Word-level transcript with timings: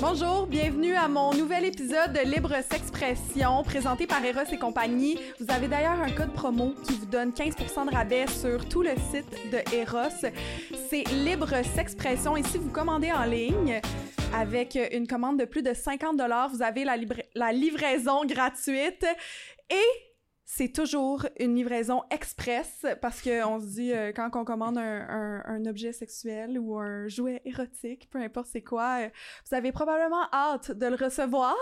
Bonjour, 0.00 0.46
bienvenue 0.46 0.94
à 0.94 1.08
mon 1.08 1.34
nouvel 1.34 1.66
épisode 1.66 2.14
de 2.14 2.20
Libre 2.26 2.54
S'expression 2.70 3.62
présenté 3.64 4.06
par 4.06 4.24
Eros 4.24 4.50
et 4.50 4.56
compagnie. 4.56 5.18
Vous 5.38 5.46
avez 5.50 5.68
d'ailleurs 5.68 6.00
un 6.00 6.10
code 6.10 6.32
promo 6.32 6.74
qui 6.86 6.94
vous 6.94 7.04
donne 7.04 7.32
15% 7.32 7.90
de 7.90 7.94
rabais 7.94 8.26
sur 8.26 8.66
tout 8.66 8.80
le 8.80 8.92
site 9.12 9.30
de 9.52 9.58
Eros. 9.76 10.32
C'est 10.88 11.04
Libre 11.12 11.52
S'expression 11.74 12.34
et 12.38 12.42
si 12.44 12.56
vous 12.56 12.70
commandez 12.70 13.12
en 13.12 13.24
ligne 13.24 13.82
avec 14.34 14.78
une 14.92 15.06
commande 15.06 15.38
de 15.38 15.44
plus 15.44 15.62
de 15.62 15.74
50 15.74 16.18
vous 16.52 16.62
avez 16.62 16.84
la 17.34 17.52
livraison 17.52 18.24
gratuite 18.24 19.04
et 19.68 20.09
c'est 20.52 20.72
toujours 20.72 21.26
une 21.38 21.54
livraison 21.54 22.02
express 22.10 22.84
parce 23.00 23.22
qu'on 23.22 23.60
se 23.60 23.66
dit, 23.66 23.92
euh, 23.92 24.10
quand 24.12 24.30
on 24.34 24.44
commande 24.44 24.78
un, 24.78 25.64
objet 25.64 25.92
sexuel 25.92 26.58
ou 26.58 26.76
un 26.76 27.06
jouet 27.06 27.40
érotique, 27.44 28.10
peu 28.10 28.18
importe 28.18 28.48
c'est 28.50 28.62
quoi, 28.62 29.02
euh, 29.02 29.08
vous 29.48 29.54
avez 29.54 29.70
probablement 29.70 30.26
hâte 30.32 30.72
de 30.72 30.86
le 30.86 30.96
recevoir, 30.96 31.54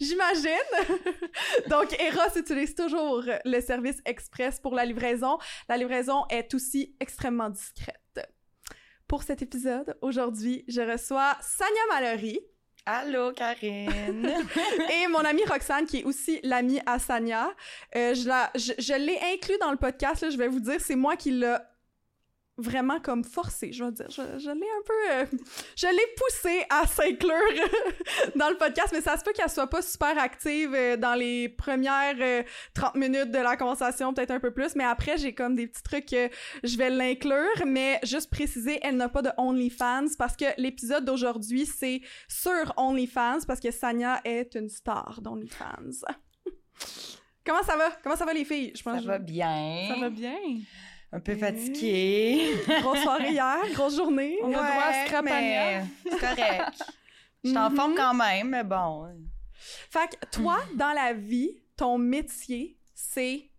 j'imagine. 0.00 0.48
Donc, 1.68 1.94
Eros 2.00 2.38
utilise 2.38 2.74
toujours 2.74 3.24
le 3.44 3.60
service 3.60 4.00
express 4.06 4.58
pour 4.58 4.74
la 4.74 4.86
livraison. 4.86 5.36
La 5.68 5.76
livraison 5.76 6.24
est 6.30 6.54
aussi 6.54 6.96
extrêmement 7.00 7.50
discrète. 7.50 8.26
Pour 9.06 9.22
cet 9.22 9.42
épisode, 9.42 9.98
aujourd'hui, 10.00 10.64
je 10.66 10.80
reçois 10.80 11.36
Sanya 11.42 11.82
Mallory 11.90 12.40
Allô, 12.90 13.32
Karine! 13.32 14.26
et 15.04 15.08
mon 15.08 15.18
amie 15.18 15.44
Roxane, 15.44 15.84
qui 15.84 15.98
est 15.98 16.04
aussi 16.04 16.40
l'amie 16.42 16.80
à 16.86 16.98
Sanya. 16.98 17.50
Euh, 17.94 18.14
je 18.14 18.26
la- 18.26 18.50
je, 18.54 18.94
l'ai 18.94 19.18
inclus 19.34 19.58
dans 19.60 19.70
le 19.70 19.76
podcast, 19.76 20.24
je 20.30 20.38
vais 20.38 20.48
vous 20.48 20.60
dire, 20.60 20.80
c'est 20.80 20.96
moi 20.96 21.14
qui 21.14 21.32
l'a 21.32 21.70
vraiment 22.58 23.00
comme 23.00 23.24
forcé, 23.24 23.72
je 23.72 23.84
vais 23.84 23.92
dire. 23.92 24.10
Je, 24.10 24.22
je 24.38 24.50
l'ai 24.50 24.66
un 24.66 24.82
peu... 24.84 25.10
euh, 25.12 25.24
je 25.76 25.86
l'ai 25.86 26.14
poussé 26.16 26.64
à 26.68 26.86
s'inclure 26.86 27.32
dans 28.36 28.50
le 28.50 28.56
podcast, 28.56 28.88
mais 28.92 29.00
ça 29.00 29.16
se 29.16 29.22
peut 29.22 29.32
qu'elle 29.32 29.48
soit 29.48 29.68
pas 29.68 29.80
super 29.80 30.18
active 30.18 30.74
euh, 30.74 30.96
dans 30.96 31.14
les 31.14 31.48
premières 31.48 32.16
euh, 32.20 32.42
30 32.74 32.96
minutes 32.96 33.30
de 33.30 33.38
la 33.38 33.56
conversation, 33.56 34.12
peut-être 34.12 34.32
un 34.32 34.40
peu 34.40 34.50
plus, 34.50 34.74
mais 34.74 34.84
après, 34.84 35.16
j'ai 35.16 35.34
comme 35.34 35.54
des 35.54 35.66
petits 35.68 35.82
trucs 35.82 36.06
que 36.06 36.28
je 36.64 36.76
vais 36.76 36.90
l'inclure, 36.90 37.64
mais 37.66 38.00
juste 38.02 38.30
préciser, 38.30 38.78
elle 38.82 38.96
n'a 38.96 39.08
pas 39.08 39.22
de 39.22 39.30
OnlyFans 39.38 40.08
parce 40.18 40.36
que 40.36 40.46
l'épisode 40.58 41.04
d'aujourd'hui, 41.04 41.64
c'est 41.64 42.00
sur 42.28 42.74
OnlyFans 42.76 43.38
parce 43.46 43.60
que 43.60 43.70
Sanya 43.70 44.20
est 44.24 44.54
une 44.56 44.68
star 44.68 45.20
d'OnlyFans. 45.22 46.04
Comment 47.44 47.62
ça 47.62 47.76
va? 47.76 47.90
Comment 48.02 48.16
ça 48.16 48.26
va 48.26 48.34
les 48.34 48.44
filles? 48.44 48.72
Je 48.74 48.82
Ça 48.82 48.90
pense 48.90 49.00
que 49.00 49.06
va 49.06 49.18
bien. 49.18 49.86
Ça 49.88 49.98
va 49.98 50.10
bien? 50.10 50.36
Un 51.12 51.20
peu 51.20 51.32
Oui. 51.32 51.38
fatiguée. 51.38 52.54
Grosse 52.82 52.98
soirée 53.02 53.30
hier, 53.30 53.58
grosse 53.72 53.96
journée. 53.96 54.38
On 54.42 54.48
a 54.48 54.52
droit 54.52 54.64
à 54.64 55.06
scrap 55.06 55.24
mais 55.24 55.82
c'est 56.04 56.18
correct. 56.18 56.82
Je 57.44 57.48
suis 57.50 57.58
en 57.58 57.70
Mhm. 57.70 57.76
forme 57.76 57.94
quand 57.94 58.14
même, 58.14 58.48
mais 58.50 58.64
bon. 58.64 59.08
Fait 59.90 60.08
que 60.08 60.26
toi, 60.30 60.58
dans 60.74 60.92
la 60.92 61.12
vie, 61.14 61.50
ton 61.76 61.96
métier, 61.98 62.78
c'est 62.94 63.50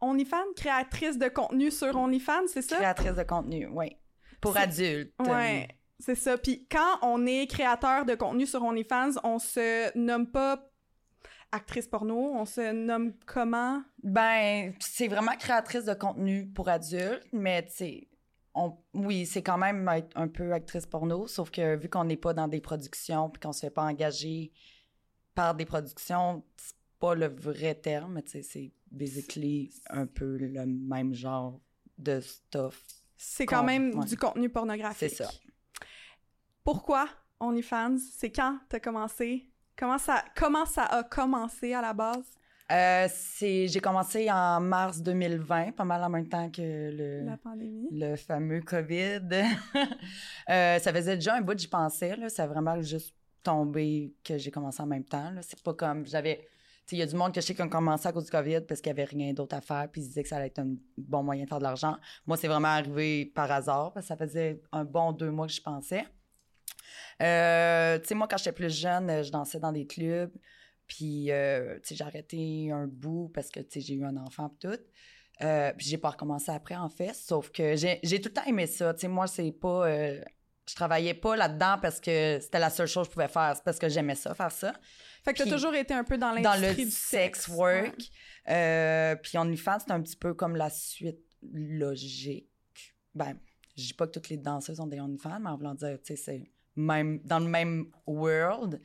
OnlyFans, 0.00 0.52
créatrice 0.56 1.16
de 1.18 1.28
contenu 1.28 1.70
sur 1.70 1.96
OnlyFans, 1.96 2.46
c'est 2.48 2.60
ça? 2.62 2.76
Créatrice 2.76 3.14
de 3.14 3.22
contenu, 3.22 3.66
oui. 3.72 3.96
Pour 4.40 4.56
adultes. 4.56 5.14
Ouais, 5.20 5.68
c'est 5.98 6.14
ça. 6.16 6.36
Puis 6.36 6.66
quand 6.70 6.98
on 7.02 7.24
est 7.26 7.46
créateur 7.46 8.04
de 8.04 8.14
contenu 8.14 8.46
sur 8.46 8.62
OnlyFans, 8.62 9.12
on 9.22 9.38
se 9.38 9.96
nomme 9.96 10.30
pas 10.30 10.58
actrice 11.54 11.86
porno, 11.86 12.16
on 12.34 12.44
se 12.44 12.72
nomme 12.72 13.12
comment? 13.26 13.82
Ben, 14.02 14.74
c'est 14.80 15.08
vraiment 15.08 15.36
créatrice 15.38 15.84
de 15.84 15.94
contenu 15.94 16.46
pour 16.46 16.68
adultes, 16.68 17.26
mais 17.32 17.64
tu 17.66 17.74
sais, 17.74 18.08
on, 18.54 18.76
oui, 18.92 19.24
c'est 19.24 19.42
quand 19.42 19.58
même 19.58 19.88
être 19.88 20.10
un 20.16 20.28
peu 20.28 20.52
actrice 20.52 20.86
porno, 20.86 21.26
sauf 21.26 21.50
que 21.50 21.76
vu 21.76 21.88
qu'on 21.88 22.04
n'est 22.04 22.16
pas 22.16 22.34
dans 22.34 22.48
des 22.48 22.60
productions 22.60 23.30
puis 23.30 23.40
qu'on 23.40 23.52
se 23.52 23.60
fait 23.60 23.70
pas 23.70 23.84
engager 23.84 24.52
par 25.34 25.54
des 25.54 25.64
productions, 25.64 26.44
c'est 26.56 26.74
pas 26.98 27.14
le 27.14 27.26
vrai 27.26 27.74
terme, 27.74 28.14
mais 28.14 28.22
tu 28.22 28.32
sais, 28.32 28.42
c'est 28.42 28.72
basically 28.90 29.70
un 29.90 30.06
peu 30.06 30.36
le 30.36 30.66
même 30.66 31.14
genre 31.14 31.60
de 31.98 32.20
stuff. 32.20 32.84
C'est 33.16 33.46
quand 33.46 33.64
même 33.64 33.96
ouais. 33.96 34.06
du 34.06 34.16
contenu 34.16 34.48
pornographique. 34.48 35.10
C'est 35.10 35.24
ça. 35.24 35.30
Pourquoi 36.64 37.08
OnlyFans? 37.38 37.98
C'est 37.98 38.30
quand 38.30 38.58
t'as 38.68 38.80
commencé? 38.80 39.53
Comment 39.76 39.98
ça, 39.98 40.24
comment 40.36 40.66
ça 40.66 40.84
a 40.84 41.02
commencé 41.02 41.74
à 41.74 41.82
la 41.82 41.92
base? 41.92 42.24
Euh, 42.72 43.08
c'est, 43.12 43.68
j'ai 43.68 43.80
commencé 43.80 44.30
en 44.30 44.60
mars 44.60 45.02
2020, 45.02 45.72
pas 45.72 45.84
mal 45.84 46.02
en 46.02 46.08
même 46.08 46.28
temps 46.28 46.48
que 46.50 46.62
le, 46.62 47.24
La 47.26 47.36
pandémie? 47.36 47.88
le 47.90 48.16
fameux 48.16 48.60
COVID. 48.60 49.20
Euh, 50.50 50.78
ça 50.78 50.92
faisait 50.92 51.14
déjà 51.14 51.36
un 51.36 51.40
bout 51.40 51.54
que 51.54 51.60
j'y 51.60 51.68
pensais. 51.68 52.16
Là. 52.16 52.28
Ça 52.28 52.44
a 52.44 52.46
vraiment 52.46 52.78
juste 52.82 53.14
tombé 53.42 54.12
que 54.22 54.36
j'ai 54.36 54.50
commencé 54.50 54.82
en 54.82 54.86
même 54.86 55.04
temps. 55.04 55.30
Là. 55.30 55.40
C'est 55.40 55.62
pas 55.62 55.72
comme 55.72 56.06
j'avais. 56.06 56.46
Il 56.92 56.98
y 56.98 57.02
a 57.02 57.06
du 57.06 57.16
monde 57.16 57.32
que 57.32 57.40
je 57.40 57.46
sais 57.46 57.54
qui 57.54 57.62
ont 57.62 57.68
commencé 57.70 58.06
à 58.06 58.12
cause 58.12 58.26
du 58.26 58.30
COVID 58.30 58.60
parce 58.68 58.82
qu'il 58.82 58.92
n'y 58.92 59.00
avait 59.00 59.08
rien 59.10 59.32
d'autre 59.32 59.56
à 59.56 59.62
faire, 59.62 59.88
puis 59.90 60.02
ils 60.02 60.08
disaient 60.08 60.22
que 60.22 60.28
ça 60.28 60.36
allait 60.36 60.48
être 60.48 60.58
un 60.58 60.74
bon 60.98 61.22
moyen 61.22 61.44
de 61.44 61.48
faire 61.48 61.58
de 61.58 61.62
l'argent. 61.62 61.96
Moi, 62.26 62.36
c'est 62.36 62.46
vraiment 62.46 62.68
arrivé 62.68 63.24
par 63.34 63.50
hasard 63.50 63.94
parce 63.94 64.04
que 64.04 64.08
ça 64.08 64.16
faisait 64.18 64.60
un 64.70 64.84
bon 64.84 65.12
deux 65.12 65.30
mois 65.30 65.46
que 65.46 65.54
je 65.54 65.62
pensais. 65.62 66.04
Euh, 67.22 67.98
tu 67.98 68.08
sais, 68.08 68.14
moi, 68.14 68.26
quand 68.28 68.36
j'étais 68.36 68.52
plus 68.52 68.74
jeune, 68.74 69.10
euh, 69.10 69.22
je 69.22 69.30
dansais 69.30 69.60
dans 69.60 69.72
des 69.72 69.86
clubs. 69.86 70.32
Puis, 70.86 71.30
euh, 71.30 71.76
tu 71.76 71.88
sais, 71.88 71.94
j'ai 71.96 72.04
arrêté 72.04 72.70
un 72.70 72.86
bout 72.86 73.30
parce 73.34 73.50
que, 73.50 73.60
tu 73.60 73.66
sais, 73.72 73.80
j'ai 73.80 73.94
eu 73.94 74.04
un 74.04 74.16
enfant 74.16 74.52
et 74.54 74.66
tout. 74.66 74.82
Euh, 75.42 75.72
puis 75.76 75.86
j'ai 75.86 75.98
pas 75.98 76.10
recommencé 76.10 76.52
après, 76.52 76.76
en 76.76 76.88
fait. 76.88 77.14
Sauf 77.14 77.50
que 77.50 77.74
j'ai 77.76 78.00
tout 78.20 78.28
le 78.28 78.32
temps 78.34 78.44
aimé 78.44 78.66
ça. 78.66 78.92
Tu 78.94 79.00
sais, 79.00 79.08
moi, 79.08 79.26
c'est 79.26 79.52
pas... 79.52 79.88
euh, 79.88 80.20
je 80.66 80.74
travaillais 80.74 81.14
pas 81.14 81.36
là-dedans 81.36 81.78
parce 81.80 82.00
que 82.00 82.38
c'était 82.40 82.58
la 82.58 82.70
seule 82.70 82.86
chose 82.86 83.06
que 83.06 83.10
je 83.10 83.14
pouvais 83.14 83.28
faire. 83.28 83.52
C'est 83.54 83.64
parce 83.64 83.78
que 83.78 83.88
j'aimais 83.88 84.14
ça, 84.14 84.34
faire 84.34 84.50
ça. 84.50 84.72
Fait 85.22 85.34
que 85.34 85.42
t'as 85.42 85.50
toujours 85.50 85.74
été 85.74 85.92
un 85.92 86.04
peu 86.04 86.16
dans 86.16 86.34
Dans 86.40 86.54
l'industrie 86.54 86.84
le 86.84 86.90
du 86.90 86.90
sex 86.90 87.48
work. 87.48 88.10
Ouais. 88.46 89.16
Puis 89.22 89.36
OnlyFans, 89.36 89.78
c'est 89.80 89.90
un 89.90 90.00
petit 90.00 90.16
peu 90.16 90.32
comme 90.34 90.56
la 90.56 90.70
suite 90.70 91.20
logique. 91.52 92.48
Ben, 93.14 93.38
je 93.76 93.82
dis 93.82 93.94
pas 93.94 94.06
que 94.06 94.12
toutes 94.12 94.28
les 94.28 94.38
danseuses 94.38 94.80
ont 94.80 94.86
des 94.86 95.00
OnlyFans, 95.00 95.40
mais 95.40 95.50
en 95.50 95.56
voulant 95.56 95.74
dire, 95.74 95.98
tu 96.02 96.16
sais, 96.16 96.16
c'est 96.16 96.50
même, 96.76 97.20
dans 97.24 97.38
le 97.38 97.48
même 97.48 97.86
world. 98.06 98.80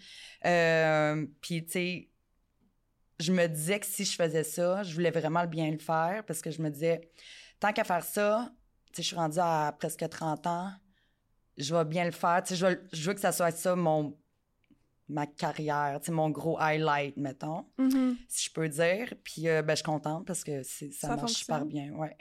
Euh, 0.46 1.26
puis, 1.42 1.66
tu 1.66 1.72
sais, 1.72 2.10
je 3.20 3.32
me 3.34 3.48
disais 3.48 3.80
que 3.80 3.86
si 3.86 4.06
je 4.06 4.16
faisais 4.16 4.44
ça, 4.44 4.84
je 4.84 4.94
voulais 4.94 5.12
vraiment 5.12 5.46
bien 5.46 5.72
le 5.72 5.78
faire 5.80 6.24
parce 6.26 6.42
que 6.42 6.52
je 6.52 6.62
me 6.62 6.70
disais, 6.70 7.10
tant 7.60 7.74
qu'à 7.74 7.84
faire 7.84 8.04
ça, 8.04 8.52
tu 8.88 8.98
sais, 8.98 9.02
je 9.04 9.08
suis 9.08 9.16
rendue 9.16 9.40
à 9.42 9.76
presque 9.78 10.08
30 10.08 10.48
ans, 10.48 10.72
je 11.58 11.76
vais 11.76 11.86
bien 11.86 12.06
le 12.06 12.12
faire. 12.12 12.42
Tu 12.44 12.50
sais, 12.50 12.56
je 12.56 12.66
veux, 12.66 12.88
je 12.94 13.08
veux 13.10 13.14
que 13.14 13.20
ça 13.20 13.32
soit 13.34 13.52
ça, 13.52 13.76
mon, 13.76 14.18
ma 15.10 15.28
carrière, 15.28 16.00
tu 16.00 16.06
sais, 16.08 16.12
mon 16.12 16.30
gros 16.30 16.58
highlight, 16.60 17.18
mettons 17.18 17.66
Mhm. 17.78 18.16
si 18.30 18.46
je 18.48 18.54
peux 18.54 18.70
dire. 18.70 19.14
Puis 19.24 19.48
euh, 19.50 19.62
ben, 19.62 19.74
je 19.74 19.78
suis 19.78 19.84
contente 19.86 20.26
parce 20.26 20.44
que 20.44 20.64
c'est- 20.64 20.92
ça, 20.92 21.10
Ça 21.10 21.16
marche 21.18 21.34
super 21.34 21.60
fonctionne. 21.60 21.88
bien. 21.90 21.98
Ouais. 21.98 22.16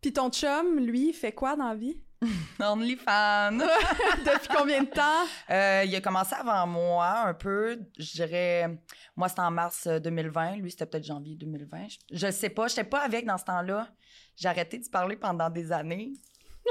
Puis 0.00 0.12
ton 0.12 0.30
chum, 0.30 0.78
lui, 0.78 1.12
fait 1.12 1.32
quoi 1.32 1.56
dans 1.56 1.68
la 1.68 1.74
vie? 1.74 2.00
OnlyFans. 2.60 3.58
Depuis 3.58 4.48
combien 4.56 4.82
de 4.82 4.88
temps? 4.88 5.24
Euh, 5.50 5.84
il 5.86 5.94
a 5.94 6.00
commencé 6.00 6.34
avant 6.34 6.66
moi 6.66 7.24
un 7.26 7.34
peu. 7.34 7.78
Je 7.98 8.12
dirais, 8.12 8.78
moi 9.16 9.28
c'était 9.28 9.42
en 9.42 9.50
mars 9.50 9.86
euh, 9.86 9.98
2020. 9.98 10.56
Lui 10.56 10.70
c'était 10.70 10.86
peut-être 10.86 11.04
janvier 11.04 11.36
2020. 11.36 11.86
Je, 11.88 12.16
je 12.16 12.30
sais 12.30 12.50
pas. 12.50 12.68
J'étais 12.68 12.84
pas 12.84 13.00
avec 13.00 13.26
dans 13.26 13.38
ce 13.38 13.44
temps-là. 13.44 13.88
J'ai 14.36 14.48
arrêté 14.48 14.78
de 14.78 14.88
parler 14.88 15.16
pendant 15.16 15.50
des 15.50 15.72
années. 15.72 16.12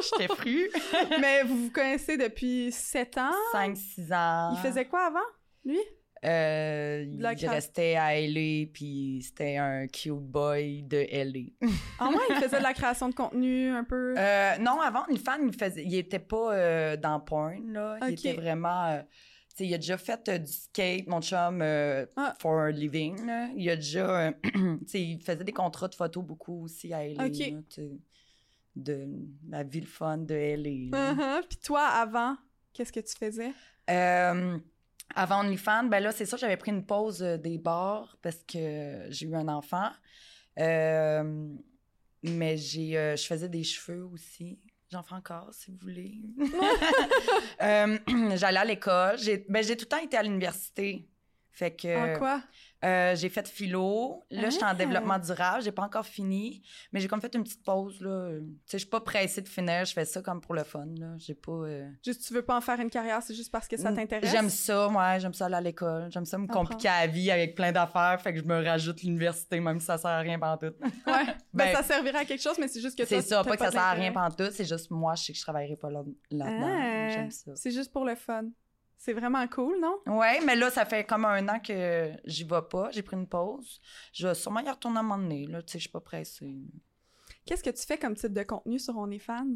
J'étais 0.02 0.34
fru. 0.34 0.70
Mais 1.22 1.44
vous 1.44 1.66
vous 1.66 1.72
connaissez 1.72 2.18
depuis 2.18 2.72
7 2.72 3.18
ans? 3.18 3.32
5-6 3.54 4.14
ans. 4.14 4.54
Il 4.56 4.60
faisait 4.68 4.86
quoi 4.86 5.06
avant, 5.08 5.20
lui? 5.64 5.80
Euh, 6.24 7.06
il 7.08 7.48
restait 7.48 7.96
à 7.96 8.20
LA, 8.20 8.68
puis 8.74 9.22
c'était 9.22 9.58
un 9.58 9.88
cute 9.88 10.14
boy 10.14 10.84
de 10.84 11.06
LA. 11.12 11.52
Ah 12.00 12.10
ouais, 12.10 12.16
il 12.30 12.36
faisait 12.38 12.58
de 12.60 12.64
la 12.64 12.74
création 12.74 13.10
de 13.10 13.14
contenu 13.16 13.70
un 13.70 13.84
peu. 13.84 14.16
Euh, 14.18 14.58
non, 14.58 14.82
avant, 14.82 15.04
OnlyFans, 15.08 15.46
il, 15.46 15.54
faisait, 15.54 15.84
il 15.84 15.96
était 15.96 16.20
pas 16.20 16.54
euh, 16.54 16.98
dans 16.98 17.20
porn, 17.20 17.72
là. 17.72 17.98
Il 18.08 18.14
était 18.14 18.34
vraiment... 18.34 18.98
tu 19.50 19.56
sais, 19.58 19.68
il 19.68 19.74
a 19.74 19.78
déjà 19.78 19.98
fait 19.98 20.30
du 20.30 20.52
skate, 20.52 21.08
mon 21.08 21.22
chum, 21.22 21.62
euh, 21.62 22.06
Ah. 22.16 22.34
for 22.40 22.60
a 22.62 22.72
living, 22.72 23.26
là. 23.26 23.50
Il 23.56 23.70
a 23.70 23.76
déjà... 23.76 24.34
tu 24.44 24.80
sais, 24.88 25.02
il 25.02 25.20
faisait 25.22 25.44
des 25.44 25.54
contrats 25.54 25.88
de 25.90 25.96
photos 25.96 26.24
beaucoup 26.24 26.64
aussi 26.64 26.92
à 26.94 27.06
LA, 27.08 27.26
Ok. 27.26 27.38
là, 27.38 27.46
tu 27.46 27.62
sais, 27.70 27.92
de 28.76 29.08
la 29.50 29.64
ville 29.64 29.88
fun 29.88 30.18
de 30.18 30.34
LA. 30.36 30.90
là. 30.98 31.14
Uh-huh. 31.14 31.48
Puis 31.48 31.58
toi, 31.60 31.86
avant, 31.86 32.36
qu'est-ce 32.74 32.92
que 32.92 33.00
tu 33.00 33.16
faisais? 33.16 33.52
Euh, 33.90 34.58
avant 35.14 35.42
OnlyFans, 35.42 35.86
ben 35.86 36.00
là, 36.00 36.12
c'est 36.12 36.26
ça, 36.26 36.38
j'avais 36.38 36.58
pris 36.58 36.72
une 36.72 36.86
pause 36.86 37.22
euh, 37.22 37.38
des 37.38 37.58
bars 37.58 38.18
parce 38.22 38.44
que 38.48 39.06
j'ai 39.10 39.28
eu 39.28 39.36
un 39.36 39.48
enfant. 39.48 39.90
Euh, 40.60 41.50
mais 42.24 42.58
j'ai, 42.58 42.98
euh, 42.98 43.16
je 43.16 43.26
faisais 43.26 43.50
des 43.50 43.64
cheveux 43.64 44.06
aussi. 44.06 44.60
J'en 44.92 45.04
fais 45.04 45.16
encore, 45.16 45.50
si 45.54 45.72
vous 45.72 45.78
voulez. 45.78 46.22
Euh, 47.62 47.98
J'allais 48.36 48.60
à 48.60 48.66
l'école. 48.66 49.18
J'ai, 49.18 49.46
ben, 49.48 49.64
j'ai 49.64 49.78
tout 49.78 49.86
le 49.86 49.90
temps 49.90 50.04
été 50.04 50.18
à 50.18 50.24
l'université. 50.24 51.08
Fait 51.56 51.72
que. 51.74 52.16
En 52.16 52.20
quoi? 52.20 52.42
Euh, 52.84 53.16
j'ai 53.16 53.30
fait 53.30 53.48
philo. 53.48 54.24
Là, 54.30 54.50
je 54.50 54.56
suis 54.56 54.64
en 54.64 54.74
développement 54.76 55.18
durable. 55.18 55.64
J'ai 55.64 55.72
pas 55.72 55.84
encore 55.84 56.06
fini. 56.06 56.62
Mais 56.92 57.00
j'ai 57.00 57.08
comme 57.08 57.22
fait 57.22 57.34
une 57.34 57.44
petite 57.44 57.64
pause, 57.64 58.00
là. 58.02 58.30
Tu 58.38 58.44
sais, 58.66 58.78
je 58.78 58.78
suis 58.80 58.90
pas 58.90 59.00
pressée 59.00 59.42
de 59.42 59.48
finir. 59.48 59.86
Je 59.86 59.94
fais 59.94 60.04
ça 60.06 60.22
comme 60.22 60.42
pour 60.42 60.54
le 60.54 60.64
fun, 60.66 60.86
là. 61.00 61.14
J'ai 61.18 61.34
pas. 61.34 61.52
euh, 61.54 61.90
Juste, 62.04 62.28
tu 62.28 62.34
veux 62.34 62.42
pas 62.44 62.58
en 62.58 62.62
faire 62.62 62.80
une 62.82 62.90
carrière, 62.90 63.24
c'est 63.24 63.34
juste 63.34 63.52
parce 63.52 63.68
que 63.70 63.78
ça 63.78 63.92
t'intéresse? 63.94 64.30
J'aime 64.30 64.50
ça, 64.50 64.88
ouais. 64.90 65.20
J'aime 65.20 65.34
ça 65.34 65.46
aller 65.46 65.56
à 65.56 65.62
l'école. 65.62 66.12
J'aime 66.12 66.26
ça 66.26 66.38
me 66.38 66.46
compliquer 66.48 66.90
la 66.90 67.08
vie 67.08 67.32
avec 67.32 67.56
plein 67.56 67.72
d'affaires. 67.72 68.20
Fait 68.22 68.34
que 68.34 68.40
je 68.40 68.46
me 68.46 68.64
rajoute 68.64 69.02
l'université, 69.02 69.60
même 69.62 69.80
si 69.80 69.86
ça 69.86 69.98
sert 69.98 70.12
à 70.12 70.20
rien 70.20 70.38
pantoute. 70.38 70.76
Ouais. 71.08 71.26
Ben, 71.54 71.72
Ben, 71.72 71.76
ça 71.78 71.84
servira 71.84 72.20
à 72.20 72.26
quelque 72.26 72.42
chose, 72.44 72.58
mais 72.60 72.68
c'est 72.68 72.82
juste 72.82 72.98
que 72.98 73.06
C'est 73.06 73.22
ça, 73.22 73.42
t'as 73.44 73.50
pas 73.50 73.56
que 73.58 73.64
ça 73.64 73.72
sert 73.72 73.82
à 73.82 73.92
rien 73.94 74.12
pantoute. 74.12 74.52
C'est 74.52 74.66
juste 74.66 74.92
moi, 74.92 75.16
je 75.16 75.24
sais 75.24 75.32
que 75.34 75.40
je 75.40 75.44
travaillerai 75.44 75.78
pas 75.78 75.90
là- 75.90 76.04
là-dedans. 76.30 76.68
Ah, 76.70 77.10
J'aime 77.10 77.32
ça. 77.32 77.52
C'est 77.56 77.72
juste 77.72 77.92
pour 77.94 78.04
le 78.06 78.16
fun. 78.16 78.44
C'est 78.98 79.14
vraiment 79.14 79.48
cool, 79.48 79.80
non? 79.80 80.00
Ouais, 80.08 80.40
mais 80.46 80.56
là, 80.56 80.70
ça 80.72 80.86
fait 80.86 81.04
comme 81.06 81.26
un 81.26 81.48
an 81.48 81.60
que 81.60 82.12
j'y 82.26 82.44
vais 82.44 82.62
pas. 82.70 82.90
J'ai 82.92 83.04
pris 83.04 83.16
une 83.16 83.28
pause. 83.28 83.80
Je 84.14 84.28
vais 84.28 84.34
sûrement 84.34 84.62
y 84.62 84.70
retourner 84.70 84.98
à 84.98 85.00
un 85.02 85.04
moment 85.04 85.22
donné, 85.22 85.46
là. 85.46 85.62
Tu 85.62 85.74
sais, 85.74 85.80
je 85.80 85.84
suis 85.84 85.92
pas 85.92 86.00
pressée. 86.00 86.56
Qu'est-ce 87.46 87.64
que 87.64 87.70
tu 87.70 87.86
fais 87.86 87.98
comme 87.98 88.16
type 88.16 88.34
de 88.34 88.44
contenu 88.44 88.80
sur 88.80 88.98
OnlyFans? 88.98 89.56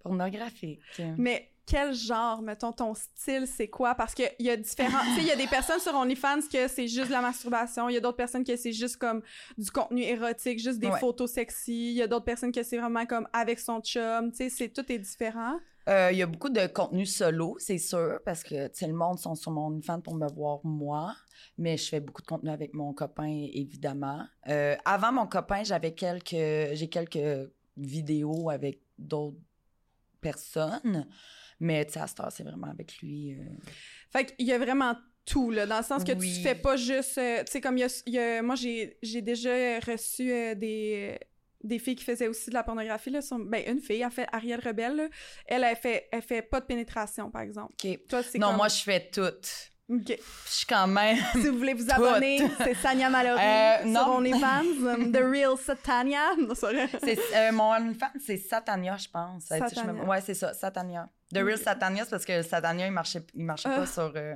Pornographique. 0.00 0.80
Mais 1.16 1.53
quel 1.66 1.94
genre, 1.94 2.42
mettons, 2.42 2.72
ton 2.72 2.94
style, 2.94 3.46
c'est 3.46 3.68
quoi? 3.68 3.94
Parce 3.94 4.14
qu'il 4.14 4.30
y 4.38 4.50
a 4.50 4.56
différents... 4.56 4.98
tu 5.04 5.14
sais, 5.16 5.20
il 5.22 5.26
y 5.26 5.30
a 5.30 5.36
des 5.36 5.46
personnes 5.46 5.80
sur 5.80 5.94
OnlyFans 5.94 6.40
que 6.52 6.68
c'est 6.68 6.88
juste 6.88 7.06
de 7.08 7.12
la 7.12 7.20
masturbation. 7.22 7.88
Il 7.88 7.94
y 7.94 7.96
a 7.96 8.00
d'autres 8.00 8.16
personnes 8.16 8.44
que 8.44 8.56
c'est 8.56 8.72
juste 8.72 8.96
comme 8.98 9.22
du 9.56 9.70
contenu 9.70 10.02
érotique, 10.02 10.58
juste 10.58 10.78
des 10.78 10.88
Ouais. 10.88 10.98
photos 11.00 11.30
sexy. 11.32 11.90
Il 11.92 11.96
y 11.96 12.02
a 12.02 12.06
d'autres 12.06 12.24
personnes 12.26 12.52
que 12.52 12.62
c'est 12.62 12.76
vraiment 12.78 13.06
comme 13.06 13.26
avec 13.32 13.58
son 13.58 13.80
chum. 13.80 14.30
Tu 14.30 14.36
sais, 14.36 14.48
c'est- 14.50 14.68
tout 14.68 14.90
est 14.92 14.98
différent. 14.98 15.58
Euh, 15.88 16.10
Il 16.12 16.16
y 16.18 16.22
a 16.22 16.26
beaucoup 16.26 16.48
de 16.48 16.66
contenu 16.66 17.04
solo, 17.04 17.56
c'est 17.58 17.76
sûr, 17.78 18.18
parce 18.24 18.42
que, 18.42 18.70
le 18.86 18.92
monde 18.94 19.18
sont 19.18 19.34
sur 19.34 19.50
mon 19.50 19.66
OnlyFans 19.66 20.00
pour 20.00 20.14
me 20.14 20.26
voir 20.32 20.60
moi. 20.64 21.14
Mais 21.58 21.76
je 21.76 21.88
fais 21.88 22.00
beaucoup 22.00 22.22
de 22.22 22.26
contenu 22.26 22.50
avec 22.50 22.72
mon 22.74 22.92
copain, 22.94 23.48
évidemment. 23.52 24.22
Euh, 24.48 24.76
avant 24.84 25.12
mon 25.12 25.26
copain, 25.26 25.62
j'avais 25.62 25.92
quelques... 25.94 26.30
J'ai 26.74 26.88
quelques 26.88 27.50
vidéos 27.76 28.50
avec 28.50 28.80
d'autres 28.98 29.36
personnes. 30.20 31.06
Mais, 31.60 31.84
tu 31.86 31.92
sais, 31.94 32.00
à 32.00 32.06
cette 32.06 32.20
heure, 32.20 32.32
c'est 32.32 32.42
vraiment 32.44 32.68
avec 32.70 32.98
lui. 33.02 33.34
euh. 33.34 33.44
Fait 34.12 34.26
qu'il 34.26 34.46
y 34.46 34.52
a 34.52 34.58
vraiment 34.58 34.94
tout, 35.24 35.50
là, 35.50 35.66
dans 35.66 35.78
le 35.78 35.84
sens 35.84 36.04
que 36.04 36.12
Oui. 36.12 36.34
tu 36.36 36.42
fais 36.42 36.54
pas 36.54 36.76
juste... 36.76 37.16
euh, 37.18 37.42
tu 37.44 37.52
sais, 37.52 37.60
comme 37.60 37.78
il 37.78 37.80
y 37.80 37.84
a... 37.84 38.02
y 38.06 38.18
a- 38.18 38.42
moi, 38.42 38.54
j'ai 38.56 38.98
j'ai 39.02 39.22
déjà 39.22 39.78
reçu 39.80 40.30
euh, 40.32 40.54
des 40.54 41.18
des 41.62 41.78
filles 41.78 41.96
qui 41.96 42.04
faisaient 42.04 42.28
aussi 42.28 42.50
de 42.50 42.54
la 42.54 42.62
pornographie, 42.62 43.08
là. 43.08 43.22
sur- 43.22 43.38
ben, 43.38 43.62
une 43.66 43.80
fille, 43.80 44.02
elle 44.02 44.10
fait 44.10 44.26
Ariel 44.32 44.60
Rebelle, 44.62 44.96
là. 44.96 45.08
Elle, 45.46 45.64
elle 45.64 45.76
fait, 45.76 46.08
elle 46.12 46.20
fait 46.20 46.42
pas 46.42 46.60
de 46.60 46.66
pénétration, 46.66 47.30
par 47.30 47.40
exemple. 47.40 47.72
OK. 47.82 47.98
Toi, 48.06 48.22
c'est 48.22 48.36
Non, 48.38 48.48
comme- 48.48 48.56
moi, 48.58 48.68
je 48.68 48.82
fais 48.82 49.08
tout. 49.10 49.22
OK. 49.88 50.08
Je 50.08 50.50
suis 50.50 50.66
quand 50.66 50.86
même... 50.86 51.16
Si 51.32 51.48
vous 51.48 51.56
voulez 51.58 51.72
vous 51.74 51.90
abonner, 51.90 52.38
c'est 52.58 52.74
Sanya 52.74 53.08
Mallory 53.08 53.40
Euh, 53.42 53.80
sur 53.82 53.88
non. 54.08 54.16
OnlyFans. 54.16 54.60
um, 54.94 55.12
The 55.12 55.16
Real 55.22 55.56
Satania. 55.56 56.34
Non, 56.38 56.54
c'est 56.54 57.18
euh, 57.34 57.52
mon 57.52 57.70
OnlyFans, 57.72 58.12
c'est 58.22 58.36
Satania, 58.36 58.96
je 58.98 59.08
pense. 59.08 59.44
Satania. 59.44 60.04
Ouais, 60.04 60.20
c'est 60.20 60.34
ça, 60.34 60.52
Satania. 60.52 61.08
The 61.34 61.38
Real 61.44 61.58
Satania, 61.58 62.04
c'est 62.04 62.10
parce 62.10 62.24
que 62.24 62.40
Satania, 62.42 62.86
il 62.86 62.92
marchait, 62.92 63.24
il 63.34 63.44
marchait 63.44 63.68
Ah. 63.70 63.80
pas 63.80 63.86
sur 63.86 64.12
euh, 64.16 64.34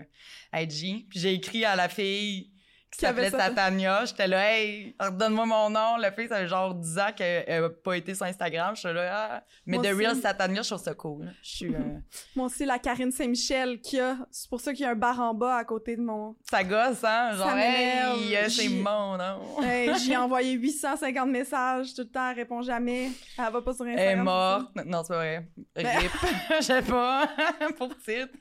IG. 0.52 1.06
Puis 1.08 1.20
j'ai 1.20 1.32
écrit 1.32 1.64
à 1.64 1.76
la 1.76 1.88
fille 1.88 2.50
qui 2.90 3.00
s'appelait. 3.00 3.30
Satania. 3.30 4.04
J'étais 4.04 4.26
là, 4.26 4.52
hey, 4.52 4.94
redonne-moi 4.98 5.46
mon 5.46 5.70
nom. 5.70 5.96
La 5.98 6.10
fille, 6.12 6.28
ça 6.28 6.36
fait 6.36 6.48
genre 6.48 6.74
10 6.74 6.98
ans 6.98 7.12
qu'elle 7.14 7.62
n'a 7.62 7.68
pas 7.68 7.94
été 7.96 8.14
sur 8.14 8.26
Instagram. 8.26 8.74
Je 8.74 8.80
suis 8.80 8.92
là, 8.92 9.30
ah. 9.34 9.44
Mais 9.66 9.78
The. 9.78 9.94
Real 9.94 10.16
Satania, 10.16 10.62
je 10.62 10.68
trouve 10.68 10.82
ça 10.82 10.94
cool. 10.94 11.32
Je 11.42 11.48
suis. 11.48 11.74
euh, 11.74 11.78
Moi 12.36 12.46
aussi, 12.46 12.64
la 12.64 12.78
Karine 12.78 13.10
Saint-Michel 13.12 13.80
qui 13.80 14.00
a... 14.00 14.16
C'est 14.30 14.48
pour 14.48 14.60
ça 14.60 14.72
qu'il 14.72 14.82
y 14.82 14.84
a 14.86 14.90
un 14.90 14.94
bar 14.94 15.18
en 15.20 15.34
bas 15.34 15.56
à 15.56 15.64
côté 15.64 15.96
de 15.96 16.02
mon... 16.02 16.36
ça 16.50 16.64
gosse, 16.64 17.04
hein? 17.04 17.32
Genre, 17.36 17.50
hey, 17.56 18.36
euh, 18.36 18.48
c'est 18.48 18.68
mon 18.68 19.16
nom. 19.16 19.40
Hey, 19.62 19.90
J'ai 20.06 20.16
envoyé 20.16 20.52
850 20.52 21.28
messages 21.28 21.94
tout 21.94 22.02
le 22.02 22.08
temps, 22.08 22.30
elle 22.30 22.36
répond 22.36 22.62
jamais. 22.62 23.10
Elle 23.36 23.52
va 23.52 23.60
pas 23.62 23.72
sur 23.74 23.84
Instagram. 23.84 23.98
Elle 23.98 24.18
est 24.18 24.22
morte. 24.22 24.70
Non, 24.86 25.02
c'est 25.02 25.12
pas 25.12 25.16
vrai. 25.18 25.48
Rip. 25.76 26.10
Je 26.58 26.62
sais 26.64 26.82
pas. 26.82 27.28
Pour 27.76 27.96
titre. 27.98 28.32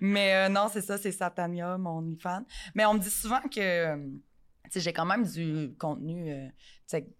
Mais 0.00 0.34
euh, 0.34 0.48
non, 0.48 0.68
c'est 0.72 0.80
ça, 0.80 0.96
c'est 0.98 1.12
Satania, 1.12 1.76
mon 1.78 1.98
OnlyFans. 1.98 2.44
Mais 2.74 2.84
on 2.86 2.94
me 2.94 2.98
dit 2.98 3.10
souvent 3.10 3.40
que. 3.50 3.96
j'ai 4.74 4.92
quand 4.92 5.04
même 5.06 5.24
du 5.26 5.74
contenu. 5.78 6.32
euh, 6.32 6.48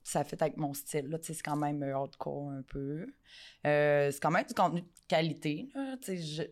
ça 0.05 0.23
fait 0.25 0.41
avec 0.43 0.57
mon 0.59 0.75
style. 0.75 1.07
Là, 1.09 1.19
c'est 1.23 1.41
quand 1.43 1.57
même 1.57 1.83
hardcore 1.83 2.51
un 2.51 2.63
peu. 2.63 3.07
Euh, 3.67 4.11
c'est 4.11 4.21
quand 4.21 4.31
même 4.31 4.45
du 4.47 4.53
contenu 4.55 4.83
de 4.83 4.87
qualité. 5.09 5.69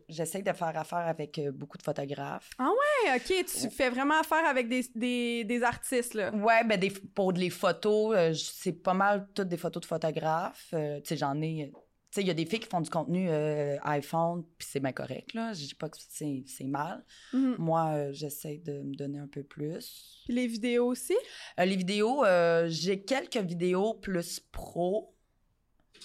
J'essaie 0.08 0.42
de 0.42 0.52
faire 0.52 0.76
affaire 0.78 1.06
avec 1.06 1.38
euh, 1.38 1.52
beaucoup 1.52 1.76
de 1.76 1.82
photographes. 1.82 2.50
ça. 2.58 2.72
Hey, 3.04 3.16
OK, 3.16 3.44
tu 3.46 3.70
fais 3.70 3.90
vraiment 3.90 4.20
affaire 4.20 4.46
avec 4.46 4.68
des, 4.68 4.84
des, 4.94 5.44
des 5.44 5.62
artistes, 5.62 6.14
là. 6.14 6.34
Ouais, 6.34 6.64
ben 6.64 6.78
des, 6.80 6.90
pour 6.90 7.32
les 7.32 7.50
photos, 7.50 8.14
euh, 8.16 8.32
c'est 8.34 8.72
pas 8.72 8.94
mal 8.94 9.28
toutes 9.34 9.48
des 9.48 9.56
photos 9.58 9.82
de 9.82 9.86
photographes. 9.86 10.72
J'en 11.10 11.40
ai. 11.42 11.72
Tu 12.10 12.16
sais, 12.16 12.20
il 12.22 12.26
y 12.26 12.30
a 12.30 12.34
des 12.34 12.44
filles 12.44 12.58
qui 12.58 12.68
font 12.68 12.80
du 12.80 12.90
contenu 12.90 13.28
euh, 13.28 13.76
iPhone, 13.82 14.42
puis 14.58 14.66
c'est 14.68 14.80
bien 14.80 14.90
correct, 14.90 15.32
là. 15.32 15.52
Je 15.52 15.64
dis 15.64 15.74
pas 15.76 15.88
que 15.88 15.96
c'est 15.96 16.42
c'est 16.46 16.64
mal. 16.64 17.04
Mhm. 17.32 17.54
Moi, 17.58 17.86
euh, 17.86 18.12
j'essaie 18.12 18.58
de 18.58 18.82
me 18.82 18.94
donner 18.96 19.20
un 19.20 19.28
peu 19.28 19.44
plus. 19.44 20.22
Puis 20.24 20.34
les 20.34 20.48
vidéos 20.48 20.86
aussi? 20.86 21.16
Euh, 21.60 21.64
les 21.64 21.76
vidéos, 21.76 22.24
euh, 22.24 22.66
j'ai 22.68 23.02
quelques 23.02 23.36
vidéos 23.36 23.94
plus 23.94 24.40
pro. 24.40 25.14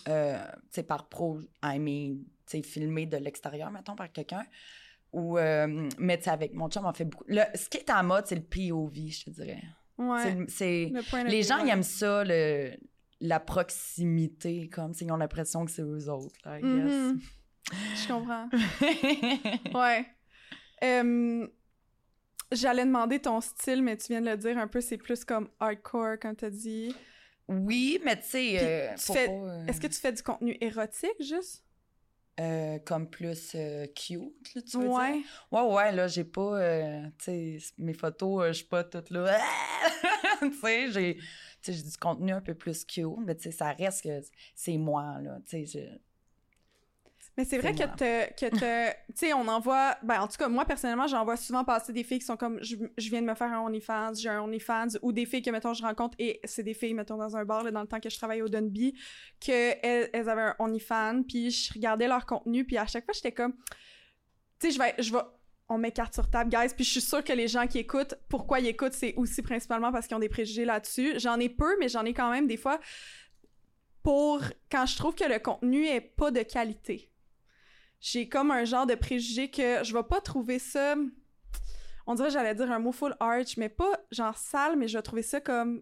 Tu 0.06 0.12
sais, 0.70 0.84
par 0.84 1.10
pro, 1.10 1.40
I 1.64 1.80
mean, 1.80 2.18
tu 2.46 2.58
sais, 2.58 2.62
filmées 2.62 3.08
de 3.08 3.18
l'extérieur, 3.18 3.72
mettons, 3.72 3.96
par 3.96 4.12
quelqu'un. 4.12 4.46
Ou, 5.16 5.38
euh, 5.38 5.90
mais 5.98 6.20
tu 6.20 6.30
avec 6.30 6.54
mon 6.54 6.70
chum, 6.70 6.86
on 6.86 6.94
fait 6.94 7.06
beaucoup. 7.06 7.24
Le, 7.28 7.42
ce 7.56 7.70
qui 7.70 7.78
est 7.78 7.90
en 7.90 8.04
mode, 8.04 8.28
c'est 8.28 8.36
le 8.36 8.44
POV, 8.44 9.10
je 9.10 9.24
te 9.24 9.30
dirais. 9.30 9.64
Ouais. 9.98 10.46
C'est 10.50 10.92
les 11.26 11.42
gens, 11.42 11.64
ils 11.64 11.70
aiment 11.70 11.84
ça, 11.84 12.24
le, 12.26 12.72
la 13.22 13.40
proximité, 13.40 14.68
comme 14.70 14.94
s'ils 14.94 15.12
ont 15.12 15.18
l'impression 15.18 15.66
que 15.66 15.72
c'est 15.72 15.82
eux 15.84 16.10
autres, 16.10 16.36
I 16.46 16.64
Mhm. 16.64 17.20
Je 17.74 18.08
comprends. 18.08 18.50
Ouais. 19.74 20.06
Euh, 20.84 21.48
J'allais 22.52 22.86
demander 22.86 23.20
ton 23.20 23.42
style, 23.42 23.82
mais 23.82 23.98
tu 23.98 24.08
viens 24.10 24.22
de 24.22 24.30
le 24.30 24.38
dire 24.38 24.58
un 24.58 24.68
peu, 24.68 24.80
c'est 24.80 24.98
plus 24.98 25.26
comme 25.26 25.50
hardcore, 25.60 26.20
comme 26.22 26.36
t'as 26.36 26.50
dit. 26.52 26.96
oui, 27.48 28.00
mais 28.06 28.20
tu 28.20 28.28
sais, 28.28 28.60
euh, 28.64 28.96
euh, 29.10 29.66
Est-ce 29.68 29.82
que 29.82 29.88
tu 29.88 30.00
fais 30.00 30.14
du 30.14 30.22
contenu 30.22 30.56
érotique, 30.62 31.16
juste? 31.20 31.64
euh, 32.40 32.78
comme 32.80 33.10
plus 33.10 33.54
euh, 33.56 33.88
cute, 33.96 34.54
là, 34.56 34.62
tu 34.62 34.78
veux 34.78 34.88
Ouais. 34.90 35.22
dire? 35.22 35.48
Ouais, 35.52 35.62
ouais, 35.74 35.92
là, 35.94 36.08
j'ai 36.08 36.26
pas, 36.26 36.60
euh, 36.62 37.02
tu 37.18 37.60
sais, 37.60 37.74
mes 37.78 37.94
photos, 37.94 38.48
je 38.48 38.52
suis 38.54 38.66
pas 38.66 38.84
toute 38.84 39.10
là, 39.10 39.40
tu 40.42 40.52
sais, 40.54 40.92
j'ai, 40.92 41.18
sais, 41.66 41.74
j'ai 41.74 41.84
du 41.84 41.98
contenu 41.98 42.32
un 42.32 42.42
peu 42.42 42.54
plus 42.56 42.86
cute, 42.86 43.06
mais 43.26 43.36
tu 43.36 43.44
sais, 43.44 43.52
ça 43.52 43.72
reste 43.72 44.04
que 44.04 44.22
c'est 44.56 44.78
moi, 44.78 45.20
là, 45.22 45.38
tu 45.48 45.66
sais, 45.66 45.66
je- 45.66 45.98
Mais 47.38 47.44
c'est 47.44 47.58
vrai 47.58 47.74
que 47.74 47.84
te, 47.98 48.34
que 48.40 48.50
te, 48.56 48.92
tu 49.10 49.14
sais, 49.16 49.34
on 49.34 49.48
envoie, 49.50 49.98
ben 50.04 50.22
en 50.22 50.28
tout 50.28 50.38
cas 50.38 50.48
moi 50.48 50.64
personnellement 50.64 51.08
j'en 51.08 51.26
vois 51.26 51.36
souvent 51.36 51.66
passer 51.66 51.92
des 51.92 52.04
filles 52.06 52.20
qui 52.20 52.26
sont 52.26 52.38
comme, 52.38 52.60
je, 52.64 52.78
je 52.98 53.10
viens 53.10 53.22
de 53.22 53.28
me 53.28 53.36
faire 53.36 53.52
un 53.52 53.60
OnlyFans, 53.66 54.14
j'ai 54.18 54.30
un 54.30 54.42
OnlyFans, 54.42 54.88
ou 55.02 55.12
des 55.12 55.26
filles 55.26 55.42
que 55.42 55.50
mettons 55.50 55.74
je 55.74 55.84
rencontre 55.84 56.16
et 56.18 56.40
c'est 56.46 56.64
des 56.64 56.74
filles 56.74 56.94
mettons 56.94 57.18
dans 57.18 57.36
un 57.36 57.44
bar 57.44 57.64
là, 57.64 57.72
dans 57.72 57.82
le 57.82 57.88
temps 57.88 58.00
que 58.00 58.10
je 58.10 58.18
travaillais 58.18 58.42
au 58.42 58.48
Dunby, 58.48 58.94
que 59.46 59.52
elles, 59.86 60.10
elles 60.14 60.30
avaient 60.30 60.44
un 60.44 60.56
OnlyFans, 60.60 61.24
puis 61.28 61.52
je 61.52 61.74
regardais 61.74 62.08
leur 62.08 62.26
contenu, 62.26 62.64
puis 62.64 62.78
à 62.78 62.86
chaque 62.86 63.04
fois 63.04 63.14
j'étais 63.14 63.34
comme, 63.34 63.54
tu 64.60 64.68
sais 64.68 64.72
je 64.72 64.80
vais, 64.80 64.96
je 65.00 65.12
vais, 65.12 65.20
on 65.68 65.78
met 65.78 65.92
carte 65.92 66.14
sur 66.14 66.30
table 66.30 66.50
guys, 66.50 66.74
puis 66.76 66.86
je 66.86 66.92
suis 66.92 67.02
sûre 67.02 67.24
que 67.24 67.34
les 67.34 67.48
gens 67.48 67.68
qui 67.68 67.80
écoutent, 67.80 68.16
pourquoi 68.30 68.60
ils 68.60 68.68
écoutent, 68.68 68.94
c'est 68.94 69.16
aussi 69.16 69.42
principalement 69.42 69.92
parce 69.92 70.08
qu'ils 70.08 70.16
ont 70.16 70.20
des 70.20 70.30
préjugés 70.30 70.66
là-dessus. 70.66 71.20
J'en 71.20 71.40
ai 71.40 71.50
peu, 71.50 71.76
mais 71.80 71.90
j'en 71.90 72.06
ai 72.06 72.14
quand 72.14 72.30
même 72.30 72.48
des 72.48 72.58
fois 72.58 72.80
pour 74.04 74.42
quand 74.72 74.86
je 74.86 74.96
trouve 74.96 75.16
que 75.16 75.24
le 75.24 75.40
contenu 75.40 75.88
est 75.88 76.02
pas 76.02 76.30
de 76.30 76.44
qualité 76.44 77.12
j'ai 78.06 78.30
comme 78.30 78.52
un 78.52 78.66
genre 78.66 78.86
de 78.86 78.94
préjugé 78.94 79.50
que 79.50 79.84
je 79.84 79.92
vais 79.92 80.04
pas 80.04 80.22
trouver 80.22 80.60
ça. 80.60 80.96
On 82.06 82.14
dirait 82.14 82.30
j'allais 82.30 82.54
dire 82.54 82.72
un 82.72 82.78
mot 82.78 82.92
full 82.92 83.16
arch, 83.20 83.58
mais 83.58 83.68
pas 83.68 83.92
genre 84.12 84.38
sale, 84.38 84.76
mais 84.78 84.88
je 84.88 84.98
vais 84.98 85.02
trouver 85.02 85.24
ça 85.24 85.42
comme. 85.42 85.82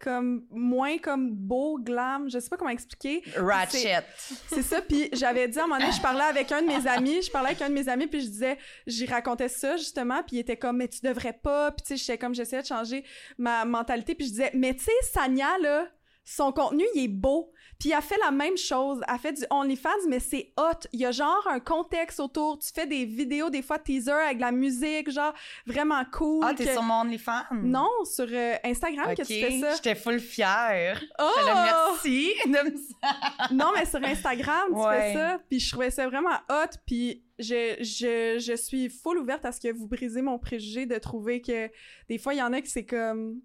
Comme 0.00 0.44
moins 0.50 0.98
comme 0.98 1.30
beau, 1.30 1.78
glam, 1.78 2.28
je 2.30 2.38
sais 2.38 2.48
pas 2.48 2.56
comment 2.56 2.70
expliquer. 2.70 3.22
ratchet. 3.36 4.04
C'est 4.48 4.62
ça, 4.62 4.80
puis 4.80 5.10
j'avais 5.12 5.46
dit 5.46 5.58
à 5.58 5.64
un 5.64 5.66
moment 5.66 5.78
donné, 5.78 5.92
je 5.92 6.00
parlais 6.00 6.24
avec 6.24 6.50
un 6.52 6.62
de 6.62 6.66
mes 6.66 6.86
amis, 6.88 7.22
je 7.22 7.30
parlais 7.30 7.50
avec 7.50 7.62
un 7.62 7.68
de 7.68 7.74
mes 7.74 7.88
amis, 7.88 8.06
puis 8.06 8.20
je 8.20 8.28
disais, 8.28 8.58
j'y 8.86 9.06
racontais 9.06 9.48
ça 9.48 9.76
justement, 9.76 10.22
puis 10.22 10.36
il 10.36 10.40
était 10.40 10.56
comme, 10.56 10.78
mais 10.78 10.88
tu 10.88 11.00
devrais 11.02 11.34
pas, 11.34 11.70
puis 11.72 11.82
tu 11.82 11.88
sais, 11.88 11.96
j'étais 11.96 12.18
comme, 12.18 12.34
j'essayais 12.34 12.62
de 12.62 12.66
changer 12.66 13.04
ma 13.38 13.64
mentalité, 13.64 14.14
puis 14.14 14.26
je 14.26 14.30
disais, 14.32 14.50
mais 14.54 14.74
tu 14.74 14.84
sais, 14.84 14.92
Sanya, 15.12 15.58
là, 15.58 15.86
son 16.24 16.52
contenu, 16.52 16.84
il 16.94 17.04
est 17.04 17.08
beau. 17.08 17.52
Puis 17.80 17.90
elle 17.92 18.02
fait 18.02 18.18
la 18.22 18.30
même 18.30 18.56
chose. 18.58 19.00
Elle 19.08 19.18
fait 19.18 19.32
du 19.32 19.42
OnlyFans, 19.50 19.88
mais 20.08 20.20
c'est 20.20 20.52
hot. 20.58 20.86
Il 20.92 21.00
y 21.00 21.06
a 21.06 21.10
genre 21.12 21.44
un 21.48 21.58
contexte 21.60 22.20
autour. 22.20 22.58
Tu 22.58 22.68
fais 22.74 22.86
des 22.86 23.06
vidéos, 23.06 23.48
des 23.50 23.62
fois 23.62 23.78
teaser 23.78 24.12
avec 24.12 24.36
de 24.36 24.42
la 24.42 24.52
musique, 24.52 25.10
genre 25.10 25.32
vraiment 25.66 26.04
cool. 26.12 26.44
Ah, 26.46 26.52
t'es 26.54 26.66
que- 26.66 26.72
sur 26.72 26.82
mon 26.82 27.00
OnlyFans? 27.00 27.44
Non, 27.52 27.88
sur 28.04 28.26
euh, 28.30 28.54
Instagram 28.64 29.14
que 29.14 29.22
tu 29.22 29.32
fais 29.40 29.58
ça. 29.60 29.74
J'étais 29.76 29.94
full 29.94 30.20
fière. 30.20 31.02
Oh! 31.18 31.24
Je 31.38 31.44
merci 31.46 32.34
de 32.44 32.50
me 32.70 33.54
non, 33.54 33.70
mais 33.74 33.86
sur 33.86 34.04
Instagram, 34.04 34.68
tu 34.68 34.74
Ouais. 34.74 35.00
fais 35.00 35.14
ça. 35.14 35.38
Puis 35.48 35.58
je 35.58 35.70
trouvais 35.72 35.90
ça 35.90 36.06
vraiment 36.06 36.36
hot. 36.50 36.76
Puis 36.86 37.24
je, 37.38 37.76
je, 37.80 38.38
je 38.38 38.56
suis 38.56 38.90
full 38.90 39.16
ouverte 39.18 39.46
à 39.46 39.52
ce 39.52 39.60
que 39.60 39.72
vous 39.72 39.86
brisez 39.88 40.20
mon 40.20 40.38
préjugé 40.38 40.84
de 40.84 40.98
trouver 40.98 41.40
que 41.40 41.70
des 42.10 42.18
fois, 42.18 42.34
il 42.34 42.38
y 42.38 42.42
en 42.42 42.52
a 42.52 42.60
qui 42.60 42.68
c'est 42.68 42.84
comme 42.84 43.40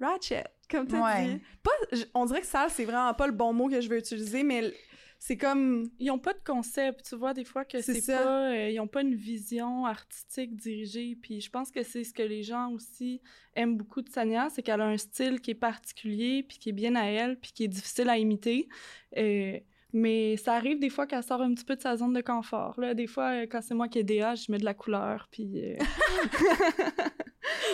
ratchet, 0.00 0.44
comme 0.72 0.86
tu 0.88 0.96
Ouais. 0.96 1.34
dit. 1.34 1.40
Pas, 1.62 1.70
j- 1.92 2.04
on 2.14 2.24
dirait 2.26 2.40
que 2.40 2.46
ça, 2.46 2.66
c'est 2.68 2.84
vraiment 2.84 3.14
pas 3.14 3.26
le 3.26 3.32
bon 3.32 3.52
mot 3.52 3.68
que 3.68 3.80
je 3.80 3.88
veux 3.88 3.98
utiliser, 3.98 4.42
mais 4.42 4.72
c'est 5.18 5.36
comme... 5.36 5.88
Ils 6.00 6.10
ont 6.10 6.18
pas 6.18 6.32
de 6.32 6.40
concept, 6.44 7.04
tu 7.08 7.14
vois, 7.14 7.32
des 7.32 7.44
fois 7.44 7.64
que 7.64 7.80
C'est 7.80 8.04
pas... 8.06 8.50
euh, 8.50 8.70
ils 8.70 8.80
ont 8.80 8.88
pas 8.88 9.02
une 9.02 9.14
vision 9.14 9.86
artistique 9.86 10.56
dirigée, 10.56 11.16
puis 11.22 11.40
je 11.40 11.48
pense 11.48 11.70
que 11.70 11.84
c'est 11.84 12.02
ce 12.02 12.12
que 12.12 12.22
les 12.24 12.42
gens 12.42 12.72
aussi 12.72 13.20
aiment 13.54 13.76
beaucoup 13.76 14.02
de 14.02 14.08
Sania, 14.08 14.48
c'est 14.50 14.62
qu'elle 14.62 14.80
a 14.80 14.86
un 14.86 14.96
style 14.96 15.40
qui 15.40 15.52
est 15.52 15.54
particulier, 15.54 16.42
puis 16.42 16.58
qui 16.58 16.70
est 16.70 16.72
bien 16.72 16.96
à 16.96 17.04
elle, 17.04 17.38
puis 17.38 17.52
qui 17.52 17.62
est 17.62 17.68
difficile 17.68 18.08
à 18.08 18.18
imiter. 18.18 18.68
Euh, 19.16 19.60
mais 19.92 20.36
ça 20.38 20.54
arrive 20.54 20.80
des 20.80 20.88
fois 20.88 21.06
qu'elle 21.06 21.22
sort 21.22 21.42
un 21.42 21.52
petit 21.54 21.66
peu 21.66 21.76
de 21.76 21.82
sa 21.82 21.96
zone 21.98 22.14
de 22.14 22.22
confort. 22.22 22.80
Là. 22.80 22.94
Des 22.94 23.06
fois, 23.06 23.30
euh, 23.42 23.46
quand 23.48 23.60
c'est 23.62 23.74
moi 23.74 23.86
qui 23.88 23.98
ai 24.00 24.02
DA, 24.04 24.34
je 24.34 24.50
mets 24.50 24.58
de 24.58 24.64
la 24.64 24.74
couleur, 24.74 25.28
puis... 25.30 25.52
euh, 25.62 25.76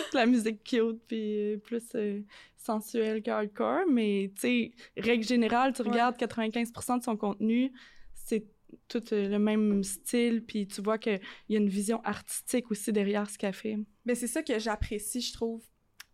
la 0.13 0.25
musique 0.25 0.63
cute, 0.63 1.01
puis 1.07 1.53
euh, 1.53 1.57
plus 1.57 1.83
euh, 1.95 2.21
sensuelle 2.57 3.21
que 3.23 3.29
hardcore. 3.31 3.85
Mais, 3.89 4.31
tu 4.35 4.41
sais, 4.41 4.71
règle 4.97 5.23
générale, 5.23 5.73
tu 5.73 5.81
Ouais. 5.83 5.89
regardes 5.89 6.17
95% 6.17 6.99
de 6.99 7.03
son 7.03 7.17
contenu, 7.17 7.71
c'est 8.13 8.45
tout 8.87 9.03
euh, 9.13 9.29
le 9.29 9.39
même 9.39 9.83
style, 9.83 10.45
puis 10.45 10.67
tu 10.67 10.81
vois 10.81 10.97
qu'il 10.97 11.19
y 11.49 11.55
a 11.55 11.59
une 11.59 11.69
vision 11.69 12.01
artistique 12.03 12.69
aussi 12.71 12.91
derrière 12.91 13.29
ce 13.29 13.37
qu'elle 13.37 13.53
fait. 13.53 13.77
Mais 14.05 14.15
c'est 14.15 14.27
ça 14.27 14.43
que 14.43 14.59
j'apprécie, 14.59 15.21
je 15.21 15.33
trouve. 15.33 15.63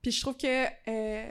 Puis 0.01 0.11
je 0.11 0.21
trouve 0.21 0.37
que... 0.37 0.65
euh, 0.89 1.29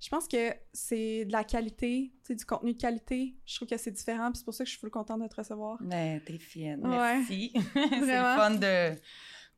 je 0.00 0.08
pense 0.10 0.28
que 0.28 0.52
c'est 0.72 1.24
de 1.24 1.32
la 1.32 1.42
qualité, 1.42 2.12
tu 2.24 2.28
sais, 2.28 2.34
du 2.36 2.44
contenu 2.44 2.72
de 2.72 2.78
qualité. 2.80 3.34
Je 3.44 3.56
trouve 3.56 3.66
que 3.66 3.76
c'est 3.76 3.90
différent, 3.90 4.30
puis 4.30 4.38
c'est 4.38 4.44
pour 4.44 4.54
ça 4.54 4.62
que 4.62 4.68
je 4.68 4.74
suis 4.74 4.78
full 4.80 4.90
contente 4.90 5.20
de 5.20 5.26
te 5.26 5.34
recevoir. 5.34 5.76
Mais 5.82 6.20
t'es 6.24 6.38
fine. 6.38 6.78
Ouais. 6.86 7.16
Merci. 7.16 7.52
c'est 7.74 8.00
le 8.00 8.36
fun 8.36 8.50
de 8.52 8.94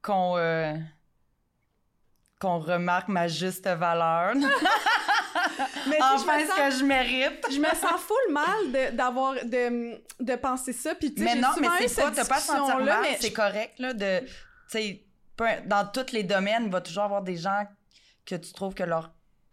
qu'on 0.00 0.38
euh, 0.38 0.76
qu'on 2.40 2.59
remarque 2.59 3.09
ma 3.09 3.28
juste 3.28 3.68
valeur. 3.68 4.35
Mais 5.87 5.97
sais, 5.97 5.99
je 5.99 6.23
enfin, 6.23 6.38
me 6.38 6.47
ce 6.47 6.56
que 6.56 6.78
je 6.78 6.85
mérite? 6.85 7.47
je 7.50 7.59
me 7.59 7.66
sens 7.66 8.00
full 8.00 8.32
mal 8.32 8.73
de- 8.73 8.97
d'avoir 8.97 9.35
de, 9.35 10.00
de 10.20 10.37
penser 10.37 10.73
ça 10.73 10.94
puis 10.94 11.14
Mais 11.18 11.35
non, 11.37 11.49
mais 11.61 11.68
c'est 11.87 12.02
pas, 12.02 12.11
t'as 12.11 12.25
pas 12.25 12.37
à 12.37 12.38
te 12.40 12.42
sentir 12.42 12.56
discussion-là, 12.64 12.94
mal, 13.00 13.02
mais 13.02 13.18
c'est 13.20 13.32
correct, 13.32 13.78
là, 13.78 13.92
de, 13.92 14.20
tu 14.70 15.00
dans 15.66 15.87
tous 15.87 16.12
les 16.12 16.23
domaines, 16.23 16.64
il 16.66 16.70
va 16.70 16.80
toujours 16.80 17.04
avoir 17.04 17.23
des 17.23 17.37
gens 17.37 17.66
que 18.26 18.35
tu 18.35 18.52
trouves 18.52 18.75
que 18.75 18.82
leur 18.82 19.11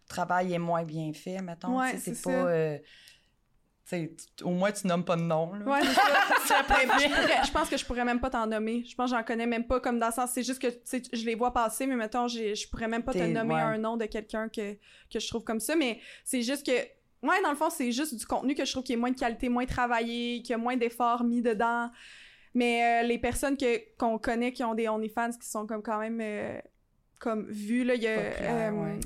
travail 0.10 0.54
est 0.54 0.60
moins 0.60 0.84
bien 0.84 1.12
fait, 1.14 1.42
mettons, 1.42 1.80
Ouais, 1.80 1.98
c'est 1.98 2.22
pas, 2.22 2.30
euh, 2.30 2.78
au 4.44 4.50
moins 4.50 4.72
tu 4.72 4.86
nommes 4.88 5.06
pas 5.06 5.16
de 5.16 5.22
nom, 5.22 5.54
là. 5.54 5.66
Ouais, 5.66 5.84
ça. 5.84 6.02
Je, 6.48 6.64
pourrais- 6.64 7.46
je 7.46 7.52
pense 7.52 7.70
que 7.70 7.78
je 7.78 7.86
pourrais 7.86 8.06
même 8.06 8.20
pas 8.20 8.30
t'en 8.30 8.48
nommer. 8.48 8.84
Je 8.86 8.96
pense 8.96 9.12
que 9.12 9.18
j'en 9.18 9.24
connais 9.24 9.46
même 9.46 9.66
pas 9.66 9.80
comme 9.80 10.00
dans 10.00 10.08
le 10.08 10.14
sens, 10.14 10.32
c'est 10.34 10.44
juste 10.44 10.62
que 10.62 10.68
je 10.68 11.26
les 11.26 11.36
vois 11.36 11.54
passer, 11.54 11.86
mais 11.88 11.96
mettons, 11.96 12.28
je 12.28 12.68
pourrais 12.70 12.88
même 12.88 13.04
pas 13.04 13.14
te 13.14 13.20
nommer 13.20 13.56
ouais. 13.56 13.62
un 13.62 13.78
nom 13.78 13.98
de 13.98 14.06
quelqu'un 14.06 14.50
que, 14.50 14.74
que 15.12 15.20
je 15.20 15.28
trouve 15.28 15.44
comme 15.44 15.60
ça, 15.60 15.76
mais 15.76 16.00
c'est 16.24 16.42
juste 16.42 16.66
que, 16.66 16.72
ouais, 16.72 17.42
dans 17.44 17.50
le 17.50 17.56
fond, 17.56 17.70
c'est 17.70 17.92
juste 17.92 18.16
du 18.16 18.26
contenu 18.26 18.56
que 18.56 18.66
je 18.66 18.72
trouve 18.72 18.84
qui 18.84 18.94
est 18.94 18.98
moins 18.98 19.12
de 19.12 19.20
qualité, 19.20 19.50
moins 19.50 19.66
travaillé, 19.66 20.42
qui 20.42 20.54
a 20.54 20.58
moins 20.58 20.78
d'efforts 20.78 21.24
mis 21.24 21.42
dedans. 21.42 21.90
Mais 22.54 23.04
euh, 23.04 23.08
les 23.08 23.20
personnes 23.20 23.56
que, 23.58 23.96
qu'on 23.98 24.18
connaît 24.18 24.52
qui 24.52 24.64
ont 24.64 24.74
des 24.74 24.88
OnlyFans 24.88 25.32
qui 25.40 25.48
sont 25.48 25.68
comme 25.68 25.84
quand 25.84 26.00
même 26.00 26.20
euh, 26.22 26.60
comme 27.20 27.46
vues, 27.50 27.84
là, 27.84 27.96
il 27.96 28.02
y 28.02 28.08
a 28.08 28.18
euh, 28.18 28.72
ouais. 28.72 29.00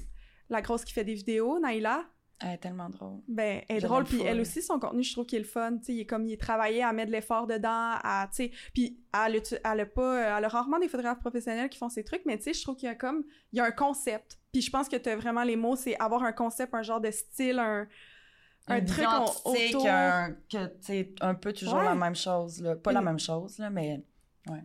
la 0.50 0.62
grosse 0.62 0.86
qui 0.86 0.94
fait 0.94 1.04
des 1.04 1.16
vidéos, 1.16 1.60
Naïla. 1.60 2.06
Elle 2.44 2.52
est 2.54 2.58
tellement 2.58 2.90
drôle. 2.90 3.20
Ben, 3.28 3.62
elle 3.70 3.78
est 3.78 3.82
drôle, 3.82 4.04
puis 4.04 4.22
elle 4.22 4.40
aussi, 4.42 4.62
son 4.64 4.80
contenu, 4.80 5.04
je 5.04 5.14
trouve 5.14 5.26
qu'il 5.26 5.38
est 5.38 5.42
le 5.42 5.48
fun, 5.48 5.78
tu 5.78 5.86
sais, 5.86 5.94
il 5.94 6.00
est 6.02 6.06
comme, 6.06 6.26
il 6.26 6.34
est 6.34 6.42
travaillé 6.42 6.82
à 6.84 6.92
mettre 6.92 7.08
de 7.08 7.12
l'effort 7.16 7.46
dedans, 7.46 7.70
à, 8.04 8.28
tu 8.32 8.36
sais, 8.48 8.52
puis 8.74 9.00
elle, 9.14 9.36
a- 9.38 9.72
elle 9.74 9.80
a 9.82 9.86
pas, 9.86 10.38
elle 10.38 10.46
a 10.46 10.48
rarement 10.48 10.80
des 10.80 10.88
photographes 10.88 11.20
professionnels 11.20 11.70
qui 11.70 11.78
font 11.78 11.90
ces 11.90 12.04
trucs, 12.04 12.24
mais 12.26 12.38
tu 12.38 12.46
sais, 12.46 12.54
je 12.54 12.62
trouve 12.64 12.76
qu'il 12.76 12.88
y 12.88 12.92
a 12.92 12.96
comme, 12.96 13.24
il 13.54 13.58
y 13.58 13.60
a 13.60 13.66
un 13.66 13.72
concept, 13.72 14.40
puis 14.52 14.62
je 14.62 14.72
pense 14.72 14.90
que 14.90 14.96
t'as 14.96 15.16
vraiment 15.16 15.44
les 15.44 15.56
mots, 15.56 15.76
c'est 15.76 15.96
avoir 16.00 16.24
un 16.24 16.32
concept, 16.34 16.74
un 16.74 16.82
genre 16.82 17.00
de 17.02 17.12
style, 17.12 17.60
un, 17.60 17.88
un 18.68 18.78
Une 18.80 18.86
truc 18.86 19.06
artistique, 19.06 19.76
autour. 19.76 19.88
un- 19.90 20.32
que, 20.52 20.66
tu 20.66 20.72
sais, 20.82 21.14
un 21.22 21.36
peu 21.36 21.54
toujours 21.54 21.78
Ouais. 21.80 21.86
la 21.86 21.96
même 21.96 22.16
chose, 22.16 22.62
là. 22.62 22.76
Pas 22.76 22.92
la 22.92 23.02
même 23.02 23.20
chose, 23.20 23.58
là, 23.60 23.70
mais, 23.70 24.04
ouais. 24.50 24.64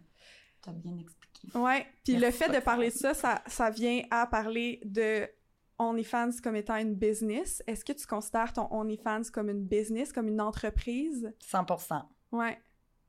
T'as 0.62 0.73
bien 0.73 0.97
expliqué. 0.99 1.59
Ouais, 1.59 1.87
puis 2.04 2.16
le 2.16 2.30
fait 2.30 2.49
de 2.49 2.59
parler 2.61 2.88
de 2.88 2.95
ça, 2.95 3.14
ça, 3.14 3.42
ça 3.47 3.71
vient 3.71 4.02
à 4.11 4.26
parler 4.26 4.80
de 4.85 5.28
OnlyFans 5.78 6.30
comme 6.42 6.56
étant 6.56 6.76
une 6.76 6.95
business. 6.95 7.62
Est-ce 7.66 7.85
que 7.85 7.92
tu 7.92 8.06
considères 8.06 8.52
ton 8.52 8.66
OnlyFans 8.73 9.23
comme 9.33 9.50
une 9.50 9.64
business, 9.64 10.12
comme 10.12 10.28
une 10.28 10.40
entreprise? 10.40 11.33
100% 11.40 12.02
Ouais. 12.33 12.59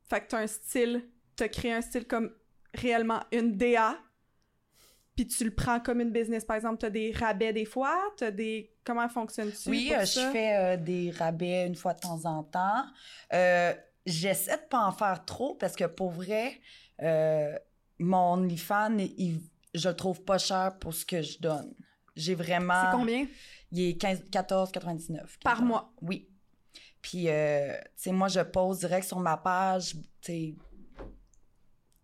Fait 0.10 0.22
que 0.22 0.28
t'as 0.28 0.40
un 0.40 0.48
style, 0.48 1.08
t'as 1.36 1.48
créé 1.48 1.74
un 1.74 1.82
style 1.82 2.06
comme 2.08 2.32
réellement 2.74 3.20
une 3.32 3.58
DA, 3.58 3.96
puis 5.16 5.28
tu 5.28 5.44
le 5.46 5.52
prends 5.56 5.80
comme 5.80 6.00
une 6.02 6.12
business. 6.12 6.46
Par 6.46 6.56
exemple, 6.56 6.78
t'as 6.80 6.90
des 6.92 7.12
rabais 7.12 7.52
des 7.52 7.66
fois, 7.66 7.98
t'as 8.18 8.32
des... 8.32 8.74
Comment 8.84 9.10
fonctionne-tu 9.10 9.70
Oui, 9.70 9.88
pour 9.90 9.98
euh, 10.02 10.06
ça? 10.06 10.28
je 10.28 10.32
fais 10.32 10.56
euh, 10.56 10.78
des 10.78 11.12
rabais 11.12 11.66
une 11.68 11.76
fois 11.76 11.94
de 11.94 12.00
temps 12.00 12.24
en 12.26 12.44
temps. 12.44 12.84
Euh, 13.34 13.74
J'essaie 14.06 14.56
de 14.56 14.62
pas 14.70 14.86
en 14.86 14.92
faire 14.94 15.26
trop 15.26 15.56
parce 15.56 15.76
que 15.76 15.84
pour 15.84 16.12
vrai, 16.12 16.62
mon 18.00 18.34
OnlyFans, 18.34 18.98
il- 19.00 19.42
je 19.74 19.90
le 19.90 19.96
trouve 19.96 20.24
pas 20.24 20.38
cher 20.38 20.78
pour 20.80 20.94
ce 20.94 21.06
que 21.06 21.22
je 21.22 21.40
donne. 21.40 21.74
J'ai 22.18 22.36
vraiment. 22.36 22.84
C'est 22.86 22.98
combien? 22.98 23.28
Il 23.72 23.82
est 23.82 23.98
15 23.98 24.24
14,99. 24.32 25.38
Par 25.44 25.62
mois? 25.62 25.94
Oui. 26.02 26.28
Puis, 27.02 27.30
euh, 27.30 27.74
tu 27.74 27.90
sais, 27.96 28.12
moi, 28.12 28.28
je 28.28 28.40
pose 28.42 28.80
direct 28.80 29.08
sur 29.08 29.20
ma 29.20 29.38
page, 29.38 29.94
tu 29.94 30.02
sais, 30.22 30.56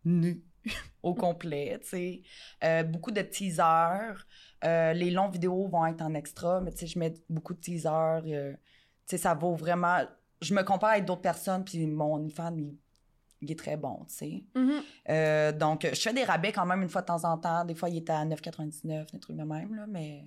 nu, 0.05 0.43
au 1.03 1.13
complet, 1.13 1.79
tu 1.81 1.89
sais. 1.89 2.21
Euh, 2.63 2.83
beaucoup 2.83 3.11
de 3.11 3.21
teasers. 3.21 4.25
Euh, 4.63 4.93
les 4.93 5.11
longues 5.11 5.33
vidéos 5.33 5.67
vont 5.67 5.85
être 5.85 6.01
en 6.01 6.13
extra, 6.13 6.61
mais 6.61 6.71
tu 6.71 6.79
sais, 6.79 6.87
je 6.87 6.99
mets 6.99 7.13
beaucoup 7.29 7.53
de 7.53 7.59
teasers. 7.59 8.21
tu 8.23 8.57
sais, 9.05 9.17
ça 9.17 9.33
vaut 9.33 9.55
vraiment... 9.55 9.99
Je 10.41 10.53
me 10.53 10.63
compare 10.63 10.91
avec 10.91 11.05
d'autres 11.05 11.21
personnes, 11.21 11.63
puis 11.63 11.85
mon 11.87 12.15
OnlyFans, 12.15 12.55
il, 12.57 12.77
il 13.43 13.51
est 13.51 13.59
très 13.59 13.77
bon, 13.77 14.05
tu 14.07 14.15
sais. 14.15 14.43
Mhm. 14.55 14.81
Euh, 15.09 15.51
donc, 15.51 15.87
je 15.91 15.99
fais 15.99 16.13
des 16.13 16.23
rabais 16.23 16.51
quand 16.51 16.65
même 16.65 16.81
une 16.81 16.89
fois 16.89 17.01
de 17.01 17.07
temps 17.07 17.23
en 17.25 17.37
temps. 17.37 17.63
Des 17.65 17.75
fois, 17.75 17.89
il 17.89 17.97
est 17.97 18.09
à 18.09 18.23
9,99, 18.25 19.11
des 19.11 19.19
trucs 19.19 19.37
de 19.37 19.43
même, 19.43 19.75
là, 19.75 19.85
mais... 19.87 20.23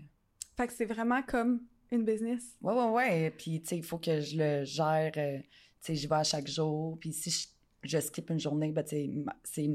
Fait 0.57 0.67
que 0.67 0.73
c'est 0.73 0.85
vraiment 0.87 1.23
comme 1.23 1.61
une 1.91 2.05
business. 2.05 2.43
Ouais, 2.63 2.73
ouais, 2.75 2.89
ouais. 2.91 3.31
Puis, 3.37 3.61
tu 3.63 3.69
sais, 3.69 3.77
il 3.79 3.83
faut 3.85 3.99
que 3.99 4.21
je 4.21 4.37
le 4.39 4.65
gère. 4.65 5.13
euh, 5.17 5.39
tu 5.39 5.45
sais, 5.81 5.95
j'y 5.95 6.07
vais 6.07 6.15
à 6.17 6.25
chaque 6.25 6.47
jour. 6.49 6.99
Puis, 6.99 7.13
si 7.13 7.31
je, 7.31 7.47
je 7.83 7.99
skip 8.01 8.31
une 8.31 8.41
journée, 8.41 8.73
ben, 8.73 8.83
tu 8.83 8.97
sais, 9.45 9.71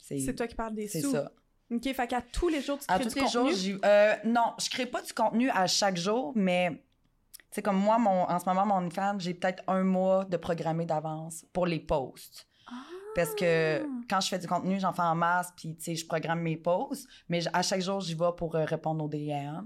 c'est 0.00 0.18
C'est 0.20 0.34
toi 0.34 0.46
qui 0.46 0.54
parles 0.54 0.74
des 0.74 0.88
C'est 0.88 1.00
sous. 1.00 1.10
ça. 1.12 1.30
OK, 1.68 1.82
fait 1.82 2.06
qu'à 2.06 2.22
tous 2.22 2.48
les 2.48 2.60
jours, 2.62 2.78
tu 2.78 2.84
À 2.86 2.94
crées 2.94 3.04
tous 3.08 3.14
du 3.14 3.20
les 3.20 3.28
jours, 3.28 3.42
contenu. 3.46 3.56
j'y- 3.58 3.78
euh, 3.84 4.14
non, 4.24 4.52
je 4.60 4.70
crée 4.70 4.86
pas 4.86 5.02
du 5.02 5.12
contenu 5.12 5.50
à 5.50 5.66
chaque 5.66 5.96
jour, 5.96 6.32
mais... 6.36 6.80
Sais, 7.56 7.62
comme 7.62 7.78
moi, 7.78 7.98
mon, 7.98 8.24
en 8.28 8.38
ce 8.38 8.44
moment, 8.44 8.66
mon 8.66 8.74
OnlyFans, 8.74 9.18
j'ai 9.18 9.32
peut-être 9.32 9.62
un 9.66 9.82
mois 9.82 10.26
de 10.26 10.36
programmé 10.36 10.84
d'avance 10.84 11.46
pour 11.54 11.64
les 11.66 11.80
posts. 11.80 12.46
Parce 13.14 13.34
que 13.34 13.82
Ah! 13.82 13.86
quand 14.10 14.20
je 14.20 14.28
fais 14.28 14.38
du 14.38 14.46
contenu, 14.46 14.78
j'en 14.78 14.92
fais 14.92 15.00
en 15.00 15.14
masse, 15.14 15.54
puis 15.56 15.74
tu 15.74 15.82
sais, 15.84 15.94
je 15.96 16.06
programme 16.06 16.42
mes 16.42 16.58
posts, 16.58 17.08
mais 17.30 17.40
à 17.54 17.62
chaque 17.62 17.80
jour, 17.80 18.02
j'y 18.02 18.12
vais 18.14 18.28
pour 18.36 18.54
euh, 18.56 18.66
répondre 18.66 19.02
aux 19.02 19.08
DM. 19.08 19.64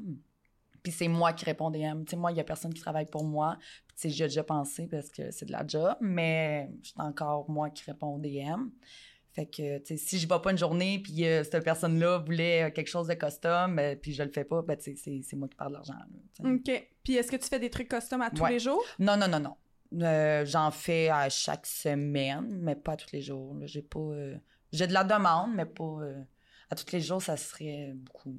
Puis 0.85 0.93
c'est 0.93 1.09
moi 1.09 1.33
qui 1.33 1.45
réponds 1.45 1.67
aux 1.67 1.71
DM. 1.73 2.05
Tu 2.05 2.11
sais, 2.11 2.17
moi, 2.17 2.31
il 2.31 2.37
y 2.37 2.41
a 2.41 2.45
personne 2.45 2.73
qui 2.73 2.81
travaille 2.81 3.07
pour 3.07 3.25
moi. 3.25 3.57
Puis 3.89 3.97
tu 3.97 4.03
sais, 4.03 4.11
j'ai 4.11 4.25
déjà 4.29 4.45
pensé 4.45 4.87
parce 4.87 5.11
que 5.11 5.33
c'est 5.33 5.47
de 5.47 5.53
la 5.53 5.67
job, 5.67 5.97
mais 6.01 6.71
c'est 6.85 7.01
encore 7.01 7.51
moi 7.51 7.71
qui 7.71 7.83
réponds 7.91 8.15
aux 8.15 8.19
DM. 8.21 8.69
Fait 9.33 9.47
que, 9.47 9.79
tu 9.79 9.87
sais, 9.87 9.97
si 9.97 10.19
je 10.21 10.29
vais 10.29 10.39
pas 10.41 10.53
une 10.53 10.59
journée, 10.59 11.01
puis 11.01 11.25
euh, 11.27 11.43
cette 11.43 11.65
personne-là 11.65 12.19
voulait 12.19 12.63
euh, 12.65 12.71
quelque 12.71 12.89
chose 12.89 13.09
de 13.09 13.15
custom, 13.15 13.79
euh, 13.81 13.97
puis 13.97 14.13
je 14.13 14.23
le 14.23 14.31
fais 14.31 14.45
pas, 14.45 14.63
ben, 14.63 14.77
tu 14.77 14.97
sais, 14.97 15.21
c'est- 15.25 15.37
moi 15.37 15.49
qui 15.49 15.57
parle 15.57 15.71
de 15.71 15.75
l'argent. 15.75 15.95
OK. 16.45 16.90
Puis 17.05 17.15
est-ce 17.17 17.31
que 17.31 17.37
tu 17.37 17.49
fais 17.49 17.59
des 17.59 17.71
trucs 17.71 17.89
custom 17.89 18.21
à 18.23 18.31
tous 18.31 18.43
Ouais. 18.43 18.51
les 18.51 18.59
jours? 18.59 18.83
Non, 18.99 19.17
non, 19.17 19.29
non, 19.29 19.41
non. 19.41 19.57
Euh, 20.05 20.45
J'en 20.47 20.71
fais 20.71 21.09
à 21.09 21.29
chaque 21.29 21.67
semaine, 21.67 22.59
mais 22.61 22.77
pas 22.77 22.97
tous 22.97 23.11
les 23.13 23.21
jours. 23.23 23.55
là. 23.55 23.67
J'ai 23.67 23.83
pas. 23.83 23.99
euh, 23.99 24.37
J'ai 24.73 24.87
de 24.87 24.93
la 24.93 25.03
demande, 25.05 25.51
mais 25.55 25.67
pas. 25.67 25.85
euh, 25.85 26.23
à 26.71 26.77
tous 26.77 26.93
les 26.93 27.01
jours, 27.01 27.21
ça 27.21 27.37
serait 27.37 27.93
beaucoup. 27.95 28.33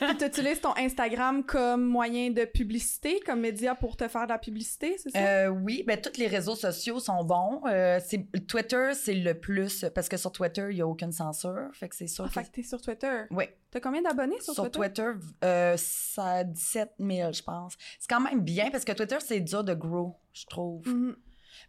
Puis 0.00 0.16
tu 0.16 0.24
utilises 0.24 0.60
ton 0.62 0.76
Instagram 0.76 1.42
comme 1.44 1.84
moyen 1.84 2.30
de 2.30 2.44
publicité, 2.44 3.18
comme 3.26 3.40
média 3.40 3.74
pour 3.74 3.96
te 3.96 4.06
faire 4.06 4.24
de 4.24 4.28
la 4.28 4.38
publicité, 4.38 4.96
c'est 4.96 5.10
ça? 5.10 5.18
Euh, 5.18 5.48
oui, 5.48 5.82
ben 5.84 6.00
tous 6.00 6.18
les 6.18 6.28
réseaux 6.28 6.54
sociaux 6.54 7.00
sont 7.00 7.24
bons. 7.24 7.62
Euh, 7.66 7.98
c'est 8.04 8.24
Twitter, 8.46 8.92
c'est 8.94 9.14
le 9.14 9.34
plus 9.34 9.84
parce 9.92 10.08
que 10.08 10.16
sur 10.16 10.30
Twitter, 10.30 10.68
il 10.70 10.76
y 10.76 10.82
a 10.82 10.86
aucune 10.86 11.10
censure, 11.10 11.68
fait 11.72 11.88
que 11.88 11.96
c'est 11.96 12.06
sûr. 12.06 12.24
Ah, 12.24 12.28
que... 12.28 12.34
fait 12.34 12.44
que 12.44 12.50
t'es 12.52 12.62
sur 12.62 12.80
Twitter. 12.80 13.24
Oui. 13.32 13.44
T'as 13.72 13.80
combien 13.80 14.02
d'abonnés 14.02 14.40
sur, 14.40 14.54
Sur 14.54 14.70
Twitter? 14.70 15.02
Twitter, 15.02 15.26
euh, 15.44 15.74
ça 15.76 16.24
a 16.26 16.44
17 16.44 16.92
000, 17.00 17.32
je 17.32 17.42
pense. 17.42 17.76
C'est 17.98 18.08
quand 18.08 18.20
même 18.20 18.40
bien 18.40 18.70
parce 18.70 18.84
que 18.84 18.92
Twitter, 18.92 19.16
c'est 19.18 19.40
dur 19.40 19.64
de 19.64 19.74
grow, 19.74 20.14
je 20.32 20.46
trouve. 20.46 20.86
Mhm. 20.86 21.16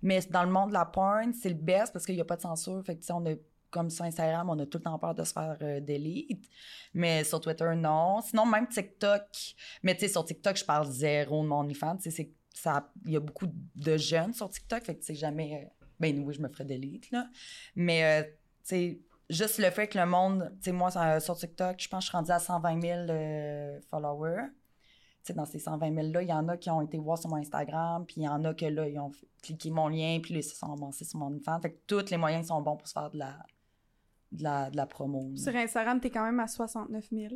Mais 0.01 0.19
dans 0.29 0.43
le 0.43 0.51
monde 0.51 0.69
de 0.69 0.73
la 0.73 0.85
porn, 0.85 1.33
c'est 1.33 1.49
le 1.49 1.55
best 1.55 1.93
parce 1.93 2.05
qu'il 2.05 2.15
n'y 2.15 2.21
a 2.21 2.25
pas 2.25 2.35
de 2.35 2.41
censure. 2.41 2.83
Fait 2.85 2.95
que, 2.95 2.99
tu 2.99 3.07
sais, 3.07 3.13
on 3.13 3.25
a, 3.25 3.33
comme 3.73 3.89
sur 3.89 4.05
Instagram, 4.05 4.49
on 4.49 4.59
a 4.59 4.65
tout 4.67 4.77
le 4.77 4.83
temps 4.83 4.99
peur 4.99 5.15
de 5.15 5.23
se 5.23 5.33
faire 5.33 5.57
euh, 5.61 5.79
delete. 5.81 6.47
Mais 6.93 7.23
sur 7.23 7.41
Twitter, 7.41 7.69
non. 7.75 8.21
Sinon, 8.21 8.45
même 8.45 8.67
TikTok. 8.67 9.23
Mais 9.81 9.95
tu 9.95 10.01
sais, 10.01 10.07
sur 10.09 10.23
TikTok, 10.23 10.55
je 10.55 10.63
parle 10.63 10.87
zéro 10.91 11.41
de 11.41 11.47
mon 11.47 11.61
OnlyFans. 11.61 11.97
Tu 11.97 12.11
sais, 12.11 12.31
il 13.05 13.11
y 13.11 13.15
a 13.17 13.19
beaucoup 13.19 13.47
de 13.47 13.97
jeunes 13.97 14.33
sur 14.33 14.47
TikTok. 14.49 14.83
Fait 14.83 14.93
que, 14.93 14.99
tu 14.99 15.07
sais, 15.07 15.15
jamais. 15.15 15.65
euh, 15.65 15.85
ben, 15.99 16.23
oui, 16.23 16.33
je 16.35 16.41
me 16.41 16.47
ferais 16.49 16.65
delete, 16.65 17.09
là. 17.11 17.27
Mais, 17.75 18.03
euh, 18.03 18.23
tu 18.23 18.29
sais, 18.63 19.01
juste 19.29 19.57
le 19.57 19.71
fait 19.71 19.87
que 19.87 19.97
le 19.97 20.05
monde. 20.05 20.51
Tu 20.57 20.65
sais, 20.65 20.71
moi, 20.71 20.91
ça- 20.91 21.19
sur 21.19 21.35
TikTok, 21.35 21.79
je 21.79 21.87
pense 21.89 21.99
que 21.99 22.03
je 22.05 22.09
suis 22.09 22.17
rendue 22.17 22.31
à 22.31 22.39
120 22.39 22.79
000 22.81 22.99
euh, 23.09 23.79
followers. 23.89 24.49
Tu 25.23 25.27
sais, 25.27 25.33
dans 25.33 25.45
ces 25.45 25.57
120 25.57 25.89
000-là, 25.91 26.21
il 26.21 26.27
y 26.27 26.33
en 26.33 26.47
a 26.49 26.57
qui 26.57 26.69
ont 26.69 26.81
été 26.81 26.97
voir 26.97 27.17
sur 27.17 27.29
mon 27.29 27.37
Instagram, 27.37 28.05
puis 28.05 28.15
il 28.17 28.23
y 28.23 28.27
en 28.27 28.43
a 28.43 28.53
que 28.53 28.65
là, 28.65 28.87
ils 28.87 28.99
ont 28.99 29.11
cliqué 29.41 29.71
mon 29.71 29.87
lien, 29.87 30.19
puis 30.21 30.33
là, 30.33 30.41
ils 30.41 30.43
se 30.43 30.55
sont 30.55 30.71
avancés 30.71 31.05
sur 31.05 31.17
mon 31.17 31.27
OnlyFans. 31.27 31.59
Fait 31.61 31.71
que 31.71 31.79
tous 31.87 32.11
les 32.11 32.17
moyens 32.17 32.47
sont 32.47 32.61
bons 32.61 32.75
pour 32.75 32.87
se 32.87 32.93
faire 32.93 33.09
de 33.09 33.17
la, 33.19 33.37
de 34.33 34.43
la, 34.43 34.69
de 34.69 34.75
la 34.77 34.85
promo. 34.85 35.31
Sur 35.35 35.55
Instagram, 35.55 35.99
t'es 35.99 36.09
quand 36.09 36.25
même 36.25 36.39
à 36.39 36.47
69 36.47 37.05
000. 37.11 37.33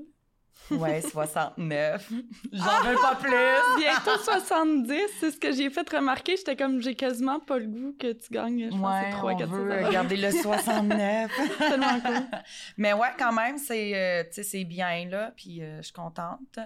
Ouais, 0.71 1.01
69. 1.11 2.11
J'en 2.51 2.63
veux 2.83 2.95
pas 2.95 3.15
plus. 3.15 3.77
Bientôt 3.77 4.17
70, 4.23 4.93
c'est 5.19 5.29
ce 5.31 5.37
que 5.37 5.51
j'ai 5.51 5.69
fait 5.69 5.87
remarquer. 5.89 6.35
J'étais 6.35 6.55
comme, 6.55 6.81
j'ai 6.81 6.95
quasiment 6.95 7.39
pas 7.39 7.59
le 7.59 7.67
goût 7.67 7.95
que 7.99 8.11
tu 8.13 8.33
gagnes. 8.33 8.65
Je 8.65 8.69
pense 8.71 8.79
que 8.79 8.85
Ouais, 8.85 9.01
c'est 9.11 9.17
3 9.17 9.33
on 9.33 9.37
400 9.37 9.55
veut 9.55 9.91
garder 9.91 10.17
le 10.17 10.31
69. 10.31 11.31
tellement 11.59 11.99
cool. 12.01 12.39
Mais 12.77 12.93
ouais, 12.93 13.09
quand 13.19 13.33
même, 13.33 13.57
c'est 13.59 13.91
euh, 13.95 14.23
tu 14.23 14.33
sais, 14.33 14.43
c'est 14.43 14.63
bien, 14.65 15.07
là, 15.07 15.31
puis 15.37 15.61
euh, 15.61 15.77
je 15.77 15.83
suis 15.83 15.93
contente. 15.93 16.39
Tu 16.53 16.61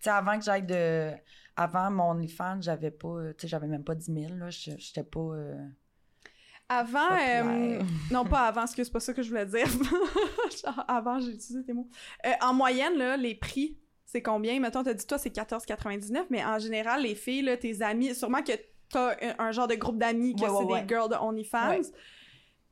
sais, 0.00 0.10
avant 0.10 0.38
que 0.38 0.44
j'aille 0.44 0.66
de... 0.66 1.12
Avant 1.58 1.90
mon 1.90 2.10
OnlyFans, 2.10 2.58
j'avais 2.60 2.90
pas... 2.90 3.32
Tu 3.38 3.42
sais, 3.42 3.48
j'avais 3.48 3.66
même 3.68 3.84
pas 3.84 3.94
10 3.94 4.12
000, 4.12 4.34
là. 4.34 4.50
Je- 4.50 4.72
J'étais 4.76 5.04
pas... 5.04 5.20
euh, 5.20 5.54
Avant, 6.68 7.12
euh, 7.12 7.80
non 8.10 8.24
pas 8.24 8.48
avant, 8.48 8.62
excuse, 8.62 8.86
c'est 8.86 8.92
pas 8.92 9.00
ça 9.00 9.12
que 9.12 9.22
je 9.22 9.28
voulais 9.28 9.46
dire. 9.46 9.66
Genre, 10.64 10.84
avant, 10.88 11.20
j'ai 11.20 11.28
utilisé 11.32 11.64
tes 11.64 11.72
mots. 11.72 11.88
Euh, 12.26 12.30
en 12.42 12.52
moyenne, 12.54 12.96
là, 12.96 13.16
les 13.16 13.34
prix, 13.36 13.78
c'est 14.04 14.22
combien? 14.22 14.58
Mettons, 14.58 14.82
t'as 14.82 14.94
dit 14.94 15.06
toi, 15.06 15.18
c'est 15.18 15.34
14,99, 15.34 16.26
mais 16.30 16.44
en 16.44 16.58
général, 16.58 17.02
les 17.02 17.14
filles, 17.14 17.42
là, 17.42 17.56
tes 17.56 17.82
amis, 17.82 18.14
sûrement 18.14 18.42
que 18.42 18.52
t'as 18.88 19.14
un, 19.22 19.46
un 19.46 19.52
genre 19.52 19.68
de 19.68 19.76
groupe 19.76 19.98
d'amis 19.98 20.34
que 20.34 20.42
Ouais, 20.42 20.48
ouais, 20.48 20.56
c'est 20.58 20.72
ouais. 20.72 20.82
des 20.82 20.88
girls 20.88 21.08
de 21.10 21.14
OnlyFans. 21.16 21.68
Ouais. 21.68 21.82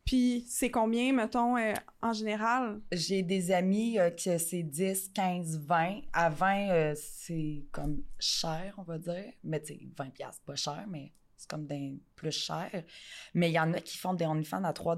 Puis 0.05 0.45
c'est 0.49 0.71
combien, 0.71 1.13
mettons, 1.13 1.57
euh, 1.57 1.73
en 2.03 2.13
général? 2.13 2.81
J'ai 2.93 3.23
des 3.23 3.51
amis 3.53 3.99
euh, 3.99 4.11
que 4.11 4.37
c'est 4.39 4.63
10, 4.63 5.11
15, 5.15 5.61
20. 5.67 6.01
À 6.13 6.29
20, 6.29 6.69
euh, 6.71 6.95
c'est 6.97 7.65
comme 7.73 8.03
cher, 8.19 8.75
on 8.77 8.83
va 8.83 8.99
dire. 8.99 9.33
Mais 9.43 9.61
tu 9.63 9.69
sais, 9.75 9.81
20 9.97 10.11
piastres, 10.11 10.43
pas 10.45 10.57
cher, 10.57 10.85
mais 10.89 11.13
c'est 11.37 11.49
comme 11.49 11.67
des 11.67 11.99
plus 12.17 12.33
cher. 12.33 12.71
Mais 13.35 13.51
il 13.51 13.55
y 13.55 13.61
en 13.61 13.73
a 13.73 13.81
qui 13.81 13.99
font 13.99 14.15
des 14.15 14.27
OnlyFans 14.27 14.65
à 14.65 14.73
3 14.73 14.97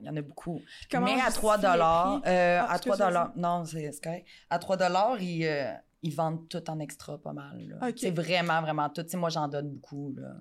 Il 0.00 0.06
y 0.06 0.10
en 0.10 0.16
a 0.16 0.22
beaucoup. 0.22 0.60
Comment 0.90 1.06
mais 1.06 1.12
à 1.12 1.26
justifier 1.26 1.40
3 1.40 1.56
les 1.56 1.62
dollars, 1.62 2.22
euh, 2.26 2.60
à 2.60 2.74
excuse, 2.76 2.92
3 2.92 3.10
vas-y. 3.10 3.38
non, 3.40 3.64
c'est 3.64 4.00
correct. 4.02 4.26
À 4.50 4.58
3 4.58 4.76
dollars, 4.76 5.20
ils, 5.20 5.46
euh, 5.46 5.72
ils 6.02 6.14
vendent 6.14 6.48
tout 6.48 6.68
en 6.70 6.78
extra 6.80 7.18
pas 7.18 7.32
mal. 7.32 7.94
C'est 7.96 8.10
vraiment, 8.10 8.60
vraiment 8.60 8.88
tout. 8.90 9.04
Moi, 9.16 9.30
j'en 9.30 9.48
donne 9.48 9.70
beaucoup. 9.70 10.14
Là. 10.16 10.36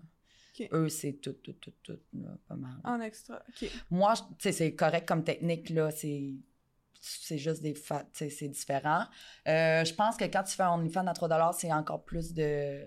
Eux, 0.72 0.90
c'est 0.90 1.14
tout, 1.14 1.34
tout, 1.34 1.54
tout, 1.54 1.74
tout, 1.84 2.00
là, 2.14 2.30
pas 2.48 2.56
mal. 2.56 2.80
En 2.84 3.00
extra, 3.02 3.42
OK. 3.50 3.70
Moi, 3.90 4.14
c'est 4.40 4.76
correct 4.76 5.08
comme 5.08 5.24
technique, 5.24 5.70
là, 5.70 5.92
c'est... 5.92 6.34
C'est 7.08 7.38
juste 7.38 7.62
des 7.62 7.76
c'est 8.14 8.48
différent. 8.48 9.04
Euh, 9.48 9.86
je 9.86 9.94
pense 9.94 10.18
que 10.18 10.24
quand 10.24 10.42
tu 10.42 10.56
fais 10.56 10.64
un 10.64 10.72
OnlyFans 10.72 11.06
à 11.06 11.14
3 11.14 11.54
c'est 11.54 11.72
encore 11.72 12.04
plus 12.04 12.34
de... 12.34 12.84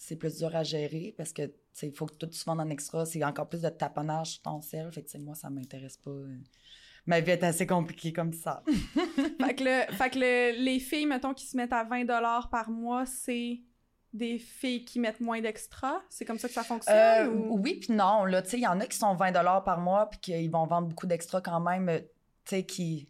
C'est 0.00 0.14
plus 0.16 0.36
dur 0.38 0.54
à 0.54 0.62
gérer 0.62 1.12
parce 1.16 1.32
que, 1.32 1.42
tu 1.46 1.52
sais, 1.72 1.88
il 1.88 1.92
faut 1.92 2.06
que 2.06 2.14
tout 2.14 2.30
se 2.32 2.44
vende 2.44 2.60
en 2.60 2.70
extra. 2.70 3.04
C'est 3.04 3.22
encore 3.24 3.48
plus 3.48 3.62
de 3.62 3.68
taponnage 3.68 4.34
sur 4.34 4.42
ton 4.42 4.60
sel. 4.60 4.90
Fait 4.92 5.02
que, 5.02 5.18
moi, 5.18 5.34
ça 5.34 5.50
m'intéresse 5.50 5.96
pas. 5.96 6.12
Ma 7.04 7.20
vie 7.20 7.32
est 7.32 7.42
assez 7.42 7.66
compliquée 7.66 8.12
comme 8.12 8.32
ça. 8.32 8.62
fait 9.40 9.54
que, 9.56 9.64
le, 9.64 9.92
fait 9.96 10.10
que 10.10 10.18
le- 10.18 10.62
les 10.64 10.78
filles, 10.78 11.06
mettons, 11.06 11.34
qui 11.34 11.46
se 11.46 11.56
mettent 11.56 11.72
à 11.72 11.82
20 11.82 12.06
par 12.50 12.70
mois, 12.70 13.06
c'est 13.06 13.60
des 14.12 14.38
filles 14.38 14.84
qui 14.84 15.00
mettent 15.00 15.20
moins 15.20 15.40
d'extra? 15.40 16.00
C'est 16.08 16.24
comme 16.24 16.38
ça 16.38 16.46
que 16.48 16.54
ça 16.54 16.62
fonctionne? 16.62 16.96
Euh, 16.96 17.28
ou- 17.30 17.58
Oui, 17.60 17.74
puis 17.80 17.92
non. 17.92 18.24
Là, 18.24 18.40
tu 18.42 18.50
sais, 18.50 18.58
il 18.58 18.62
y 18.62 18.66
en 18.68 18.78
a 18.80 18.86
qui 18.86 18.96
sont 18.96 19.14
20 19.14 19.32
par 19.62 19.80
mois 19.80 20.08
puis 20.08 20.20
qu'ils 20.20 20.50
vont 20.50 20.66
vendre 20.66 20.88
beaucoup 20.88 21.06
d'extra 21.08 21.40
quand 21.40 21.60
même. 21.60 21.88
euh, 21.88 21.98
Tu 22.44 22.56
sais, 22.56 22.62
qui... 22.64 23.08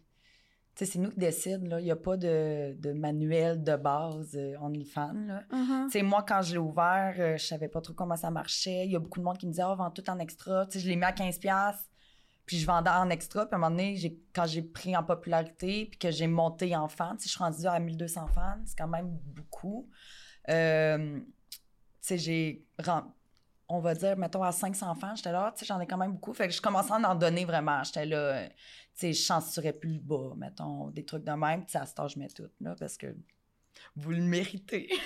C'est 0.85 0.99
nous 0.99 1.09
qui 1.11 1.17
décidons. 1.19 1.67
là. 1.67 1.79
Il 1.79 1.83
n'y 1.85 1.91
a 1.91 1.95
pas 1.95 2.15
de, 2.17 2.73
de 2.79 2.93
manuel 2.93 3.63
de 3.63 3.75
base 3.75 4.35
euh, 4.35 4.55
OnlyFans. 4.61 5.13
Là. 5.27 5.43
Mhm. 5.51 5.85
Tu 5.87 5.91
sais, 5.99 6.01
moi, 6.03 6.23
quand 6.27 6.41
je 6.41 6.53
l'ai 6.53 6.57
ouvert, 6.59 7.15
euh, 7.19 7.37
je 7.37 7.45
savais 7.45 7.67
pas 7.67 7.81
trop 7.81 7.93
comment 7.93 8.15
ça 8.15 8.31
marchait. 8.31 8.85
Il 8.85 8.91
y 8.91 8.95
a 8.95 8.99
beaucoup 8.99 9.19
de 9.19 9.25
monde 9.25 9.37
qui 9.37 9.45
me 9.47 9.51
disait, 9.51 9.63
oh, 9.65 9.75
vends 9.75 9.91
tout 9.91 10.09
en 10.09 10.19
extra. 10.19 10.65
Tu 10.67 10.73
sais, 10.79 10.85
je 10.85 10.89
l'ai 10.89 10.95
mis 10.95 11.03
à 11.03 11.11
15$, 11.11 11.39
piastres, 11.39 11.89
puis 12.45 12.57
je 12.57 12.65
vendais 12.65 12.89
en 12.91 13.09
extra. 13.09 13.45
Puis 13.45 13.53
à 13.53 13.57
un 13.57 13.59
moment 13.59 13.71
donné, 13.75 13.95
j'ai- 13.97 14.19
quand 14.33 14.45
j'ai 14.45 14.61
pris 14.61 14.95
en 14.95 15.03
popularité, 15.03 15.85
puis 15.85 15.99
que 15.99 16.11
j'ai 16.11 16.27
monté 16.27 16.75
en 16.75 16.87
fans, 16.87 17.15
je 17.21 17.27
suis 17.27 17.37
rendue 17.39 17.65
à 17.67 17.79
1200 17.79 18.27
fans. 18.27 18.61
C'est 18.65 18.77
quand 18.77 18.87
même 18.87 19.09
beaucoup. 19.35 19.89
Euh, 20.49 21.19
tu 21.19 21.27
sais, 22.01 22.17
j'ai. 22.17 22.65
On 23.71 23.79
va 23.79 23.93
dire, 23.93 24.17
mettons, 24.17 24.41
à 24.43 24.51
500 24.51 24.95
fans, 24.95 25.15
j'étais 25.15 25.31
là, 25.31 25.53
tu 25.55 25.59
sais, 25.59 25.65
j'en 25.67 25.79
ai 25.79 25.85
quand 25.85 25.97
même 25.97 26.13
beaucoup. 26.13 26.33
Fait 26.33 26.47
que 26.47 26.53
je 26.53 26.61
commençais 26.61 26.91
à 26.91 26.95
en 26.95 27.13
donner 27.15 27.45
vraiment. 27.45 27.83
J'étais 27.83 28.05
là, 28.05 28.17
euh, 28.17 28.47
tu 28.47 28.53
sais, 28.95 29.13
je 29.13 29.21
censurais 29.21 29.73
plus 29.73 29.93
le 29.93 29.99
bas, 29.99 30.33
mettons, 30.35 30.87
des 30.89 31.05
trucs 31.05 31.23
de 31.23 31.31
même. 31.31 31.65
Puis 31.65 31.77
à 31.77 31.85
ce 31.85 31.93
temps, 31.93 32.07
je 32.07 32.17
mets 32.17 32.29
tout, 32.29 32.49
là, 32.61 32.75
parce 32.79 32.97
que 32.97 33.15
vous 33.95 34.11
le 34.11 34.21
méritez. 34.23 34.89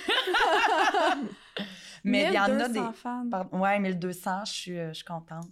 Mais 2.03 2.27
il 2.29 2.33
y 2.33 2.39
en 2.39 2.59
a 2.59 2.67
des. 2.69 2.79
1200 2.79 2.93
fans. 2.93 3.27
Pardon, 3.29 3.59
ouais, 3.59 3.79
1200, 3.79 4.45
je 4.45 4.51
suis, 4.51 4.79
euh, 4.79 4.89
je 4.89 4.93
suis 4.93 5.05
contente. 5.05 5.47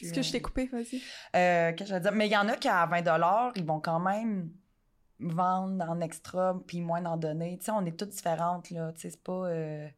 Est-ce 0.00 0.12
que 0.12 0.22
je 0.22 0.32
t'ai 0.32 0.38
euh, 0.38 0.40
coupé, 0.40 0.66
vas-y? 0.66 1.02
euh, 1.36 1.72
que 1.72 1.84
je 1.84 1.94
veux 1.94 2.00
dire? 2.00 2.12
Mais 2.12 2.26
il 2.26 2.32
y 2.32 2.36
en 2.36 2.48
a 2.48 2.56
qui, 2.56 2.68
à 2.68 2.86
20 2.86 3.52
ils 3.56 3.64
vont 3.64 3.80
quand 3.80 4.00
même 4.00 4.50
vendre 5.20 5.84
en 5.88 6.00
extra 6.00 6.58
puis 6.66 6.80
moins 6.80 7.04
en 7.04 7.16
donner. 7.16 7.58
Tu 7.58 7.66
sais, 7.66 7.70
on 7.72 7.84
est 7.84 7.98
toutes 7.98 8.10
différentes, 8.10 8.70
là. 8.70 8.92
Tu 8.92 9.00
sais, 9.02 9.10
c'est 9.10 9.22
pas... 9.22 9.48
euh, 9.48 9.88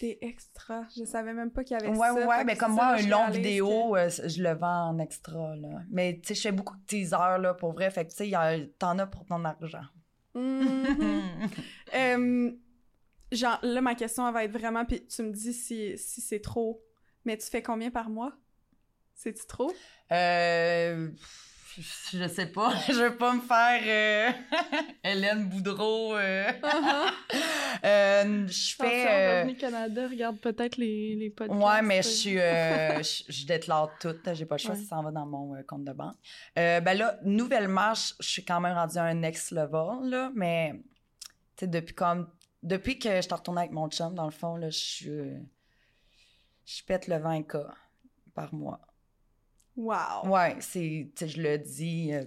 Des 0.00 0.18
extras. 0.20 0.84
Je 0.96 1.04
savais 1.04 1.32
même 1.32 1.50
pas 1.50 1.64
qu'il 1.64 1.76
y 1.76 1.80
avait 1.80 1.88
Ouais, 1.96 2.08
ça. 2.08 2.26
ouais, 2.26 2.36
Fait 2.38 2.44
mais 2.44 2.56
comme 2.56 2.72
moi, 2.74 2.86
un 2.94 3.02
long 3.02 3.30
vidéo, 3.30 3.96
euh, 3.96 4.08
je 4.08 4.42
le 4.42 4.52
vends 4.54 4.90
en 4.90 4.98
extra, 4.98 5.56
là. 5.56 5.80
Mais, 5.90 6.20
tu 6.22 6.28
sais, 6.28 6.34
je 6.34 6.40
fais 6.42 6.52
beaucoup 6.52 6.76
de 6.76 6.84
teasers, 6.86 7.38
là, 7.38 7.54
pour 7.54 7.72
vrai. 7.72 7.90
Fait 7.90 8.04
que, 8.04 8.10
tu 8.10 8.16
sais, 8.18 8.26
il 8.28 8.30
y 8.30 8.34
a- 8.36 8.58
t'en 8.78 8.98
as 8.98 9.06
pour 9.06 9.24
ton 9.24 9.44
argent. 9.44 9.82
Mhm. 10.34 11.48
Euh, 11.94 12.52
genre, 13.32 13.58
là, 13.62 13.80
ma 13.80 13.94
question 13.94 14.26
elle 14.28 14.34
va 14.34 14.44
être 14.44 14.52
vraiment... 14.52 14.84
Puis 14.84 15.04
tu 15.06 15.22
me 15.22 15.32
dis 15.32 15.52
si, 15.52 15.96
si 15.98 16.20
c'est 16.20 16.40
trop. 16.40 16.82
Mais 17.24 17.36
tu 17.36 17.46
fais 17.48 17.62
combien 17.62 17.90
par 17.90 18.08
mois? 18.10 18.32
C'est-tu 19.14 19.44
trop? 19.46 19.72
Euh, 20.12 21.10
je 22.12 22.28
sais 22.28 22.46
pas. 22.46 22.72
Je 22.88 22.92
veux 22.94 23.16
pas 23.16 23.34
me 23.34 23.40
faire 23.40 23.82
euh, 23.84 24.32
Hélène 25.04 25.48
Boudreau. 25.48 26.14
euh. 26.16 26.50
Euh, 27.84 28.46
je 28.48 28.74
Attention, 28.74 28.84
fais. 28.84 29.06
euh, 29.08 29.40
Revenu 29.42 29.56
Canada, 29.56 30.08
regarde 30.08 30.40
peut-être 30.40 30.76
les, 30.78 31.14
les 31.14 31.30
podcasts. 31.30 31.62
Ouais, 31.62 31.80
mais 31.82 32.02
je 32.02 32.08
suis. 32.08 32.38
euh, 32.40 33.00
je 33.02 33.22
je 33.28 33.46
déclare 33.46 33.90
tout. 34.00 34.16
J'ai 34.32 34.46
pas 34.46 34.56
le 34.56 34.60
choix, 34.60 34.74
Ouais. 34.74 34.80
ça 34.80 34.88
s'en 34.88 35.02
va 35.04 35.12
dans 35.12 35.26
mon 35.26 35.54
euh, 35.54 35.62
compte 35.62 35.84
de 35.84 35.92
banque. 35.92 36.16
Euh, 36.58 36.80
ben 36.80 36.98
là, 36.98 37.18
nouvellement, 37.22 37.94
je 37.94 38.14
je 38.18 38.26
suis 38.28 38.44
quand 38.44 38.60
même 38.60 38.74
rendue 38.74 38.98
à 38.98 39.04
un 39.04 39.14
next 39.14 39.52
level, 39.52 40.08
là, 40.10 40.32
mais. 40.34 40.72
Tu 41.56 41.60
sais, 41.60 41.66
depuis 41.68 41.94
comme. 41.94 42.28
Depuis 42.64 42.98
que 42.98 43.14
je 43.14 43.20
suis 43.20 43.32
retournée 43.34 43.60
avec 43.60 43.72
mon 43.72 43.88
chum, 43.88 44.12
dans 44.14 44.24
le 44.24 44.32
fond, 44.32 44.56
là, 44.56 44.70
je 44.70 44.78
suis. 44.78 45.10
euh, 45.10 45.38
Je 46.66 46.82
pète 46.82 47.06
le 47.06 47.14
20K 47.16 47.64
par 48.34 48.52
mois. 48.52 48.80
Wow! 49.78 50.28
Ouais, 50.28 50.56
c'est, 50.60 51.08
tu 51.14 51.24
sais, 51.24 51.28
je 51.28 51.40
le 51.40 51.56
dis, 51.58 52.12
euh, 52.12 52.24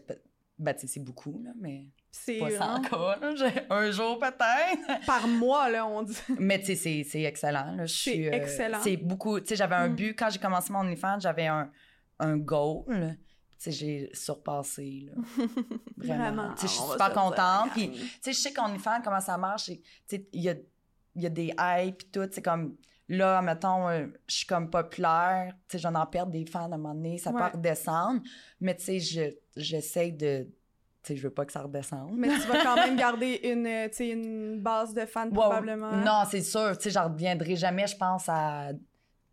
ben, 0.58 0.74
tu 0.74 0.82
sais, 0.82 0.88
c'est 0.88 1.00
beaucoup, 1.02 1.42
là, 1.44 1.52
mais 1.60 1.88
C'est 2.10 2.40
pas 2.40 2.46
vraiment 2.50 2.82
100 2.84 2.90
cas, 2.90 3.18
là, 3.20 3.36
j'ai- 3.36 3.62
un 3.70 3.92
jour 3.92 4.18
peut-être. 4.20 5.06
par 5.06 5.28
mois, 5.28 5.70
là, 5.70 5.86
on 5.86 6.02
dit. 6.04 6.16
mais 6.40 6.60
tu 6.60 6.68
sais, 6.68 6.76
c'est, 6.76 7.04
c'est 7.04 7.24
excellent, 7.24 7.76
là, 7.76 7.86
je 7.86 7.94
C'est 7.94 8.12
suis, 8.12 8.28
euh, 8.30 8.32
excellent. 8.32 8.80
C'est 8.82 8.96
beaucoup, 8.96 9.38
tu 9.42 9.48
sais, 9.48 9.56
j'avais 9.58 9.76
un 9.76 9.90
Mm. 9.90 9.96
but, 9.96 10.16
quand 10.18 10.30
j'ai 10.30 10.40
commencé 10.40 10.72
mon 10.72 10.80
OnlyFans, 10.80 11.20
j'avais 11.20 11.48
un, 11.48 11.70
un 12.20 12.38
goal, 12.38 12.86
tu 12.88 13.18
sais, 13.58 13.72
j'ai 13.72 14.10
surpassé, 14.14 15.08
là, 15.08 15.14
vraiment. 15.98 16.24
Vraiment. 16.24 16.54
Tu 16.56 16.62
sais, 16.62 16.68
je 16.68 16.72
suis 16.82 16.92
super 16.92 17.12
contente, 17.14 17.72
puis 17.74 17.92
tu 17.92 18.06
sais, 18.22 18.32
je 18.34 18.38
sais 18.40 18.54
qu'OnlyFans, 18.54 19.02
comment 19.04 19.20
ça 19.20 19.38
marche, 19.38 19.66
c'est- 19.66 19.82
tu 20.08 20.16
sais, 20.16 20.28
il 20.32 20.42
y 20.44 20.50
a, 20.50 20.56
y 21.16 21.26
a 21.26 21.30
des 21.30 21.54
hype 21.60 21.98
pis 21.98 22.06
tout, 22.12 22.28
c'est 22.32 22.42
comme, 22.42 22.78
là, 23.12 23.42
mettons, 23.42 23.88
euh, 23.90 24.08
je 24.28 24.36
suis 24.38 24.46
comme 24.48 24.70
populaire, 24.70 25.54
tu 25.68 25.78
sais, 25.78 25.80
j'en 25.80 25.94
en 25.96 26.06
perds 26.06 26.28
des 26.28 26.46
fans 26.46 26.62
à 26.62 26.66
un 26.66 26.78
moment 26.78 26.94
donné, 26.96 27.18
ça 27.18 27.32
Ouais. 27.32 27.42
peut 27.52 27.58
redescendre, 27.58 28.22
mais 28.60 28.76
tu 28.76 28.84
sais, 28.86 29.00
je- 29.00 29.36
j'essaie 29.56 30.12
de, 30.12 30.48
sais, 31.04 31.16
je 31.16 31.24
veux 31.24 31.30
pas 31.34 31.46
que 31.46 31.52
ça 31.52 31.62
redescende. 31.64 32.14
Mais 32.16 32.30
tu 32.30 32.48
vas 32.48 32.64
quand 32.64 32.76
même 32.76 32.96
garder 32.98 33.40
une, 33.44 33.68
euh, 33.68 33.88
tu 33.90 33.96
sais, 33.98 34.10
une 34.10 34.62
base 34.62 34.94
de 34.94 35.06
fans, 35.06 35.30
probablement. 35.30 35.92
Non, 35.98 36.24
c'est 36.30 36.42
sûr. 36.42 36.78
Tu 36.78 36.84
sais, 36.84 36.90
j'en 36.92 37.10
reviendrai 37.12 37.56
jamais, 37.56 37.88
je 37.88 37.98
pense, 37.98 38.30
à 38.30 38.70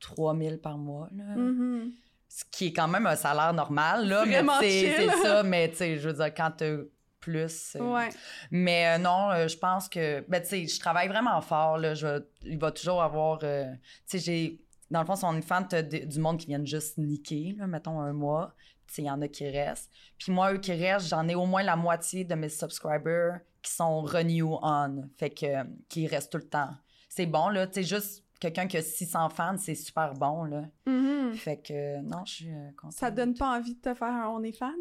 3000 0.01 0.59
par 0.59 0.79
mois. 0.79 1.09
Là. 1.17 1.25
Mhm. 1.37 1.93
Ce 2.29 2.45
qui 2.51 2.67
est 2.67 2.73
quand 2.73 2.89
même 2.89 3.07
un 3.07 3.17
salaire 3.17 3.53
normal, 3.55 4.07
là. 4.09 4.25
Vraiment 4.25 4.55
mais 4.61 4.69
c'est 4.71 5.09
ça, 5.23 5.43
mais 5.43 5.71
tu 5.71 5.77
sais, 5.77 5.97
je 5.99 6.09
veux 6.09 6.15
dire, 6.15 6.35
quand 6.35 6.51
t'as 6.57 6.77
plus. 7.21 7.77
euh, 7.77 7.81
Ouais. 7.95 8.09
Mais 8.51 8.87
euh, 8.97 8.99
non, 8.99 9.31
euh, 9.31 9.49
je 9.49 9.57
pense 9.59 9.89
que. 9.89 10.25
Ben, 10.29 10.41
tu 10.43 10.49
sais, 10.49 10.67
je 10.67 10.79
travaille 10.81 11.09
vraiment 11.09 11.41
fort, 11.41 11.79
là. 11.79 11.95
Je, 11.95 12.23
il 12.43 12.59
va 12.59 12.71
toujours 12.73 13.03
avoir. 13.03 13.41
euh, 13.43 13.65
tu 14.09 14.19
sais, 14.19 14.19
j'ai. 14.19 14.61
Dans 14.91 15.01
le 15.01 15.07
fond, 15.07 15.17
son 15.17 15.41
fan, 15.43 15.67
t'as 15.69 15.83
d- 15.83 16.07
du 16.07 16.19
monde 16.19 16.39
qui 16.39 16.47
viennent 16.47 16.67
juste 16.67 16.97
niquer, 16.97 17.55
là, 17.59 17.67
mettons 17.67 18.01
un 18.01 18.13
mois. 18.15 18.55
Tu 18.87 18.95
sais, 18.95 19.03
il 19.03 19.07
y 19.07 19.11
en 19.11 19.21
a 19.21 19.29
qui 19.29 19.47
restent. 19.49 19.91
Puis 20.19 20.33
moi, 20.33 20.55
eux 20.55 20.59
qui 20.59 20.73
restent, 20.73 21.09
j'en 21.09 21.29
ai 21.29 21.35
au 21.35 21.45
moins 21.45 21.63
la 21.63 21.77
moitié 21.77 22.25
de 22.25 22.35
mes 22.35 22.49
subscribers 22.49 23.41
qui 23.61 23.71
sont 23.73 24.01
renew 24.01 24.57
on. 24.63 25.03
Fait 25.19 25.31
que. 25.31 25.47
qui 25.89 26.07
restent 26.07 26.33
tout 26.33 26.39
le 26.39 26.49
temps. 26.49 26.71
C'est 27.11 27.27
bon, 27.27 27.49
là. 27.51 27.67
Tu 27.67 27.75
sais, 27.75 27.83
juste 27.83 28.25
quelqu'un 28.41 28.67
qui 28.67 28.77
a 28.79 28.83
600 28.83 29.29
fans, 29.31 29.57
c'est 29.59 29.75
super 29.75 30.15
bon, 30.15 30.45
là. 30.45 30.63
Mhm. 30.87 31.35
Fait 31.35 31.59
que. 31.59 32.01
non, 32.01 32.25
je 32.25 32.33
suis 32.33 32.51
contente. 32.77 32.93
Ça 32.97 33.11
donne 33.11 33.35
pas 33.35 33.59
envie 33.59 33.75
de 33.75 33.81
te 33.81 33.93
faire 33.93 34.09
un 34.09 34.29
OnlyFans? 34.29 34.73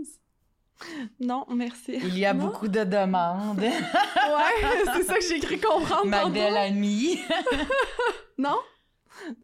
Non, 1.20 1.46
merci. 1.56 1.94
Il 2.04 2.18
y 2.18 2.26
a 2.26 2.34
Non? 2.34 2.46
beaucoup 2.48 2.68
de 2.68 2.84
demandes. 2.84 3.60
ouais, 3.62 4.84
c'est 4.94 5.04
ça 5.04 5.16
que 5.16 5.24
j'ai 5.28 5.40
cru 5.40 5.58
comprendre. 5.58 6.06
Ma 6.06 6.30
belle 6.30 6.58
amie. 6.58 7.20
Non? 8.38 8.58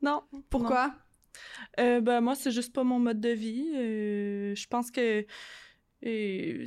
Non. 0.03 0.21
Pourquoi? 0.51 0.93
Euh, 1.79 1.99
ben, 1.99 2.21
moi, 2.21 2.35
c'est 2.35 2.51
juste 2.51 2.71
pas 2.73 2.83
mon 2.83 2.99
mode 2.99 3.19
de 3.19 3.29
vie. 3.29 3.71
Euh, 3.75 4.53
je 4.55 4.67
pense 4.67 4.91
que 4.91 5.21
euh, 5.21 5.23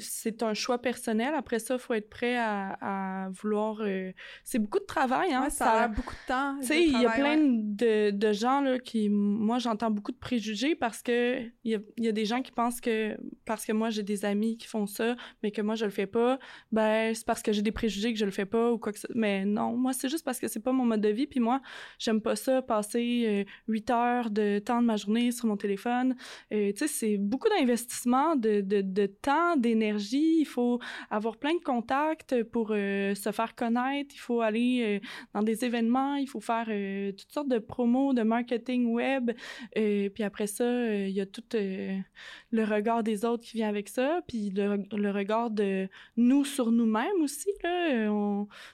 c'est 0.01 0.43
un 0.43 0.55
choix 0.55 0.79
personnel. 0.81 1.35
Après 1.35 1.59
ça, 1.59 1.75
il 1.75 1.81
faut 1.81 1.95
être 1.95 2.09
prêt 2.09 2.37
à, 2.37 3.25
à 3.27 3.29
vouloir. 3.31 3.79
euh, 3.81 4.13
C'est 4.45 4.59
beaucoup 4.59 4.79
de 4.79 4.85
travail, 4.85 5.33
hein. 5.33 5.43
Ouais, 5.45 5.51
ça 5.51 5.83
a 5.83 5.89
beaucoup 5.89 6.15
de 6.15 6.27
temps. 6.29 6.57
Tu 6.61 6.67
sais, 6.67 6.83
il 6.85 7.01
y 7.01 7.07
a 7.07 7.11
plein 7.11 7.37
de, 7.39 8.11
de 8.11 8.33
gens 8.33 8.61
là, 8.61 8.79
qui. 8.79 9.09
Moi, 9.09 9.59
j'entends 9.59 9.91
beaucoup 9.91 10.13
de 10.13 10.17
préjugés 10.17 10.75
parce 10.75 11.03
que 11.03 11.41
il 11.65 11.71
y 11.73 11.75
a, 11.75 11.79
il 11.97 12.05
y 12.05 12.09
a 12.09 12.13
des 12.13 12.25
gens 12.25 12.41
qui 12.43 12.53
pensent 12.53 12.81
que 12.81 13.17
parce 13.45 13.65
que 13.67 13.73
moi, 13.73 13.91
j'ai 13.91 14.03
des 14.03 14.25
amis 14.25 14.57
qui 14.57 14.67
font 14.67 14.87
ça, 14.87 15.17
mais 15.43 15.51
que 15.51 15.61
moi, 15.63 15.75
je 15.75 15.85
le 15.85 15.91
fais 15.91 16.07
pas, 16.07 16.39
ben, 16.73 17.15
c'est 17.15 17.27
parce 17.27 17.43
que 17.43 17.53
j'ai 17.53 17.63
des 17.63 17.73
préjugés 17.73 18.13
que 18.13 18.19
je 18.19 18.25
le 18.25 18.31
fais 18.31 18.47
pas 18.47 18.73
ou 18.73 18.79
quoi 18.79 18.93
que 18.93 18.99
ce 18.99 19.07
Mais 19.15 19.45
non, 19.45 19.77
moi, 19.77 19.93
c'est 19.93 20.09
juste 20.09 20.25
parce 20.25 20.39
que 20.39 20.49
c'est 20.49 20.61
pas 20.61 20.73
mon 20.73 20.85
mode 20.85 21.01
de 21.01 21.09
vie. 21.11 21.27
Puis 21.27 21.41
moi, 21.41 21.61
j'aime 21.99 22.21
pas 22.21 22.37
ça, 22.37 22.63
passer 22.63 23.25
euh, 23.27 23.45
8 23.69 23.91
heures 23.91 24.31
de 24.31 24.59
temps 24.59 24.81
de 24.81 24.87
ma 24.87 24.97
journée 24.97 25.31
sur 25.33 25.47
mon 25.47 25.57
téléphone. 25.57 26.17
Euh, 26.53 26.73
tu 26.73 26.79
sais, 26.79 26.89
c'est 26.89 27.17
beaucoup 27.19 27.49
d'investissement, 27.49 28.37
de, 28.37 28.61
de, 28.61 28.81
de 28.81 29.07
temps, 29.07 29.26
d'énergie. 29.57 30.39
Il 30.41 30.45
faut 30.45 30.79
avoir 31.11 31.37
plein 31.37 31.55
de 31.55 31.63
contacts 31.63 32.43
pour 32.45 32.69
euh, 32.71 33.15
se 33.15 33.33
faire 33.33 33.55
connaître. 33.55 34.15
Il 34.15 34.19
faut 34.19 34.41
aller 34.41 35.01
euh, 35.03 35.07
dans 35.35 35.43
des 35.43 35.65
événements. 35.65 36.17
Il 36.17 36.29
faut 36.29 36.41
faire 36.41 36.67
euh, 36.69 37.13
toutes 37.13 37.33
sortes 37.33 37.49
de 37.49 37.59
promos, 37.59 38.15
de 38.15 38.23
marketing 38.23 38.87
web. 38.87 39.33
Puis 39.75 40.23
après 40.23 40.47
ça, 40.47 40.95
il 40.95 41.11
y 41.11 41.21
a 41.21 41.27
tout 41.27 41.43
le 41.53 42.65
regard 42.65 43.03
des 43.03 43.25
autres 43.25 43.45
qui 43.45 43.57
vient 43.57 43.69
avec 43.69 43.89
ça. 43.89 44.21
Puis 44.27 44.51
le, 44.51 45.11
regard 45.11 45.51
de 45.51 45.89
nous 46.17 46.45
sur 46.45 46.71
nous-mêmes 46.71 47.23
aussi. 47.23 47.51
Là. 47.63 48.09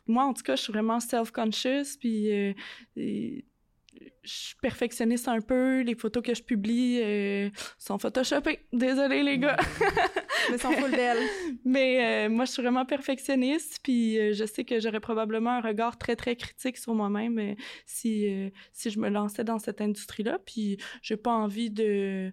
Moi, 0.06 0.24
en 0.24 0.32
tout 0.34 0.42
cas, 0.42 0.56
je 0.56 0.62
suis 0.62 0.72
vraiment 0.72 1.00
self-conscious. 1.00 1.96
Puis... 1.98 3.44
je 4.22 4.32
suis 4.32 4.56
perfectionniste 4.62 5.26
un 5.28 5.40
peu. 5.40 5.80
Les 5.80 5.94
photos 5.94 6.22
que 6.22 6.34
je 6.34 6.42
publie 6.42 7.00
euh, 7.02 7.50
sont 7.78 7.98
photoshopées. 7.98 8.60
Désolée, 8.72 9.22
les 9.22 9.38
gars. 9.38 9.56
Mais 10.50 10.58
sont 10.58 10.72
full 10.72 10.90
belles. 10.90 11.22
Mais 11.64 12.26
euh, 12.26 12.30
moi, 12.30 12.44
je 12.44 12.52
suis 12.52 12.62
vraiment 12.62 12.84
perfectionniste. 12.84 13.80
Puis 13.82 14.18
euh, 14.18 14.32
je 14.32 14.44
sais 14.44 14.64
que 14.64 14.78
j'aurais 14.80 15.00
probablement 15.00 15.50
un 15.50 15.60
regard 15.60 15.98
très, 15.98 16.14
très 16.14 16.36
critique 16.36 16.76
sur 16.78 16.94
moi-même 16.94 17.38
euh, 17.38 17.54
si, 17.84 18.28
euh, 18.28 18.50
si 18.72 18.90
je 18.90 19.00
me 19.00 19.08
lançais 19.08 19.44
dans 19.44 19.58
cette 19.58 19.80
industrie-là. 19.80 20.38
Puis 20.44 20.78
j'ai 21.02 21.16
pas 21.16 21.32
envie 21.32 21.70
de 21.70 22.32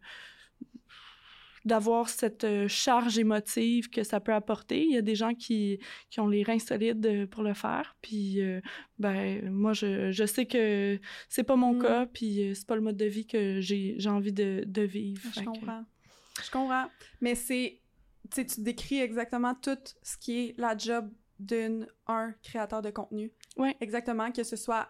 d'avoir 1.66 2.10
cette 2.10 2.44
euh, 2.44 2.68
charge 2.68 3.18
émotive 3.20 3.90
que 3.90 4.04
ça 4.04 4.20
peut 4.20 4.34
apporter. 4.34 4.84
Il 4.84 4.92
y 4.92 4.98
a 4.98 5.02
des 5.02 5.16
gens 5.16 5.34
qui, 5.34 5.80
qui 6.10 6.20
ont 6.20 6.28
les 6.28 6.44
reins 6.44 6.60
solides 6.60 7.06
euh, 7.06 7.28
pour 7.28 7.44
le 7.44 7.54
faire. 7.54 7.96
Puis, 8.02 8.42
euh, 8.42 8.62
ben, 8.98 9.50
moi, 9.52 9.74
je, 9.74 10.12
je 10.12 10.26
sais 10.26 10.46
que 10.46 11.00
c'est 11.28 11.44
pas 11.44 11.56
mon 11.56 11.74
Mm. 11.74 11.82
cas, 11.82 12.06
puis 12.08 12.52
c'est 12.56 12.66
pas 12.68 12.76
le 12.76 12.82
mode 12.82 12.98
de 12.98 13.06
vie 13.06 13.28
que 13.28 13.60
j'ai 13.62 13.98
envie 14.08 14.34
de, 14.34 14.64
de 14.66 14.82
vivre. 14.82 15.22
Je 15.26 15.30
Fait 15.40 15.42
que- 15.42 15.46
comprends. 15.46 15.86
Je 16.44 16.52
comprends. 16.52 16.90
Mais 17.22 17.36
c'est. 17.36 17.82
Tu 18.34 18.46
tu 18.46 18.62
décris 18.62 19.00
exactement 19.00 19.56
tout 19.56 19.78
ce 20.04 20.18
qui 20.18 20.38
est 20.40 20.56
la 20.58 20.78
job 20.78 21.10
d'un 21.40 21.86
un 22.08 22.34
créateur 22.44 22.82
de 22.82 22.90
contenu. 22.92 23.32
Ouais. 23.58 23.76
Exactement, 23.82 24.32
que 24.32 24.44
ce 24.44 24.56
soit 24.56 24.90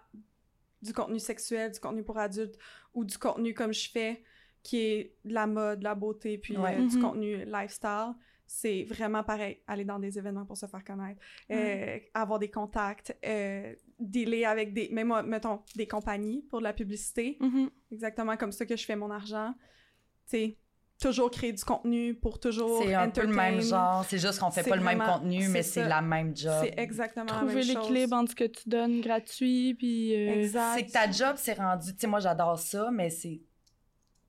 du 0.82 0.92
contenu 0.92 1.18
sexuel, 1.18 1.70
du 1.72 1.78
contenu 1.80 2.02
pour 2.02 2.18
adultes 2.18 2.56
ou 2.94 3.04
du 3.04 3.16
contenu 3.18 3.54
comme 3.54 3.72
je 3.72 3.88
fais, 3.88 4.22
qui 4.62 4.78
est 4.78 5.14
de 5.24 5.32
la 5.34 5.46
mode, 5.46 5.78
de 5.80 5.84
la 5.84 5.94
beauté, 5.94 6.38
puis 6.38 6.56
Ouais. 6.56 6.76
euh, 6.78 6.86
du 6.86 6.96
Mhm. 6.96 7.02
contenu 7.02 7.44
lifestyle. 7.44 8.12
C'est 8.46 8.82
vraiment 8.84 9.22
pareil. 9.22 9.58
Aller 9.68 9.84
dans 9.84 9.98
des 10.00 10.18
événements 10.18 10.44
pour 10.44 10.56
se 10.56 10.66
faire 10.66 10.82
connaître, 10.82 11.20
euh, 11.52 11.98
avoir 12.14 12.38
des 12.40 12.50
contacts, 12.50 13.16
euh, 13.24 13.72
dealer 14.00 14.44
avec 14.44 14.74
des, 14.74 14.88
même 14.90 15.14
mettons, 15.24 15.60
des 15.76 15.86
compagnies 15.86 16.42
pour 16.50 16.58
de 16.58 16.64
la 16.64 16.72
publicité 16.72 17.38
Mhm. 17.40 17.70
exactement 17.92 18.36
comme 18.36 18.50
ça 18.52 18.66
que 18.66 18.76
je 18.76 18.84
fais 18.84 18.96
mon 18.96 19.10
argent. 19.10 19.54
Tu 20.28 20.36
sais, 20.36 20.56
toujours 21.00 21.30
créer 21.30 21.52
du 21.52 21.64
contenu 21.64 22.14
pour 22.14 22.40
toujours 22.40 22.82
C'est 22.82 22.92
un 22.94 23.08
peu 23.08 23.22
le 23.22 23.28
même 23.28 23.60
genre. 23.60 24.04
C'est 24.04 24.18
juste 24.18 24.40
qu'on 24.40 24.50
fait 24.50 24.68
pas 24.68 24.76
le 24.76 24.82
même 24.82 24.98
contenu, 25.00 25.48
mais 25.48 25.62
c'est 25.62 25.86
la 25.86 26.02
même 26.02 26.36
job. 26.36 26.52
C'est 26.64 26.74
exactement 26.76 27.26
la 27.26 27.32
Trouver 27.38 27.54
même 27.54 27.62
chose. 27.64 27.74
l'équilibre 27.76 28.16
entre 28.16 28.30
ce 28.32 28.36
que 28.36 28.44
tu 28.44 28.68
donnes 28.68 29.00
gratuit, 29.00 29.74
puis... 29.74 30.12
euh, 30.14 30.42
Exact. 30.42 30.74
C'est 30.76 30.86
que 30.86 30.92
ta 30.92 31.08
job, 31.10 31.36
c'est 31.36 31.54
rendu. 31.54 31.92
Tu 31.94 32.00
sais, 32.00 32.06
moi, 32.08 32.18
j'adore 32.20 32.58
ça, 32.58 32.90
mais 32.90 33.10
c'est. 33.10 33.40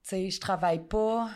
Tu 0.04 0.10
sais, 0.10 0.30
je 0.30 0.40
travaille 0.40 0.84
pas, 0.88 1.30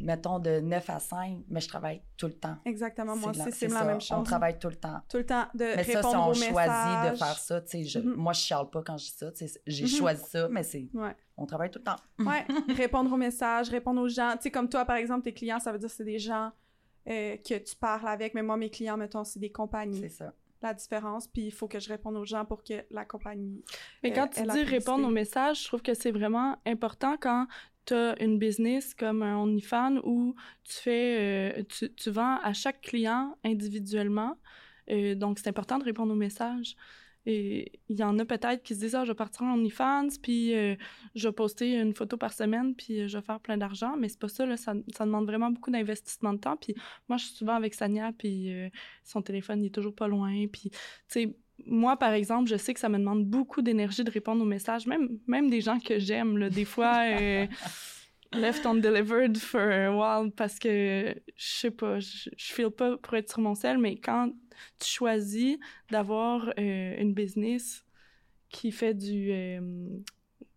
mettons, 0.00 0.38
de 0.40 0.60
9 0.60 0.90
à 0.90 0.98
5, 0.98 1.44
mais 1.48 1.60
je 1.60 1.68
travaille 1.68 2.02
tout 2.16 2.26
le 2.26 2.32
temps. 2.34 2.56
Exactement, 2.64 3.14
moi 3.16 3.30
aussi, 3.30 3.52
c'est 3.52 3.68
la 3.68 3.84
même 3.84 3.96
On 3.96 4.00
chose. 4.00 4.24
travaille 4.24 4.58
tout 4.58 4.68
le 4.68 4.76
temps. 4.76 5.00
Tout 5.08 5.18
le 5.18 5.26
temps 5.26 5.46
de 5.54 5.64
Mais 5.76 5.84
ça, 5.84 6.02
si 6.02 6.06
on 6.16 6.32
choisit 6.34 6.50
messages. 6.50 7.12
de 7.12 7.16
faire 7.16 7.38
ça, 7.38 7.60
tu 7.60 7.68
sais, 7.70 7.84
je- 7.84 7.98
Mhm. 8.00 8.14
moi, 8.16 8.32
je 8.32 8.40
chiale 8.40 8.68
pas 8.70 8.82
quand 8.82 8.96
je 8.98 9.04
dis 9.04 9.10
ça. 9.16 9.30
tu 9.32 9.46
sais, 9.46 9.60
J'ai 9.66 9.84
Mhm. 9.84 9.90
choisi 9.90 10.24
ça, 10.28 10.48
mais 10.48 10.62
c'est. 10.64 10.88
Ouais. 10.92 11.14
On 11.36 11.46
travaille 11.46 11.70
tout 11.70 11.78
le 11.78 11.84
temps. 11.84 11.96
Ouais, 12.18 12.44
répondre 12.90 13.12
aux 13.12 13.16
messages, 13.16 13.68
répondre 13.70 14.00
aux 14.02 14.08
gens. 14.08 14.32
Tu 14.36 14.42
sais, 14.44 14.50
comme 14.50 14.68
toi, 14.68 14.84
par 14.84 14.96
exemple, 14.96 15.22
tes 15.22 15.32
clients, 15.32 15.60
ça 15.60 15.70
veut 15.72 15.78
dire 15.78 15.88
que 15.88 15.94
c'est 15.94 16.04
des 16.04 16.18
gens 16.18 16.50
euh, 17.08 17.36
que 17.38 17.56
tu 17.58 17.74
parles 17.76 18.06
avec, 18.08 18.34
mais 18.34 18.42
moi, 18.42 18.56
mes 18.58 18.68
clients, 18.70 18.96
mettons, 18.98 19.24
c'est 19.24 19.38
des 19.40 19.50
compagnies. 19.50 20.00
C'est 20.00 20.08
ça. 20.10 20.34
La 20.62 20.74
différence, 20.74 21.26
puis 21.26 21.46
il 21.46 21.50
faut 21.50 21.66
que 21.66 21.80
je 21.80 21.88
réponde 21.88 22.14
aux 22.18 22.26
gens 22.26 22.44
pour 22.44 22.62
que 22.62 22.84
la 22.90 23.06
compagnie... 23.06 23.64
Mais 24.02 24.10
euh, 24.12 24.14
quand 24.14 24.28
tu 24.28 24.40
ait 24.40 24.44
la 24.44 24.52
dis 24.52 24.62
répondre 24.64 25.08
aux 25.08 25.10
messages, 25.10 25.62
je 25.62 25.68
trouve 25.68 25.80
que 25.80 25.94
c'est 25.94 26.10
vraiment 26.10 26.58
important 26.66 27.16
quand 27.18 27.46
tu 27.86 27.94
as 27.94 28.20
une 28.22 28.38
business 28.38 28.94
comme 28.94 29.22
un 29.22 29.36
OnlyFans 29.36 30.00
où 30.04 30.34
tu 30.64 30.74
fais, 30.74 31.58
euh, 31.58 31.62
tu, 31.64 31.92
tu 31.94 32.10
vends 32.10 32.38
à 32.42 32.52
chaque 32.52 32.80
client 32.80 33.36
individuellement. 33.44 34.36
Euh, 34.90 35.14
donc, 35.14 35.38
c'est 35.38 35.48
important 35.48 35.78
de 35.78 35.84
répondre 35.84 36.12
aux 36.12 36.16
messages. 36.16 36.76
Et 37.26 37.80
il 37.88 37.98
y 37.98 38.02
en 38.02 38.18
a 38.18 38.24
peut-être 38.24 38.62
qui 38.62 38.74
se 38.74 38.80
disent, 38.80 38.94
ah, 38.94 39.04
je 39.04 39.10
vais 39.10 39.16
partir 39.16 39.42
en 39.42 39.52
OnlyFans, 39.52 40.08
puis 40.22 40.54
euh, 40.54 40.74
je 41.14 41.28
vais 41.28 41.32
poster 41.32 41.78
une 41.78 41.94
photo 41.94 42.16
par 42.16 42.32
semaine, 42.32 42.74
puis 42.74 43.08
je 43.08 43.18
vais 43.18 43.24
faire 43.24 43.40
plein 43.40 43.58
d'argent. 43.58 43.94
Mais 43.98 44.08
c'est 44.08 44.18
pas 44.18 44.28
ça, 44.28 44.46
là, 44.46 44.56
ça, 44.56 44.72
ça 44.94 45.04
demande 45.04 45.26
vraiment 45.26 45.50
beaucoup 45.50 45.70
d'investissement 45.70 46.32
de 46.32 46.38
temps. 46.38 46.56
Puis 46.56 46.74
moi, 47.08 47.18
je 47.18 47.26
suis 47.26 47.34
souvent 47.34 47.54
avec 47.54 47.74
Sania, 47.74 48.12
puis 48.16 48.50
son 49.04 49.20
téléphone, 49.20 49.62
il 49.62 49.66
est 49.66 49.74
toujours 49.74 49.94
pas 49.94 50.08
loin. 50.08 50.46
Puis, 50.50 50.70
tu 50.70 50.78
sais, 51.08 51.36
moi, 51.66 51.96
par 51.96 52.12
exemple, 52.12 52.48
je 52.48 52.56
sais 52.56 52.74
que 52.74 52.80
ça 52.80 52.88
me 52.88 52.98
demande 52.98 53.24
beaucoup 53.24 53.62
d'énergie 53.62 54.04
de 54.04 54.10
répondre 54.10 54.42
aux 54.42 54.46
messages, 54.46 54.86
même, 54.86 55.18
même 55.26 55.50
des 55.50 55.60
gens 55.60 55.78
que 55.78 55.98
j'aime, 55.98 56.48
des 56.48 56.64
fois, 56.64 56.98
euh, 57.08 57.46
left 58.32 58.66
undelivered 58.66 59.36
for 59.38 59.60
a 59.60 59.90
while, 59.90 60.30
parce 60.30 60.58
que, 60.58 61.14
je 61.36 61.46
sais 61.46 61.70
pas, 61.70 61.98
je, 62.00 62.30
feel 62.36 62.70
pas 62.70 62.96
pour 62.96 63.14
être 63.14 63.30
sur 63.30 63.40
mon 63.40 63.54
sel, 63.54 63.78
mais 63.78 63.96
quand 63.96 64.30
tu 64.78 64.88
choisis 64.88 65.58
d'avoir 65.90 66.52
euh, 66.58 66.96
une 66.98 67.14
business 67.14 67.84
qui 68.48 68.72
fait 68.72 68.94
du, 68.94 69.30
euh, 69.32 69.60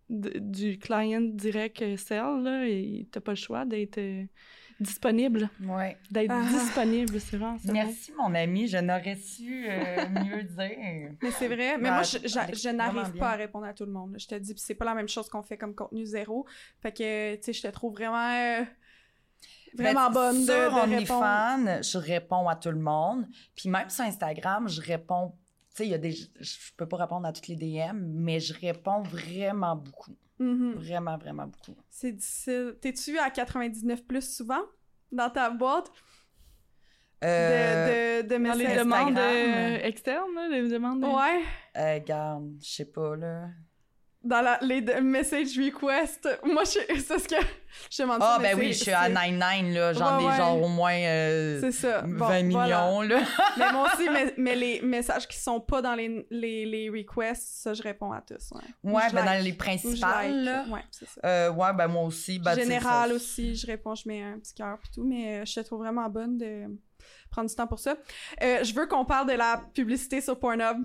du 0.10 0.78
client 0.78 1.22
direct 1.22 1.98
sell, 1.98 2.42
là, 2.44 2.68
et 2.68 3.08
t'as 3.12 3.22
pas 3.22 3.32
le 3.32 3.38
choix 3.38 3.66
d'être 3.66 3.98
euh, 3.98 4.26
disponible, 4.84 5.50
Ouais. 5.64 5.98
d'être 6.12 6.32
Ah. 6.32 6.44
disponible, 6.48 7.20
c'est 7.20 7.38
vraiment 7.38 7.58
ça. 7.58 7.72
Merci, 7.74 8.12
mon 8.18 8.34
ami. 8.36 8.68
Je 8.68 8.78
n'aurais 8.78 9.16
su 9.16 9.66
euh, 9.68 10.08
mieux 10.10 10.44
dire. 10.44 11.12
Mais 11.22 11.32
c'est 11.32 11.48
vrai. 11.48 11.78
Mais 11.78 11.90
Ouais, 11.90 11.96
moi, 11.96 12.04
je, 12.04 12.70
n'arrive 12.70 13.18
pas 13.18 13.32
à 13.32 13.36
répondre 13.36 13.66
à 13.66 13.74
tout 13.74 13.86
le 13.86 13.92
monde. 13.92 14.16
Je 14.20 14.28
te 14.28 14.36
dis, 14.36 14.54
puis 14.54 14.64
c'est 14.64 14.76
pas 14.76 14.86
la 14.86 14.94
même 14.94 15.10
chose 15.10 15.28
qu'on 15.30 15.42
fait 15.44 15.58
comme 15.58 15.74
contenu 15.74 16.06
zéro. 16.06 16.46
Fait 16.82 16.92
que, 16.92 17.36
tu 17.36 17.42
sais, 17.44 17.54
je 17.54 17.62
te 17.64 17.68
trouve 17.68 17.94
vraiment, 17.94 18.30
euh, 18.62 18.64
vraiment 19.76 20.08
Ben, 20.08 20.14
bonne 20.14 20.42
de, 20.42 20.52
sur 20.52 20.72
de. 20.72 20.80
OnlyFans, 20.82 21.82
je 21.82 21.98
réponds 21.98 22.48
à 22.48 22.56
tout 22.56 22.72
le 22.72 22.80
monde. 22.80 23.28
Puis 23.56 23.70
même 23.70 23.90
sur 23.90 24.04
Instagram, 24.06 24.68
je 24.70 24.82
réponds. 24.82 25.36
Tu 25.74 25.78
sais, 25.78 25.88
il 25.88 25.92
y 25.92 25.96
a 25.96 25.98
des. 25.98 26.12
Je 26.12 26.58
peux 26.78 26.88
pas 26.88 26.98
répondre 26.98 27.26
à 27.28 27.34
toutes 27.34 27.48
les 27.48 27.56
DM, 27.56 27.98
mais 27.98 28.40
je 28.40 28.54
réponds 28.54 29.02
vraiment 29.04 29.76
beaucoup. 29.76 30.16
Mhm. 30.40 30.74
Vraiment, 30.76 31.18
vraiment 31.18 31.48
beaucoup. 31.48 31.76
C'est 31.90 32.12
difficile. 32.12 32.76
T'es-tu 32.80 33.18
à 33.18 33.30
99 33.32 34.04
plus 34.06 34.36
souvent 34.36 34.62
dans 35.12 35.30
ta 35.30 35.50
boîte? 35.50 35.92
Euh, 37.24 38.22
de, 38.22 38.28
de 38.28 38.28
Dans 38.28 38.54
les 38.54 38.66
messages. 38.66 38.80
demandes 38.84 39.18
euh, 39.18 39.78
externes, 39.84 40.36
là, 40.36 40.48
les 40.50 40.68
demandes. 40.70 41.02
de- 41.02 41.06
Ouais. 41.08 41.42
Euh, 41.78 42.00
garde, 42.06 42.52
je 42.62 42.68
sais 42.70 42.86
pas, 42.92 43.16
là. 43.16 43.48
Dans 44.24 44.42
la, 44.42 44.58
les 44.62 44.80
message 45.02 45.58
requests. 45.58 46.30
Moi, 46.46 46.64
je- 46.64 46.96
c'est 47.02 47.20
ce 47.20 47.28
que 47.28 47.36
je 47.92 48.02
demande 48.02 48.20
Ah, 48.22 48.40
ben 48.42 48.58
oui, 48.58 48.68
je 48.72 48.84
suis 48.84 48.92
à 48.92 49.04
c'est- 49.08 49.14
99, 49.14 49.74
là. 49.76 49.94
J'en 49.94 50.20
ai 50.20 50.26
ouais. 50.26 50.38
genre 50.38 50.62
au 50.62 50.70
moins 50.70 50.94
euh, 50.96 51.60
C'est 51.60 51.74
ça. 51.74 52.02
20 52.02 52.08
Bon, 52.08 52.16
voilà. 52.26 52.44
millions, 52.44 53.02
là. 53.02 53.20
Mais 53.58 53.72
moi 53.74 53.90
aussi, 53.94 54.10
mais, 54.10 54.34
mais 54.38 54.56
les 54.56 54.80
messages 54.84 55.28
qui 55.28 55.38
sont 55.38 55.60
pas 55.60 55.82
dans 55.82 55.96
les, 55.96 56.26
les, 56.30 56.66
les 56.66 56.90
requests, 56.90 57.64
ça, 57.64 57.74
je 57.74 57.84
réponds 57.84 58.14
à 58.14 58.22
tous. 58.22 58.52
Ouais, 58.84 59.02
ben 59.12 59.26
dans 59.26 59.44
les 59.44 59.54
principales, 59.54 60.34
like. 60.34 60.46
là. 60.46 60.66
Ouais, 60.70 60.84
c'est 60.92 61.08
ça. 61.10 61.20
Euh, 61.26 61.52
ouais, 61.52 61.74
ben 61.74 61.88
moi 61.88 62.04
aussi. 62.04 62.40
Ben, 62.40 62.56
Général 62.56 63.10
ça- 63.10 63.16
aussi, 63.16 63.56
je 63.58 63.68
réponds, 63.68 63.94
je 63.96 64.08
mets 64.08 64.24
un 64.24 64.40
petit 64.40 64.54
cœur 64.54 64.78
et 64.86 64.94
tout, 64.96 65.04
mais 65.04 65.42
euh, 65.42 65.46
je 65.46 65.54
te 65.56 65.60
trouve 65.66 65.80
vraiment 65.80 66.08
bonne 66.10 66.38
de 66.38 66.64
prendre 67.30 67.50
du 67.50 67.56
temps 67.56 67.68
pour 67.68 67.80
ça. 67.80 67.98
Euh, 68.42 68.64
je 68.64 68.74
veux 68.74 68.86
qu'on 68.88 69.04
parle 69.04 69.28
de 69.28 69.34
la 69.34 69.62
publicité 69.74 70.22
sur 70.22 70.40
Pornhub. 70.40 70.78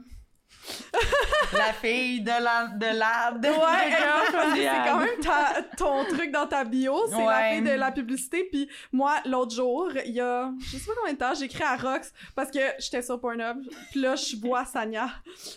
La 1.53 1.73
fille 1.73 2.21
de 2.21 2.29
la... 2.31 2.67
De 2.69 2.99
la... 2.99 3.33
de- 3.33 3.49
Ouais, 3.49 4.55
c'est 4.55 4.91
quand 4.91 4.99
même 4.99 5.19
ta- 5.21 5.63
ton 5.77 6.05
truc 6.05 6.31
dans 6.31 6.47
ta 6.47 6.65
bio, 6.65 7.07
c'est 7.09 7.17
la 7.19 7.27
Ouais. 7.27 7.53
fille 7.55 7.63
de 7.63 7.71
la 7.79 7.91
publicité. 7.91 8.45
Puis 8.51 8.69
moi, 8.93 9.15
l'autre 9.25 9.55
jour, 9.55 9.91
il 10.05 10.13
y 10.13 10.21
a, 10.21 10.51
je 10.61 10.77
sais 10.77 10.85
pas 10.87 10.93
combien 10.99 11.15
de 11.15 11.19
temps, 11.19 11.35
j'ai 11.35 11.47
écrit 11.47 11.63
à 11.65 11.77
Rox 11.77 12.13
parce 12.35 12.51
que 12.51 12.59
j'étais 12.79 13.03
sur 13.03 13.21
Pornhub. 13.21 13.59
Puis 13.91 14.01
là, 14.01 14.15
je 14.17 14.37
vois 14.37 14.65
Sanya. 14.65 15.11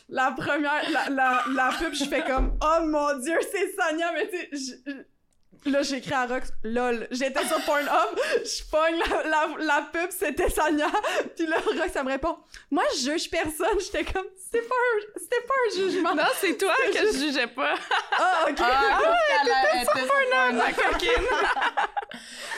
La 0.09 0.31
première, 0.31 0.89
la, 0.91 1.09
la, 1.09 1.43
la 1.53 1.69
pub, 1.77 1.93
je 1.93 2.05
fais 2.05 2.23
comme, 2.23 2.57
oh 2.63 2.85
mon 2.85 3.17
dieu, 3.19 3.37
c'est 3.51 3.71
Sanya, 3.75 4.11
mais 4.13 4.29
tu 4.29 5.05
Là, 5.65 5.83
j'ai 5.83 5.97
écrit 5.97 6.13
à 6.13 6.25
Rox, 6.25 6.51
lol. 6.63 7.07
J'étais 7.11 7.45
sur 7.45 7.63
Pornhub, 7.65 7.87
je 8.43 8.63
pogne 8.71 8.97
la, 8.97 9.29
la, 9.29 9.47
la 9.59 9.81
pub, 9.93 10.09
c'était 10.09 10.49
Sanya. 10.49 10.87
Puis 11.35 11.45
là, 11.45 11.57
Rox, 11.63 11.91
ça 11.93 12.03
me 12.03 12.09
répond, 12.09 12.35
moi, 12.71 12.83
je 12.95 13.11
juge 13.11 13.29
personne. 13.29 13.79
J'étais 13.79 14.03
comme, 14.11 14.25
c'était 14.37 14.65
pas 14.67 14.73
un, 14.75 15.19
c'était 15.19 15.45
pas 15.47 15.53
un 15.67 15.75
jugement. 15.79 16.15
Non, 16.15 16.23
c'est 16.39 16.57
toi 16.57 16.73
que 16.91 16.97
je 16.97 17.17
jugeais 17.19 17.47
pas. 17.47 17.75
Ah, 18.23 18.45
ok. 18.49 18.57
Ah, 18.59 18.99
parce 19.01 19.17
qu'elle 19.27 19.51
a- 19.51 19.73
elle 19.73 19.81
était 19.83 19.99
sur 19.99 20.07
Pornhub. 20.07 20.55
Ma 20.57 20.71
coquine. 20.73 21.27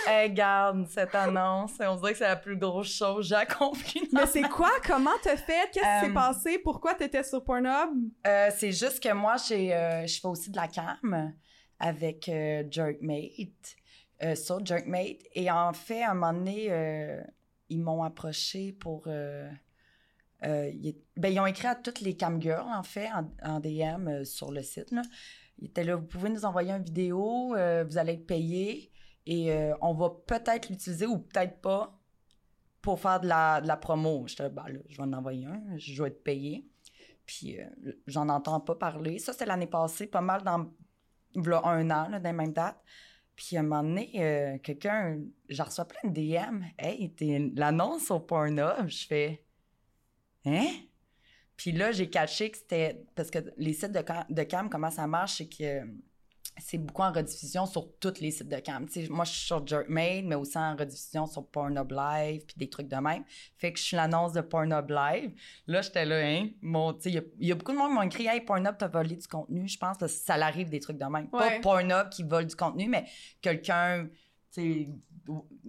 Hey, 0.08 0.32
garde, 0.32 0.88
cette 0.90 1.16
annonce, 1.16 1.72
on 1.80 1.96
dirait 1.96 2.12
que 2.14 2.18
c'est 2.18 2.24
la 2.28 2.36
plus 2.36 2.58
grosse 2.58 2.92
chose 2.94 3.28
j'ai 3.30 3.36
accomplie. 3.36 4.10
Mais 4.12 4.26
c'est 4.26 4.42
quoi? 4.44 4.72
Comment 4.86 5.12
t'as 5.22 5.38
fait? 5.38 5.70
Qu'est-ce 5.72 5.86
qui 6.00 6.06
s'est 6.06 6.12
Euh, 6.12 6.14
passé? 6.14 6.58
Pourquoi 6.60 6.94
t'étais 6.96 7.24
sur 7.24 7.44
Pornhub? 7.44 7.92
Euh, 8.28 8.50
c'est 8.58 8.72
juste 8.72 9.02
que 9.02 9.14
moi, 9.14 9.36
j'ai, 9.48 9.74
euh, 9.74 10.06
je 10.08 10.20
fais 10.20 10.28
aussi 10.28 10.50
de 10.50 10.58
la 10.58 10.68
cam 10.68 11.34
avec 11.84 12.30
euh, 12.30 12.64
Jerkmate, 12.72 13.76
euh, 14.24 14.36
sur 14.36 14.66
Jerkmate. 14.66 15.18
Et 15.34 15.52
en 15.52 15.74
fait, 15.74 16.02
à 16.02 16.12
un 16.12 16.14
moment 16.14 16.32
donné, 16.32 16.68
euh, 16.70 17.22
ils 17.68 17.82
m'ont 17.82 18.04
approché 18.04 18.72
pour. 18.72 19.04
euh, 19.08 19.50
ils, 20.42 20.96
ben, 21.18 21.28
ils 21.28 21.40
ont 21.42 21.46
écrit 21.46 21.68
à 21.68 21.76
toutes 21.76 22.00
les 22.00 22.16
camgirls, 22.16 22.72
en 22.74 22.84
fait, 22.84 23.10
en, 23.44 23.60
DM 23.60 24.24
sur 24.24 24.52
le 24.52 24.64
site. 24.64 24.92
Là. 24.92 25.02
Ils 25.60 25.66
étaient 25.66 25.84
là, 25.84 25.98
vous 25.98 26.06
pouvez 26.06 26.30
nous 26.30 26.46
envoyer 26.46 26.72
une 26.72 26.84
vidéo, 26.84 27.50
vous 27.50 27.98
allez 27.98 28.14
être 28.14 28.28
payé 28.28 28.92
et 29.26 29.54
on 29.82 29.94
va 29.94 30.10
peut-être 30.26 30.68
l'utiliser 30.68 31.06
ou 31.06 31.20
peut-être 31.20 31.62
pas 31.62 31.98
pour 32.82 33.00
faire 33.00 33.22
de 33.22 33.28
la, 33.28 33.62
de 33.62 33.80
promo. 33.80 34.26
J'étais, 34.28 34.50
ben 34.50 34.68
là, 34.68 34.80
je 34.90 34.98
vais 34.98 35.04
en 35.04 35.14
envoyer 35.14 35.46
un, 35.46 35.62
je 35.78 36.02
vais 36.02 36.10
être 36.10 36.24
payé. 36.24 36.68
Puis 37.26 37.58
j'en 38.08 38.28
entends 38.28 38.60
pas 38.60 38.76
parler. 38.76 39.20
Ça, 39.20 39.32
c'est 39.32 39.46
l'année 39.46 39.68
passée, 39.68 40.08
pas 40.08 40.20
mal 40.20 40.44
dans 40.44 40.70
v'là 41.36 41.62
un 41.66 41.90
an, 41.92 42.10
là, 42.10 42.20
dans 42.20 42.30
les 42.30 42.36
mêmes 42.36 42.54
dates. 42.54 42.82
Puis 43.36 43.58
à 43.58 43.62
un 43.62 43.64
moment 43.64 43.84
donné, 43.84 44.12
euh, 44.16 44.58
quelqu'un, 44.60 45.20
j'en 45.50 45.66
reçois 45.66 45.86
plein 45.86 46.10
de 46.10 46.14
DM. 46.14 46.64
Hey, 46.78 47.12
t'es 47.14 47.52
l'annonce 47.56 48.12
au 48.12 48.20
Pornhub. 48.20 48.88
Je 48.88 49.08
fais 49.08 49.44
Hein? 50.46 50.72
Puis 51.56 51.72
là, 51.72 51.92
j'ai 51.92 52.10
caché 52.10 52.52
que 52.52 52.58
c'était. 52.58 53.06
Parce 53.16 53.32
que 53.32 53.40
les 53.58 53.74
sites 53.74 53.92
de 53.92 54.02
cam, 54.02 54.26
de 54.30 54.44
cam 54.44 54.70
comment 54.70 54.92
ça 54.92 55.08
marche, 55.08 55.38
c'est 55.38 55.48
que 55.48 55.88
c'est 56.58 56.78
beaucoup 56.78 57.02
en 57.02 57.12
rediffusion 57.12 57.66
sur 57.66 57.88
tous 58.00 58.20
les 58.22 58.32
sites 58.32 58.48
de 58.50 58.58
cam. 58.58 58.86
Tu 58.88 59.06
sais, 59.06 59.10
moi, 59.10 59.26
je 59.26 59.32
suis 59.32 59.46
sur 59.48 59.66
Jerkmade, 59.66 60.26
mais 60.26 60.36
aussi 60.36 60.58
en 60.58 60.76
rediffusion 60.76 61.26
sur 61.26 61.46
Pornhub 61.48 61.92
Live, 61.92 62.46
puis 62.46 62.56
des 62.58 62.70
trucs 62.70 62.88
de 62.88 62.96
même. 62.98 63.24
Fait 63.58 63.74
que 63.74 63.80
je 63.80 63.84
suis 63.84 63.96
l'annonce 63.96 64.34
de 64.34 64.42
Pornhub 64.42 64.90
Live. 64.90 65.34
Là, 65.68 65.82
j'étais 65.82 66.06
là, 66.06 66.18
hein? 66.20 66.50
Mon, 66.62 66.98
il 67.06 67.14
y 67.14 67.18
a- 67.18 67.22
il 67.40 67.48
y, 67.48 67.52
a 67.52 67.56
beaucoup 67.56 67.72
de 67.72 67.78
monde 67.78 67.90
qui 67.90 67.96
m'ont 67.96 68.02
écrit, 68.04 68.28
hey, 68.28 68.42
Pornhub 68.42 68.78
t'a 68.78 68.88
volé 68.88 69.16
du 69.16 69.28
contenu. 69.28 69.68
Je 69.68 69.78
pense 69.78 69.98
que 69.98 70.08
ça 70.08 70.38
l'arrive 70.38 70.70
des 70.70 70.80
trucs 70.80 70.98
de 70.98 71.06
même. 71.06 71.28
Ouais. 71.34 71.60
Pas 71.60 71.60
Pornhub 71.62 72.10
qui 72.10 72.24
vole 72.24 72.46
du 72.46 72.56
contenu, 72.56 72.88
mais 72.88 73.06
quelqu'un, 73.42 74.08
tu 74.52 74.62
sais, 74.62 74.90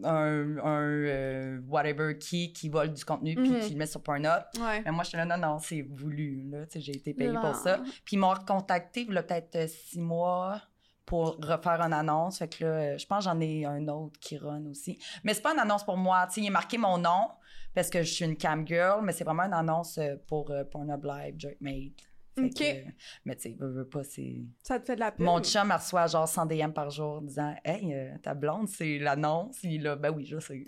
un, 0.02 0.58
un 0.58 0.82
euh, 0.82 1.60
whatever 1.68 2.18
qui, 2.18 2.52
qui 2.52 2.68
vole 2.68 2.92
du 2.92 3.04
contenu 3.04 3.36
puis 3.36 3.50
Mhm. 3.50 3.60
qui 3.60 3.70
le 3.70 3.78
met 3.78 3.86
sur 3.86 4.02
Pornhub. 4.02 4.42
Ouais. 4.60 4.82
Mais 4.84 4.90
moi, 4.90 5.04
je 5.04 5.10
suis 5.10 5.16
là, 5.18 5.24
non, 5.24 5.38
non, 5.38 5.58
c'est 5.60 5.82
voulu, 5.82 6.50
j'ai 6.74 6.96
été 6.96 7.14
payée 7.14 7.30
Non. 7.30 7.40
pour 7.40 7.54
ça. 7.54 7.78
Puis 8.04 8.16
ils 8.16 8.18
m'ont 8.18 8.30
recontacté, 8.34 9.02
il 9.08 9.14
y 9.14 9.16
a 9.16 9.22
peut-être 9.22 9.54
euh, 9.56 9.66
six 9.68 10.00
mois 10.00 10.60
pour 11.06 11.36
refaire 11.36 11.80
une 11.80 11.92
annonce. 11.92 12.38
Fait 12.38 12.48
que 12.48 12.64
là, 12.64 12.70
euh, 12.70 12.98
je 12.98 13.06
pense 13.06 13.24
que 13.24 13.30
j'en 13.30 13.40
ai 13.40 13.64
un 13.64 13.86
autre 13.88 14.18
qui 14.20 14.36
run 14.38 14.64
aussi. 14.66 14.98
Mais 15.22 15.34
c'est 15.34 15.42
pas 15.42 15.52
une 15.52 15.58
annonce 15.60 15.84
pour 15.84 15.96
moi. 15.96 16.26
Tu 16.28 16.34
sais, 16.34 16.40
il 16.42 16.46
est 16.46 16.50
marqué 16.50 16.78
mon 16.78 16.98
nom 16.98 17.28
parce 17.74 17.90
que 17.90 18.02
je 18.02 18.12
suis 18.12 18.24
une 18.24 18.36
cam 18.36 18.66
girl, 18.66 19.00
mais 19.02 19.12
c'est 19.12 19.24
vraiment 19.24 19.42
une 19.44 19.52
annonce 19.52 19.98
euh, 19.98 20.16
pour 20.26 20.50
euh, 20.50 20.64
Pornhub 20.64 21.04
Live, 21.04 21.34
Jerkmate. 21.38 21.92
Ok. 22.36 22.52
que, 22.54 22.64
euh, 22.64 22.90
mais 23.24 23.36
tu 23.36 23.42
sais, 23.42 23.56
veux, 23.60 23.70
veux 23.70 23.88
pas, 23.88 24.02
c'est... 24.02 24.38
Ça 24.64 24.80
te 24.80 24.86
fait 24.86 24.96
de 24.96 25.00
la 25.00 25.12
pub? 25.12 25.24
Mon 25.24 25.40
chum 25.40 25.70
reçoit 25.70 26.08
genre 26.08 26.26
100 26.26 26.46
DM 26.46 26.72
par 26.72 26.90
jour 26.90 27.22
disant 27.22 27.54
«Hey, 27.64 27.94
euh, 27.94 28.10
ta 28.24 28.34
blonde, 28.34 28.66
c'est 28.68 28.98
l'annonce.» 28.98 29.58
Il 29.62 29.84
là, 29.84 29.94
«Ben 29.96 30.10
oui, 30.10 30.24
je 30.26 30.40
sais.» 30.40 30.64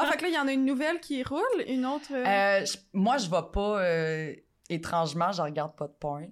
Ah, 0.00 0.06
fait 0.10 0.16
que 0.16 0.22
là, 0.22 0.28
il 0.28 0.34
y 0.34 0.38
en 0.38 0.48
a 0.48 0.52
une 0.52 0.64
nouvelle 0.64 0.98
qui 0.98 1.22
roule, 1.22 1.40
une 1.68 1.86
autre. 1.86 2.12
euh, 2.12 2.64
je- 2.66 2.78
moi, 2.92 3.16
je 3.18 3.30
vais 3.30 3.36
pas. 3.52 3.80
Étrangement, 4.68 5.32
je 5.32 5.42
regarde 5.42 5.74
pas 5.76 5.86
de 5.86 5.92
porn. 5.92 6.28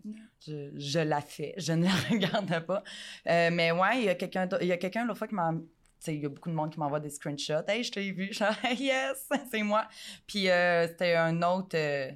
Je, 0.47 0.71
je 0.77 0.99
la 0.99 1.21
fais. 1.21 1.55
Je 1.57 1.73
ne 1.73 1.85
la 1.85 1.95
regarde 2.11 2.67
pas. 2.67 2.83
Euh, 3.27 3.51
mais 3.53 3.73
ouais, 3.73 3.99
il 3.99 4.05
y 4.05 4.09
a 4.09 4.15
quelqu'un. 4.15 4.49
Il 4.61 4.67
y 4.67 4.73
a 4.73 4.77
quelqu'un 4.77 5.05
l'autre 5.05 5.19
fois 5.19 5.29
qui 5.29 5.35
m'a. 5.35 5.53
Tu 5.53 5.59
sais, 5.99 6.15
il 6.15 6.23
y 6.23 6.27
a 6.27 6.29
beaucoup 6.29 6.51
de 6.51 6.55
monde 6.55 6.71
qui 6.71 6.79
m'envoie 6.79 7.01
des 7.01 7.11
screenshots. 7.11 7.67
Hey, 7.67 7.83
je 7.83 7.91
t'ai 7.91 8.13
vu. 8.13 8.29
Je 8.31 8.45
suis 8.45 8.85
yes, 8.85 9.29
c'est 9.51 9.63
moi. 9.63 9.89
Puis 10.27 10.51
euh, 10.51 10.87
c'était 10.89 11.15
un 11.15 11.43
autre 11.43 11.75
euh, 11.75 12.11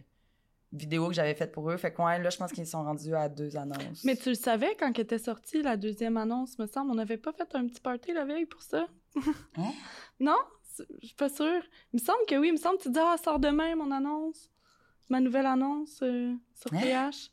vidéo 0.73 1.09
que 1.09 1.15
j'avais 1.15 1.35
faite 1.35 1.53
pour 1.53 1.71
eux. 1.71 1.77
Fait 1.79 1.93
que 1.93 2.03
ouais, 2.03 2.23
là, 2.23 2.29
je 2.29 2.37
pense 2.37 2.53
qu'ils 2.53 2.67
sont 2.67 2.85
rendus 2.85 3.15
à 3.15 3.29
deux 3.29 3.57
annonces. 3.57 4.05
Mais 4.05 4.17
tu 4.17 4.29
le 4.29 4.35
savais 4.35 4.77
quand 4.79 4.97
était 4.99 5.19
sortie, 5.19 5.63
la 5.63 5.77
deuxième 5.77 6.19
annonce, 6.19 6.59
me 6.59 6.67
semble. 6.67 6.91
On 6.91 6.95
n'avait 6.95 7.17
pas 7.17 7.33
fait 7.33 7.55
un 7.55 7.67
petit 7.67 7.81
party 7.81 8.13
la 8.13 8.25
veille 8.25 8.47
pour 8.47 8.63
ça? 8.63 8.87
Hein? 9.57 9.73
Non? 10.21 10.37
Je 11.01 11.07
suis 11.07 11.17
pas 11.17 11.29
sûre. 11.29 11.63
Il 11.93 12.01
me 12.01 12.05
semble 12.05 12.25
que 12.29 12.37
oui. 12.37 12.49
Il 12.49 12.53
me 12.53 12.59
semble 12.59 12.79
que 12.79 12.85
tu 12.85 12.91
dis, 12.91 12.99
ah, 13.01 13.17
sort 13.23 13.39
demain 13.39 13.75
mon 13.77 13.91
annonce. 13.91 14.50
Ma 15.11 15.21
nouvelle 15.21 15.47
annonce 15.47 16.01
euh, 16.03 16.35
sur 16.55 16.73
Hein? 16.73 16.81
PH. 16.81 17.31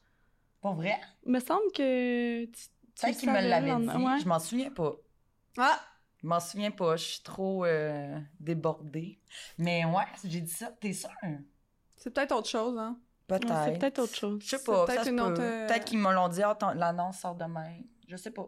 Pour 0.61 0.73
vrai? 0.73 0.99
Il 1.25 1.31
me 1.31 1.39
semble 1.39 1.71
que 1.73 2.45
tu, 2.45 2.51
tu 2.51 2.67
Peut-être 3.05 3.25
me 3.25 3.41
le 3.41 3.81
dit. 3.97 4.03
Ouais. 4.05 4.19
Je 4.19 4.27
m'en 4.27 4.39
souviens 4.39 4.71
pas. 4.71 4.93
Ah! 5.57 5.79
Je 6.21 6.27
m'en 6.27 6.39
souviens 6.39 6.71
pas. 6.71 6.95
Je 6.97 7.03
suis 7.03 7.21
trop 7.23 7.63
euh, 7.65 8.19
débordée. 8.39 9.19
Mais 9.59 9.85
ouais, 9.85 10.03
j'ai 10.23 10.41
dit 10.41 10.51
ça. 10.51 10.71
T'es 10.81 10.91
sûre? 10.93 11.11
C'est 11.95 12.09
peut-être 12.11 12.31
autre 12.35 12.49
chose, 12.49 12.77
hein. 12.77 12.97
Peut-être. 13.27 13.47
Ouais, 13.49 13.65
c'est 13.73 13.79
peut-être 13.79 13.99
autre 13.99 14.15
chose. 14.15 14.41
Je 14.43 14.49
sais 14.49 14.57
C'est 14.57 14.65
pas, 14.65 14.85
peut-être 14.85 14.99
ça 14.99 15.05
se 15.05 15.09
une 15.11 15.17
peut. 15.17 15.23
autre, 15.23 15.41
euh, 15.41 15.67
Peut-être 15.67 15.85
qu'ils 15.85 15.99
me 15.99 16.11
l'ont 16.13 16.27
dit, 16.29 16.41
ah, 16.41 16.57
l'annonce 16.75 17.19
sort 17.19 17.35
demain. 17.35 17.71
Je 18.07 18.15
sais 18.15 18.31
pas. 18.31 18.47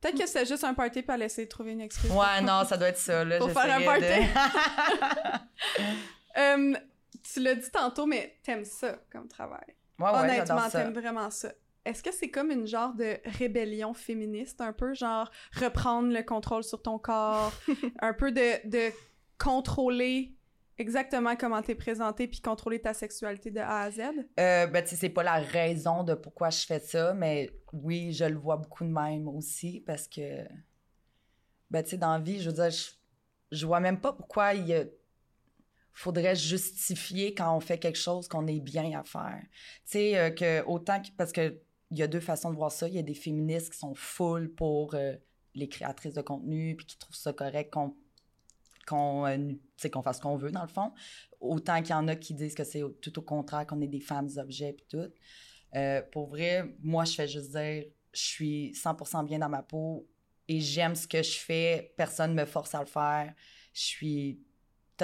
Peut-être 0.00 0.18
que 0.18 0.26
c'était 0.26 0.46
juste 0.46 0.64
un 0.64 0.74
party 0.74 1.02
pour 1.02 1.14
essayer 1.14 1.46
de 1.46 1.50
trouver 1.50 1.72
une 1.72 1.80
excuse. 1.80 2.10
Ouais, 2.10 2.40
non, 2.42 2.64
ça 2.64 2.76
doit 2.76 2.88
être 2.88 2.98
ça, 2.98 3.24
là. 3.24 3.38
Pour 3.40 3.50
faire 3.50 3.76
un 3.76 3.80
Euh, 6.38 6.74
tu 7.22 7.40
l'as 7.40 7.54
dit 7.54 7.70
tantôt, 7.70 8.06
mais 8.06 8.38
t'aimes 8.42 8.64
ça 8.64 8.98
comme 9.10 9.28
travail. 9.28 9.64
ouais, 9.98 10.06
ouais, 10.10 10.18
Honnêtement, 10.20 10.68
t'aimes 10.70 10.94
vraiment 10.94 11.30
ça. 11.30 11.52
Est-ce 11.84 12.02
que 12.02 12.12
c'est 12.12 12.30
comme 12.30 12.50
une 12.52 12.66
genre 12.66 12.94
de 12.94 13.16
rébellion 13.38 13.92
féministe, 13.94 14.60
un 14.60 14.72
peu, 14.72 14.94
genre 14.94 15.28
reprendre 15.54 16.12
le 16.12 16.22
contrôle 16.22 16.62
sur 16.62 16.80
ton 16.80 16.98
corps, 16.98 17.52
un 18.00 18.12
peu 18.12 18.30
de, 18.30 18.68
de 18.68 18.92
contrôler 19.36 20.36
exactement 20.78 21.34
comment 21.36 21.60
t'es 21.60 21.74
présenté, 21.74 22.28
puis 22.28 22.40
contrôler 22.40 22.80
ta 22.80 22.94
sexualité 22.94 23.50
de 23.50 23.58
A 23.60 23.80
à 23.82 23.90
Z? 23.90 24.00
Euh, 24.38 24.66
ben, 24.68 24.82
tu 24.84 24.90
sais, 24.90 24.96
c'est 24.96 25.08
pas 25.08 25.22
la 25.24 25.38
raison 25.38 26.04
de 26.04 26.14
pourquoi 26.14 26.50
je 26.50 26.64
fais 26.64 26.78
ça, 26.80 27.14
mais 27.14 27.50
oui, 27.72 28.12
je 28.12 28.24
le 28.24 28.36
vois 28.36 28.56
beaucoup 28.56 28.84
de 28.84 28.90
même 28.90 29.26
aussi 29.28 29.80
parce 29.80 30.06
que, 30.06 30.44
ben, 31.70 31.82
tu 31.82 31.90
sais, 31.90 31.96
dans 31.98 32.12
la 32.12 32.20
vie, 32.20 32.40
je 32.40 32.50
veux 32.50 32.54
dire, 32.54 32.70
je, 32.70 32.90
je 33.50 33.66
vois 33.66 33.80
même 33.80 34.00
pas 34.00 34.12
pourquoi 34.12 34.54
il 34.54 34.66
y 34.66 34.74
a- 34.74 34.84
faudrait 35.92 36.36
justifier 36.36 37.34
quand 37.34 37.56
on 37.56 37.60
fait 37.60 37.78
quelque 37.78 37.98
chose 37.98 38.28
qu'on 38.28 38.46
est 38.46 38.60
bien 38.60 38.98
à 38.98 39.04
faire. 39.04 39.40
Tu 39.84 39.92
sais, 39.92 40.18
euh, 40.18 40.30
que 40.30 40.64
autant 40.64 41.00
que, 41.00 41.08
parce 41.16 41.32
que 41.32 41.60
il 41.92 41.98
y 41.98 42.02
a 42.02 42.06
deux 42.06 42.20
façons 42.20 42.50
de 42.50 42.56
voir 42.56 42.72
ça. 42.72 42.88
Il 42.88 42.94
y 42.94 42.98
a 42.98 43.02
des 43.02 43.14
féministes 43.14 43.70
qui 43.70 43.78
sont 43.78 43.94
full 43.94 44.52
pour 44.54 44.94
euh, 44.94 45.14
les 45.54 45.68
créatrices 45.68 46.14
de 46.14 46.22
contenu, 46.22 46.74
puis 46.74 46.86
qui 46.86 46.98
trouvent 46.98 47.14
ça 47.14 47.32
correct 47.32 47.72
qu'on 47.72 47.94
qu'on 48.86 49.26
euh, 49.26 49.52
qu'on 49.92 50.02
fasse 50.02 50.16
ce 50.16 50.22
qu'on 50.22 50.36
veut, 50.36 50.50
dans 50.50 50.62
le 50.62 50.68
fond. 50.68 50.92
Autant 51.38 51.80
qu'il 51.82 51.90
y 51.90 51.94
en 51.94 52.08
a 52.08 52.16
qui 52.16 52.32
disent 52.32 52.54
que 52.54 52.64
c'est 52.64 52.82
tout 53.02 53.18
au 53.18 53.22
contraire, 53.22 53.66
qu'on 53.66 53.80
est 53.82 53.88
des 53.88 54.00
femmes 54.00 54.30
objets, 54.38 54.72
puis 54.72 54.86
tout. 54.88 55.12
Euh, 55.74 56.02
pour 56.10 56.28
vrai, 56.28 56.74
moi, 56.82 57.04
je 57.04 57.12
fais 57.12 57.28
juste 57.28 57.50
dire, 57.50 57.84
je 58.12 58.20
suis 58.20 58.72
100% 58.72 59.26
bien 59.26 59.38
dans 59.38 59.48
ma 59.50 59.62
peau 59.62 60.08
et 60.48 60.60
j'aime 60.60 60.94
ce 60.94 61.06
que 61.06 61.22
je 61.22 61.38
fais. 61.38 61.92
Personne 61.96 62.34
me 62.34 62.46
force 62.46 62.74
à 62.74 62.80
le 62.80 62.86
faire. 62.86 63.34
Je 63.74 63.80
suis 63.80 64.40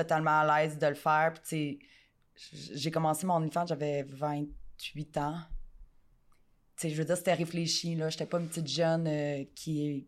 totalement 0.02 0.40
à 0.40 0.61
l'aise 0.61 0.78
de 0.78 0.87
le 0.87 0.94
faire. 0.94 1.34
Puis, 1.34 1.78
j'ai 2.52 2.90
commencé 2.90 3.26
mon 3.26 3.34
OnlyFans, 3.34 3.66
j'avais 3.66 4.02
28 4.04 5.16
ans. 5.18 5.38
Tu 6.76 6.82
sais, 6.82 6.90
je 6.90 6.96
veux 6.96 7.04
dire, 7.04 7.16
c'était 7.16 7.34
réfléchi, 7.34 7.96
là. 7.96 8.08
J'étais 8.08 8.26
pas 8.26 8.38
une 8.38 8.48
petite 8.48 8.68
jeune 8.68 9.06
euh, 9.08 9.44
qui, 9.54 10.06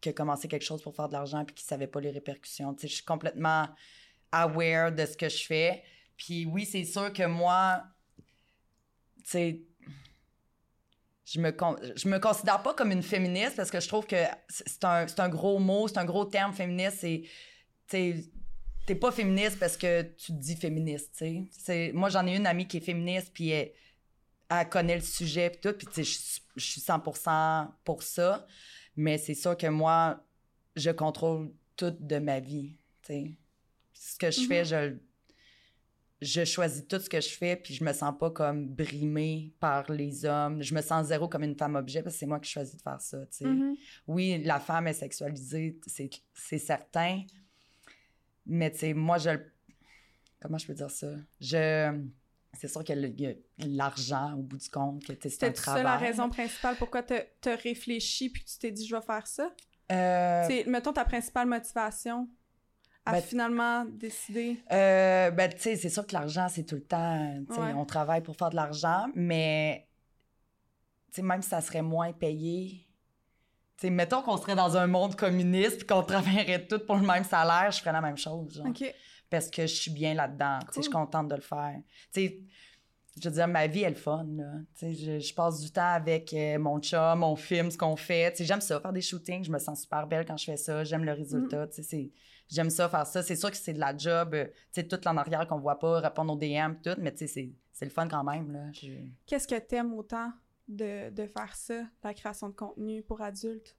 qui 0.00 0.08
a 0.08 0.12
commencé 0.12 0.48
quelque 0.48 0.64
chose 0.64 0.82
pour 0.82 0.94
faire 0.94 1.08
de 1.08 1.12
l'argent 1.12 1.44
puis 1.44 1.54
qui 1.54 1.64
savait 1.64 1.86
pas 1.86 2.00
les 2.00 2.10
répercussions. 2.10 2.74
Je 2.80 2.88
suis 2.88 3.04
complètement 3.04 3.68
aware 4.32 4.90
de 4.92 5.06
ce 5.06 5.16
que 5.16 5.28
je 5.28 5.44
fais. 5.44 5.82
Puis 6.16 6.44
oui, 6.46 6.66
c'est 6.66 6.84
sûr 6.84 7.12
que 7.12 7.24
moi, 7.24 7.84
tu 9.24 9.64
je 11.24 11.40
me, 11.40 11.54
je 11.94 12.08
me 12.08 12.18
considère 12.18 12.62
pas 12.62 12.72
comme 12.72 12.90
une 12.90 13.02
féministe 13.02 13.56
parce 13.56 13.70
que 13.70 13.80
je 13.80 13.86
trouve 13.86 14.06
que 14.06 14.16
c'est 14.48 14.82
un, 14.82 15.04
un, 15.18 15.28
gros 15.28 15.58
mot, 15.58 15.86
c'est 15.86 15.98
un 15.98 16.06
gros 16.06 16.24
terme 16.24 16.54
féministe. 16.54 17.06
C'est, 17.86 18.14
t'es 18.88 18.94
pas 18.94 19.12
féministe 19.12 19.58
parce 19.58 19.76
que 19.76 20.00
tu 20.00 20.32
te 20.32 20.38
dis 20.38 20.56
féministe, 20.56 21.14
tu 21.18 21.46
sais. 21.52 21.92
Moi, 21.92 22.08
j'en 22.08 22.26
ai 22.26 22.34
une 22.34 22.46
amie 22.46 22.66
qui 22.66 22.78
est 22.78 22.80
féministe, 22.80 23.30
puis 23.34 23.50
elle, 23.50 23.70
connaît 24.70 24.94
le 24.94 25.02
sujet, 25.02 25.50
puis 25.50 25.60
tout, 25.60 25.76
puis 25.76 25.86
tu 25.86 26.04
sais, 26.04 26.40
je 26.56 26.64
suis 26.64 26.80
100% 26.80 27.68
pour 27.84 28.02
ça. 28.02 28.46
Mais 28.96 29.18
c'est 29.18 29.34
sûr 29.34 29.58
que 29.58 29.66
moi, 29.66 30.24
je 30.74 30.90
contrôle 30.90 31.52
tout 31.76 31.94
de 32.00 32.18
ma 32.18 32.40
vie, 32.40 32.78
tu 33.02 33.12
sais. 33.12 33.32
Ce 33.92 34.16
que 34.16 34.30
je 34.30 34.40
fais, 34.46 34.62
mm-hmm. 34.62 34.90
je 34.90 34.96
je 36.20 36.44
choisis 36.44 36.84
tout 36.88 36.98
ce 36.98 37.08
que 37.08 37.20
je 37.20 37.28
fais, 37.28 37.54
puis 37.54 37.74
je 37.74 37.84
me 37.84 37.92
sens 37.92 38.12
pas 38.18 38.30
comme 38.30 38.66
brimée 38.66 39.52
par 39.60 39.88
les 39.92 40.24
hommes. 40.24 40.60
Je 40.62 40.74
me 40.74 40.80
sens 40.80 41.06
zéro 41.06 41.28
comme 41.28 41.44
une 41.44 41.56
femme 41.56 41.76
objet 41.76 42.02
parce 42.02 42.16
que 42.16 42.18
c'est 42.18 42.26
moi 42.26 42.40
qui 42.40 42.50
choisis 42.50 42.74
de 42.74 42.82
faire 42.82 43.00
ça, 43.00 43.18
tu 43.26 43.36
sais. 43.36 43.44
Mm-hmm. 43.44 43.74
Oui, 44.08 44.42
la 44.42 44.58
femme 44.58 44.88
est 44.88 44.94
sexualisée, 44.94 45.78
c'est 46.34 46.58
certain, 46.58 47.22
mais 48.48 48.70
tu 48.72 48.78
sais, 48.78 48.94
moi, 48.94 49.18
je... 49.18 49.30
Comment 50.40 50.58
je 50.58 50.66
peux 50.66 50.74
dire 50.74 50.90
ça? 50.90 51.08
Je... 51.40 52.00
C'est 52.54 52.68
sûr 52.68 52.82
qu'il 52.82 53.14
y 53.20 53.26
a 53.26 53.32
l'argent 53.58 54.32
au 54.34 54.42
bout 54.42 54.56
du 54.56 54.68
compte, 54.70 55.04
que 55.04 55.28
c'est 55.28 55.44
un 55.44 55.52
travail. 55.52 55.52
C'est 55.52 55.64
ça 55.64 55.82
la 55.82 55.96
raison 55.96 56.28
principale 56.30 56.76
pourquoi 56.76 57.02
tu 57.02 57.14
as 57.14 57.56
réfléchi 57.56 58.30
puis 58.30 58.42
tu 58.42 58.58
t'es 58.58 58.72
dit 58.72 58.86
«je 58.88 58.96
vais 58.96 59.02
faire 59.02 59.26
ça? 59.26 59.52
Euh... 59.92 60.64
Mettons 60.66 60.92
ta 60.92 61.04
principale 61.04 61.46
motivation 61.46 62.28
à 63.04 63.12
ben, 63.12 63.20
finalement 63.20 63.84
décider? 63.84 64.62
Euh, 64.72 65.30
ben, 65.30 65.52
tu 65.52 65.60
sais, 65.60 65.76
c'est 65.76 65.90
sûr 65.90 66.06
que 66.06 66.14
l'argent, 66.14 66.48
c'est 66.48 66.64
tout 66.64 66.76
le 66.76 66.84
temps. 66.84 67.44
On 67.76 67.84
travaille 67.84 68.22
pour 68.22 68.36
faire 68.36 68.50
de 68.50 68.56
l'argent, 68.56 69.06
mais 69.14 69.88
même 71.22 71.42
si 71.42 71.50
ça 71.50 71.60
serait 71.60 71.82
moins 71.82 72.12
payé, 72.12 72.87
sais, 73.78 73.90
mettons 73.90 74.22
qu'on 74.22 74.36
serait 74.36 74.54
dans 74.54 74.76
un 74.76 74.86
monde 74.86 75.16
communiste 75.16 75.82
et 75.82 75.86
qu'on 75.86 76.02
travaillerait 76.04 76.66
tous 76.66 76.78
pour 76.80 76.96
le 76.96 77.06
même 77.06 77.24
salaire, 77.24 77.70
je 77.70 77.80
ferais 77.80 77.92
la 77.92 78.00
même 78.00 78.18
chose. 78.18 78.62
Parce 79.30 79.50
que 79.50 79.62
je 79.62 79.74
suis 79.74 79.90
bien 79.90 80.14
là-dedans. 80.14 80.58
Je 80.74 80.80
suis 80.80 80.90
contente 80.90 81.28
de 81.28 81.34
le 81.34 81.42
faire. 81.42 81.76
sais, 82.10 82.40
je 83.20 83.28
veux 83.28 83.34
dire, 83.34 83.48
ma 83.48 83.66
vie, 83.66 83.82
elle 83.82 83.92
est 83.92 83.96
fun. 83.96 84.26
Je, 84.80 85.18
je, 85.18 85.34
passe 85.34 85.60
du 85.60 85.70
temps 85.70 85.92
avec 85.92 86.32
euh, 86.32 86.58
mon 86.58 86.78
chum, 86.78 87.18
mon 87.18 87.34
film, 87.34 87.70
ce 87.70 87.76
qu'on 87.76 87.96
fait. 87.96 88.32
J'aime 88.38 88.60
ça, 88.60 88.80
faire 88.80 88.92
des 88.92 89.00
shootings. 89.00 89.44
Je 89.44 89.50
me 89.50 89.58
sens 89.58 89.82
super 89.82 90.06
belle 90.06 90.24
quand 90.24 90.36
je 90.36 90.44
fais 90.44 90.56
ça. 90.56 90.84
J'aime 90.84 91.04
le 91.04 91.12
résultat. 91.12 91.66
Mm 91.66 92.08
j'aime 92.50 92.70
ça 92.70 92.88
faire 92.88 93.06
ça. 93.06 93.22
C'est 93.22 93.36
sûr 93.36 93.50
que 93.50 93.56
c'est 93.56 93.74
de 93.74 93.80
la 93.80 93.96
job, 93.96 94.34
euh, 94.34 94.82
tout 94.88 95.08
en 95.08 95.16
arrière 95.16 95.46
qu'on 95.46 95.58
voit 95.58 95.78
pas, 95.78 96.00
répondre 96.00 96.32
aux 96.32 96.36
DM, 96.36 96.74
tout, 96.82 96.98
mais 96.98 97.14
c'est 97.16 97.52
le 97.82 97.90
fun 97.90 98.08
quand 98.08 98.24
même, 98.24 98.50
là. 98.50 98.60
Qu'est-ce 99.26 99.46
que 99.46 99.58
t'aimes 99.58 99.92
autant 99.94 100.32
de, 100.68 101.10
de, 101.10 101.26
faire 101.26 101.54
ça, 101.54 101.84
la 102.04 102.14
création 102.14 102.48
de 102.48 102.54
contenu 102.54 103.02
pour 103.02 103.20
adultes? 103.20 103.76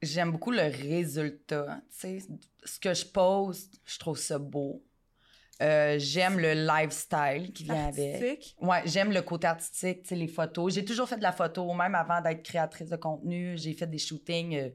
J'aime 0.00 0.32
beaucoup 0.32 0.52
le 0.52 0.62
résultat, 0.62 1.80
tu 1.90 2.20
sais. 2.20 2.28
Ce 2.64 2.78
que 2.78 2.94
je 2.94 3.04
poste, 3.04 3.80
je 3.84 3.98
trouve 3.98 4.18
ça 4.18 4.38
beau. 4.38 4.84
Euh, 5.60 5.96
j'aime 5.98 6.38
le 6.38 6.54
lifestyle 6.54 7.52
qui 7.52 7.64
vient 7.64 7.88
avec. 7.88 8.54
Ouais, 8.60 8.82
j'aime 8.84 9.10
le 9.10 9.22
côté 9.22 9.48
artistique, 9.48 10.02
tu 10.02 10.10
sais, 10.10 10.14
les 10.14 10.28
photos. 10.28 10.72
J'ai 10.72 10.84
toujours 10.84 11.08
fait 11.08 11.16
de 11.16 11.22
la 11.22 11.32
photo, 11.32 11.72
même 11.74 11.96
avant 11.96 12.20
d'être 12.20 12.44
créatrice 12.44 12.90
de 12.90 12.96
contenu. 12.96 13.58
J'ai 13.58 13.72
fait 13.74 13.88
des 13.88 13.98
shootings 13.98 14.56
euh, 14.56 14.70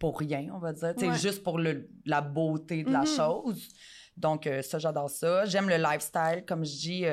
pour 0.00 0.18
rien, 0.18 0.48
on 0.52 0.58
va 0.58 0.72
dire, 0.72 1.14
juste 1.14 1.44
pour 1.44 1.58
le, 1.58 1.88
la 2.04 2.20
beauté 2.20 2.82
de 2.82 2.90
la 2.90 3.02
mm-hmm. 3.02 3.16
chose. 3.16 3.68
Donc, 4.16 4.48
euh, 4.48 4.60
ça, 4.60 4.80
j'adore 4.80 5.08
ça. 5.08 5.44
J'aime 5.44 5.68
le 5.68 5.76
lifestyle, 5.76 6.44
comme 6.46 6.64
je 6.64 6.76
dis, 6.76 7.04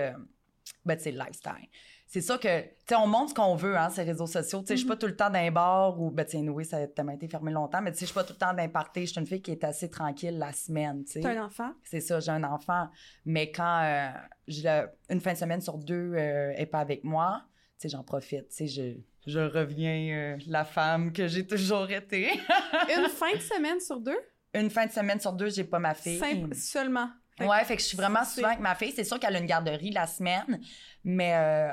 ben, 0.84 0.98
tu 0.98 1.04
sais, 1.04 1.12
le 1.12 1.20
lifestyle. 1.20 1.70
C'est 2.12 2.22
ça 2.22 2.40
que, 2.40 2.62
tu 2.62 2.70
sais, 2.88 2.96
on 2.96 3.06
montre 3.06 3.30
ce 3.30 3.36
qu'on 3.36 3.56
veut, 3.56 3.78
hein, 3.78 3.92
ces 3.92 4.02
réseaux 4.02 4.26
sociaux. 4.26 4.62
Tu 4.62 4.66
sais, 4.66 4.74
je 4.74 4.80
suis 4.80 4.88
pas 4.88 4.96
mm-hmm. 4.96 4.98
tout 4.98 5.06
le 5.06 5.16
temps 5.16 5.30
d'un 5.30 5.52
bar 5.52 6.02
ou, 6.02 6.10
ben, 6.10 6.26
tu 6.26 6.32
sais, 6.32 6.50
oui, 6.50 6.66
ça 6.66 6.78
a 6.78 6.88
tellement 6.88 7.12
été 7.12 7.28
fermé 7.28 7.52
longtemps, 7.52 7.84
mais 7.84 7.92
tu 7.92 8.00
sais, 8.00 8.06
je 8.06 8.06
suis 8.08 8.16
pas 8.16 8.24
tout 8.24 8.34
le 8.34 8.40
temps 8.40 8.52
d'un 8.52 8.68
party. 8.68 9.02
Je 9.02 9.12
suis 9.12 9.22
une 9.22 9.28
fille 9.28 9.44
qui 9.44 9.52
est 9.52 9.64
assez 9.64 9.92
tranquille 9.92 10.36
la 10.40 10.52
semaine, 10.52 11.06
tu 11.06 11.12
sais. 11.12 11.20
T'as 11.22 11.40
un 11.40 11.46
enfant? 11.46 11.72
C'est 11.84 12.02
ça, 12.02 12.20
j'ai 12.20 12.32
un 12.32 12.44
enfant. 12.44 12.90
Mais 13.26 13.52
quand 13.52 13.84
euh, 13.84 14.88
une 15.10 15.22
fin 15.22 15.34
de 15.34 15.38
semaine 15.38 15.62
sur 15.62 15.78
deux 15.78 16.14
euh, 16.16 16.52
est 16.56 16.66
pas 16.66 16.80
avec 16.80 17.04
moi, 17.04 17.44
tu 17.80 17.88
sais, 17.88 17.90
j'en 17.90 18.04
profite. 18.04 18.50
Tu 18.50 18.68
sais, 18.68 18.68
je 18.68 19.00
je 19.28 19.40
reviens 19.40 20.16
euh, 20.16 20.38
la 20.48 20.66
femme 20.66 21.14
que 21.14 21.28
j'ai 21.28 21.46
toujours 21.46 21.92
été. 21.92 22.32
Une 22.98 23.10
fin 23.10 23.32
de 23.34 23.42
semaine 23.42 23.80
sur 23.80 24.00
deux? 24.00 24.18
Une 24.56 24.72
fin 24.72 24.88
de 24.88 24.92
semaine 24.92 25.20
sur 25.20 25.34
deux, 25.34 25.52
j'ai 25.52 25.64
pas 25.64 25.78
ma 25.78 25.94
fille. 25.94 26.18
Simple, 26.18 26.56
seulement? 26.56 27.10
Ouais, 27.42 27.64
fait 27.66 27.76
que 27.76 27.82
je 27.82 27.88
suis 27.88 27.98
vraiment 27.98 28.24
souvent 28.24 28.48
avec 28.48 28.60
ma 28.60 28.76
fille. 28.76 28.92
C'est 28.92 29.04
sûr 29.04 29.20
qu'elle 29.20 29.36
a 29.36 29.40
une 29.40 29.46
garderie 29.46 29.92
la 29.92 30.08
semaine, 30.08 30.62
mais 31.04 31.34
euh, 31.36 31.72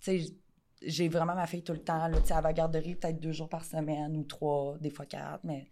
tu 0.00 0.18
sais, 0.20 0.34
j'ai 0.82 1.08
vraiment 1.08 1.34
ma 1.34 1.46
fille 1.46 1.64
tout 1.64 1.72
le 1.72 1.82
temps. 1.82 2.08
Là, 2.08 2.18
elle 2.18 2.28
va 2.28 2.36
à 2.36 2.40
la 2.42 2.52
garderie 2.52 2.94
peut-être 2.94 3.20
deux 3.20 3.32
jours 3.32 3.48
par 3.48 3.64
semaine 3.64 4.16
ou 4.16 4.24
trois, 4.24 4.76
des 4.78 4.90
fois 4.90 5.06
quatre, 5.06 5.44
mais 5.44 5.70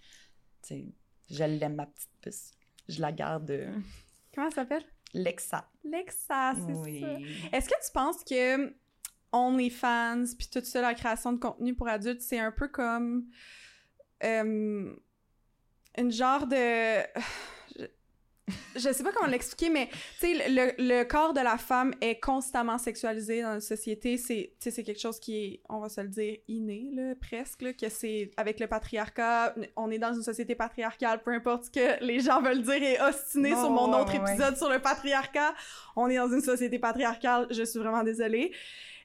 tu 0.62 0.68
sais, 0.68 0.86
je 1.30 1.44
l'aime, 1.44 1.74
ma 1.74 1.86
petite 1.86 2.10
puce. 2.20 2.52
Je 2.88 3.00
la 3.00 3.12
garde. 3.12 3.50
Euh, 3.50 3.76
Comment 4.34 4.50
ça 4.50 4.56
s'appelle? 4.56 4.84
Lexa. 5.14 5.68
Lexa, 5.84 6.54
c'est 6.54 6.72
oui. 6.72 7.00
ça. 7.00 7.56
Est-ce 7.56 7.68
que 7.68 7.74
tu 7.74 7.92
penses 7.92 8.22
que 8.24 8.74
OnlyFans, 9.32 10.24
puis 10.38 10.48
tout 10.52 10.64
ça, 10.64 10.80
la 10.80 10.94
création 10.94 11.32
de 11.32 11.38
contenu 11.38 11.74
pour 11.74 11.88
adultes, 11.88 12.20
c'est 12.20 12.38
un 12.38 12.52
peu 12.52 12.68
comme 12.68 13.26
euh, 14.24 14.94
une 15.98 16.10
genre 16.12 16.46
de... 16.46 17.02
Je, 18.76 18.92
sais 18.92 19.02
pas 19.02 19.10
comment 19.10 19.28
l'expliquer, 19.28 19.70
mais 19.70 19.88
tu 20.20 20.36
sais, 20.36 20.48
le, 20.48 20.72
le, 20.78 21.02
corps 21.04 21.32
de 21.32 21.40
la 21.40 21.58
femme 21.58 21.92
est 22.00 22.20
constamment 22.20 22.78
sexualisé 22.78 23.42
dans 23.42 23.54
la 23.54 23.60
société. 23.60 24.18
C'est, 24.18 24.52
c'est 24.60 24.84
quelque 24.84 25.00
chose 25.00 25.18
qui 25.18 25.36
est, 25.36 25.62
on 25.68 25.80
va 25.80 25.88
se 25.88 26.00
le 26.00 26.08
dire, 26.08 26.36
inné, 26.46 26.90
là, 26.92 27.14
presque, 27.20 27.62
là, 27.62 27.72
que 27.72 27.88
c'est 27.88 28.30
avec 28.36 28.60
le 28.60 28.68
patriarcat. 28.68 29.54
On 29.74 29.90
est 29.90 29.98
dans 29.98 30.14
une 30.14 30.22
société 30.22 30.54
patriarcale, 30.54 31.22
peu 31.24 31.32
importe 31.32 31.64
ce 31.64 31.70
que 31.70 32.04
les 32.04 32.20
gens 32.20 32.40
veulent 32.40 32.62
dire 32.62 32.82
et 32.82 33.00
ostiner 33.00 33.50
sur 33.50 33.70
mon 33.70 33.92
autre 33.98 34.14
épisode 34.14 34.56
sur 34.56 34.70
le 34.70 34.78
patriarcat. 34.78 35.52
On 35.96 36.08
est 36.08 36.16
dans 36.16 36.32
une 36.32 36.42
société 36.42 36.78
patriarcale, 36.78 37.48
je 37.50 37.64
suis 37.64 37.80
vraiment 37.80 38.04
désolée. 38.04 38.52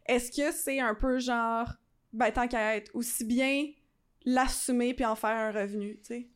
Est-ce 0.06 0.32
que 0.32 0.52
c'est 0.52 0.80
un 0.80 0.94
peu 0.94 1.18
genre, 1.18 1.68
ben, 2.14 2.32
tant 2.32 2.48
qu'à 2.48 2.76
être, 2.76 2.92
aussi 2.94 3.26
bien 3.26 3.66
l'assumer 4.24 4.94
puis 4.94 5.06
en 5.06 5.16
faire 5.16 5.32
un 5.32 5.52
revenu, 5.52 6.00
tu 6.02 6.08
sais? 6.08 6.28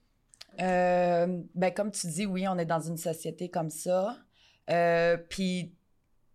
Euh, 0.59 1.41
ben, 1.53 1.71
comme 1.73 1.91
tu 1.91 2.07
dis, 2.07 2.25
oui, 2.25 2.47
on 2.47 2.57
est 2.57 2.65
dans 2.65 2.79
une 2.79 2.97
société 2.97 3.49
comme 3.49 3.69
ça. 3.69 4.17
Euh, 4.69 5.17
puis, 5.29 5.75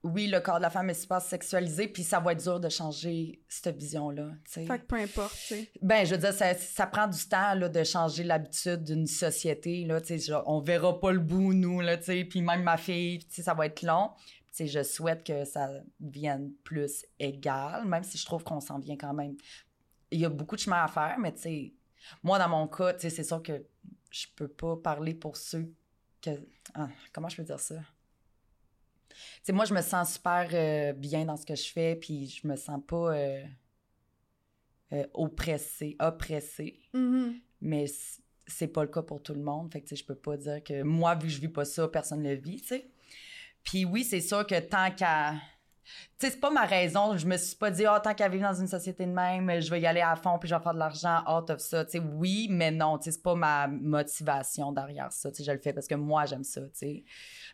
oui, 0.03 0.29
le 0.29 0.41
corps 0.41 0.57
de 0.57 0.63
la 0.63 0.71
femme 0.71 0.89
est 0.89 0.95
super 0.95 1.21
sexualisé, 1.21 1.89
puis 1.89 2.03
ça 2.03 2.21
va 2.21 2.33
être 2.33 2.43
dur 2.43 2.59
de 2.59 2.69
changer 2.69 3.43
cette 3.49 3.77
vision-là. 3.77 4.31
Fait 4.47 4.65
que 4.67 4.87
peu 4.87 4.97
importe, 4.97 5.35
tu 5.35 5.55
sais. 5.55 5.71
Ben, 5.83 6.07
je 6.07 6.15
veux 6.15 6.21
dire, 6.21 6.33
ça, 6.33 6.55
ça 6.55 6.87
prend 6.87 7.07
du 7.07 7.23
temps 7.29 7.55
là, 7.55 7.69
de 7.69 7.85
changer 7.85 8.25
l'habitude 8.25 8.83
d'une 8.83 9.07
société. 9.07 9.85
Là, 9.85 10.01
sais, 10.03 10.19
on 10.47 10.61
verra 10.61 10.99
pas 10.99 11.13
le 11.13 11.19
bout, 11.19 11.53
nous, 11.53 11.81
là, 11.81 11.99
puis 11.99 12.41
même 12.41 12.63
ma 12.63 12.77
fille, 12.77 13.21
ça 13.31 13.53
va 13.53 13.67
être 13.67 13.83
long 13.83 14.11
je 14.67 14.83
souhaite 14.83 15.25
que 15.25 15.45
ça 15.45 15.69
devienne 15.99 16.53
plus 16.65 17.05
égal, 17.19 17.85
même 17.87 18.03
si 18.03 18.19
je 18.19 18.25
trouve 18.25 18.45
qu'on 18.45 18.61
s'en 18.61 18.79
vient 18.79 18.97
quand 18.97 19.15
même. 19.15 19.37
Il 20.11 20.21
y 20.21 20.25
a 20.25 20.29
beaucoup 20.29 20.57
de 20.57 20.61
chemin 20.61 20.83
à 20.83 20.89
faire, 20.89 21.17
mais 21.19 21.35
moi, 22.23 22.39
dans 22.39 22.49
mon 22.49 22.67
cas, 22.67 22.95
c'est 22.99 23.23
sûr 23.23 23.43
que 23.43 23.65
je 24.11 24.27
peux 24.35 24.49
pas 24.49 24.77
parler 24.77 25.15
pour 25.15 25.37
ceux 25.37 25.73
que. 26.21 26.31
Ah, 26.75 26.89
comment 27.13 27.29
je 27.29 27.37
peux 27.37 27.45
dire 27.45 27.61
ça? 27.61 27.77
Tu 29.45 29.53
moi, 29.53 29.65
je 29.65 29.75
me 29.75 29.83
sens 29.83 30.15
super 30.15 30.49
euh, 30.53 30.93
bien 30.93 31.25
dans 31.25 31.37
ce 31.37 31.45
que 31.47 31.55
je 31.55 31.71
fais, 31.71 31.97
puis 31.97 32.29
je 32.29 32.47
me 32.47 32.57
sens 32.57 32.81
pas 32.87 33.15
euh, 33.15 33.45
euh, 34.93 35.07
oppressée, 35.15 35.97
oppressée. 35.99 36.81
Mm-hmm. 36.95 37.41
Mais 37.63 37.87
c'est 38.47 38.69
pas 38.69 38.83
le 38.83 38.89
cas 38.89 39.03
pour 39.03 39.23
tout 39.23 39.35
le 39.35 39.43
monde. 39.43 39.73
Fait 39.73 39.81
que, 39.81 39.95
je 39.95 40.05
peux 40.05 40.15
pas 40.15 40.37
dire 40.37 40.63
que 40.63 40.83
moi, 40.83 41.15
vu 41.15 41.23
que 41.23 41.35
je 41.35 41.41
vis 41.41 41.49
pas 41.49 41.65
ça, 41.65 41.89
personne 41.89 42.23
ne 42.23 42.35
le 42.35 42.41
vit, 42.41 42.61
tu 42.61 42.69
sais. 42.69 42.91
Puis 43.63 43.85
oui, 43.85 44.05
c'est 44.05 44.21
sûr 44.21 44.47
que 44.47 44.59
tant 44.59 44.91
qu'à. 44.91 45.35
Tu 46.19 46.27
sais, 46.27 46.33
c'est 46.33 46.41
pas 46.41 46.51
ma 46.51 46.65
raison. 46.65 47.17
Je 47.17 47.27
me 47.27 47.37
suis 47.37 47.57
pas 47.57 47.71
dit, 47.71 47.85
oh, 47.87 47.99
tant 48.03 48.15
qu'à 48.15 48.29
vivre 48.29 48.49
dans 48.49 48.59
une 48.61 48.67
société 48.67 49.07
de 49.07 49.13
même, 49.13 49.61
je 49.61 49.71
vais 49.71 49.81
y 49.81 49.87
aller 49.87 50.01
à 50.01 50.17
fond 50.17 50.39
puis 50.39 50.49
je 50.49 50.55
vais 50.55 50.61
faire 50.61 50.75
de 50.75 50.79
l'argent 50.79 51.23
out 51.27 51.49
of 51.51 51.61
ça. 51.61 51.85
Tu 51.85 51.93
sais, 51.93 51.99
oui, 51.99 52.49
mais 52.51 52.71
non. 52.71 52.99
Tu 52.99 53.05
sais, 53.05 53.13
c'est 53.13 53.23
pas 53.23 53.35
ma 53.35 53.67
motivation 53.69 54.73
derrière 54.73 55.13
ça. 55.13 55.31
Tu 55.31 55.39
sais, 55.39 55.45
je 55.45 55.53
le 55.53 55.59
fais 55.59 55.73
parce 55.73 55.87
que 55.87 55.95
moi, 55.95 56.27
j'aime 56.27 56.45
ça. 56.45 56.61
Tu 56.63 56.69
sais. 56.75 57.05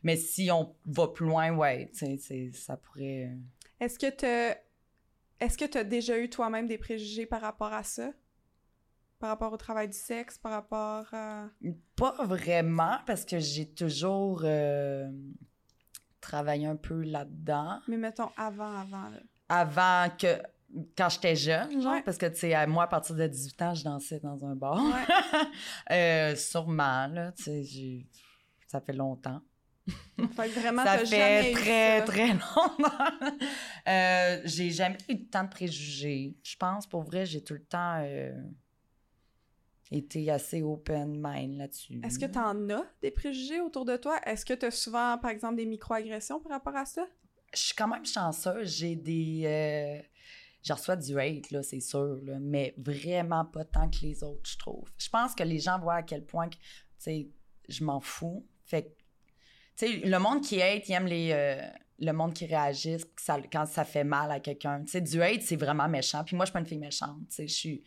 Mais 0.02 0.16
si 0.16 0.50
on 0.50 0.74
va 0.86 1.08
plus 1.08 1.26
loin, 1.26 1.54
ouais, 1.54 1.90
tu 1.96 2.18
sais, 2.18 2.50
ça 2.52 2.76
pourrait. 2.76 3.30
Euh, 3.30 3.36
Est-ce 3.84 3.98
que 3.98 4.10
tu 4.10 4.26
Est-ce 5.40 5.56
que 5.58 5.64
tu 5.64 5.78
as 5.78 5.84
déjà 5.84 6.18
eu 6.18 6.28
toi-même 6.28 6.66
des 6.66 6.78
préjugés 6.78 7.26
par 7.26 7.40
rapport 7.40 7.72
à 7.72 7.82
ça? 7.82 8.10
Par 9.18 9.30
rapport 9.30 9.52
au 9.52 9.56
travail 9.56 9.88
du 9.88 9.96
sexe, 9.96 10.36
par 10.36 10.52
rapport 10.52 11.06
à... 11.12 11.48
Pas 11.96 12.16
vraiment, 12.24 12.98
parce 13.06 13.24
que 13.24 13.38
j'ai 13.38 13.66
toujours. 13.66 14.42
Euh, 14.44 15.10
travaillé 16.26 16.66
un 16.66 16.76
peu 16.76 17.02
là-dedans. 17.02 17.80
Mais 17.88 17.96
mettons 17.96 18.30
avant, 18.36 18.76
avant, 18.78 19.08
là. 19.10 19.18
Avant 19.48 20.14
que. 20.16 20.40
Quand 20.98 21.08
j'étais 21.08 21.36
jeune, 21.36 21.80
genre, 21.80 21.92
Ouais. 21.92 22.02
parce 22.02 22.18
que, 22.18 22.26
tu 22.26 22.36
sais, 22.40 22.66
moi, 22.66 22.84
à 22.84 22.86
partir 22.88 23.14
de 23.14 23.26
18 23.26 23.62
ans, 23.62 23.74
je 23.74 23.84
dansais 23.84 24.18
dans 24.20 24.44
un 24.44 24.56
bar. 24.56 24.74
Ouais. 24.84 25.04
Euh, 25.92 26.34
sûrement, 26.34 27.06
là, 27.06 27.30
tu 27.32 27.44
sais, 27.64 28.06
ça 28.66 28.80
fait 28.80 28.92
longtemps. 28.92 29.40
Fait 30.34 30.48
que 30.48 30.58
vraiment, 30.60 30.82
ça 30.84 30.98
fait 30.98 31.52
très, 31.52 31.98
ça. 32.00 32.04
très 32.04 32.26
longtemps. 32.32 33.36
euh, 33.88 34.40
j'ai 34.44 34.70
jamais 34.70 34.98
eu 35.08 35.14
de 35.14 35.24
temps 35.30 35.44
de 35.44 35.48
préjugés. 35.48 36.36
Je 36.42 36.56
pense, 36.56 36.86
pour 36.88 37.04
vrai, 37.04 37.24
j'ai 37.24 37.42
tout 37.44 37.54
le 37.54 37.64
temps 37.64 38.00
euh, 38.02 38.32
été 39.90 40.30
assez 40.30 40.62
open 40.62 41.16
mind 41.22 41.56
là-dessus. 41.58 42.00
Est-ce 42.04 42.18
que 42.18 42.26
t'en 42.26 42.68
as 42.70 42.84
des 43.02 43.10
préjugés 43.10 43.60
autour 43.60 43.84
de 43.84 43.96
toi? 43.96 44.18
Est-ce 44.26 44.44
que 44.44 44.54
t'as 44.54 44.70
souvent, 44.70 45.16
par 45.18 45.30
exemple, 45.30 45.56
des 45.56 45.66
microagressions 45.66 46.40
par 46.40 46.52
rapport 46.52 46.76
à 46.76 46.84
ça? 46.84 47.06
Je 47.54 47.60
suis 47.60 47.74
quand 47.74 47.88
même 47.88 48.04
chanceuse. 48.04 48.76
J'ai 48.76 48.96
des. 48.96 49.42
euh, 49.44 50.00
Je 50.62 50.72
reçois 50.72 50.96
du 50.96 51.18
hate, 51.18 51.50
là, 51.52 51.62
c'est 51.62 51.80
sûr, 51.80 52.18
là, 52.24 52.38
mais 52.40 52.74
vraiment 52.76 53.44
pas 53.44 53.64
tant 53.64 53.88
que 53.88 53.98
les 54.02 54.24
autres, 54.24 54.50
je 54.50 54.58
trouve. 54.58 54.90
Je 54.98 55.08
pense 55.08 55.34
que 55.34 55.44
les 55.44 55.60
gens 55.60 55.78
voient 55.78 55.94
à 55.94 56.02
quel 56.02 56.24
point 56.24 56.48
que, 56.48 56.56
tu 56.56 56.60
sais, 56.98 57.28
je 57.68 57.84
m'en 57.84 58.00
fous. 58.00 58.44
Fait 58.64 58.82
que, 58.82 58.88
tu 59.76 59.86
sais, 59.86 59.96
le 60.08 60.18
monde 60.18 60.42
qui 60.42 60.60
hate, 60.60 60.88
il 60.88 60.92
aime 60.94 61.06
les. 61.06 61.30
euh, 61.32 61.62
le 61.98 62.12
monde 62.12 62.34
qui 62.34 62.44
réagisse 62.44 63.06
ça- 63.16 63.40
quand 63.50 63.64
ça 63.64 63.84
fait 63.84 64.04
mal 64.04 64.30
à 64.30 64.38
quelqu'un. 64.40 64.82
Tu 64.82 64.88
sais, 64.90 65.00
du 65.00 65.22
hate, 65.22 65.40
c'est 65.42 65.56
vraiment 65.56 65.88
méchant. 65.88 66.24
Puis 66.24 66.36
moi, 66.36 66.44
je 66.44 66.50
suis 66.50 66.52
pas 66.52 66.60
une 66.60 66.66
fille 66.66 66.76
méchante. 66.78 67.20
Tu 67.30 67.36
sais, 67.36 67.46
je 67.48 67.54
suis. 67.54 67.84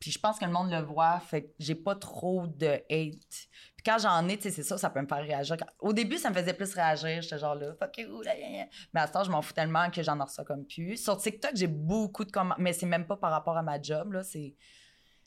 Puis 0.00 0.10
je 0.10 0.18
pense 0.18 0.38
que 0.38 0.46
le 0.46 0.50
monde 0.50 0.70
le 0.70 0.80
voit, 0.80 1.20
fait 1.20 1.42
que 1.42 1.48
j'ai 1.58 1.74
pas 1.74 1.94
trop 1.94 2.46
de 2.46 2.66
hate. 2.66 3.48
Puis 3.76 3.84
quand 3.84 3.98
j'en 3.98 4.26
ai, 4.28 4.36
tu 4.38 4.44
sais, 4.44 4.50
c'est 4.50 4.62
ça, 4.62 4.78
ça 4.78 4.88
peut 4.88 5.02
me 5.02 5.06
faire 5.06 5.22
réagir. 5.22 5.58
Au 5.78 5.92
début, 5.92 6.16
ça 6.16 6.30
me 6.30 6.34
faisait 6.34 6.54
plus 6.54 6.72
réagir. 6.72 7.20
J'étais 7.20 7.38
genre 7.38 7.54
là, 7.54 7.74
fuck 7.78 7.98
you, 7.98 8.22
là, 8.22 8.32
là, 8.34 8.50
là. 8.50 8.66
Mais 8.94 9.00
à 9.00 9.06
ce 9.06 9.12
temps, 9.12 9.24
je 9.24 9.30
m'en 9.30 9.42
fous 9.42 9.52
tellement 9.52 9.90
que 9.90 10.02
j'en 10.02 10.18
reçois 10.18 10.44
comme 10.44 10.64
plus. 10.64 10.96
Sur 10.96 11.18
TikTok, 11.18 11.52
j'ai 11.54 11.66
beaucoup 11.66 12.24
de 12.24 12.32
commentaires, 12.32 12.62
mais 12.62 12.72
c'est 12.72 12.86
même 12.86 13.06
pas 13.06 13.18
par 13.18 13.30
rapport 13.30 13.58
à 13.58 13.62
ma 13.62 13.80
job, 13.80 14.12
là. 14.14 14.24
C'est. 14.24 14.54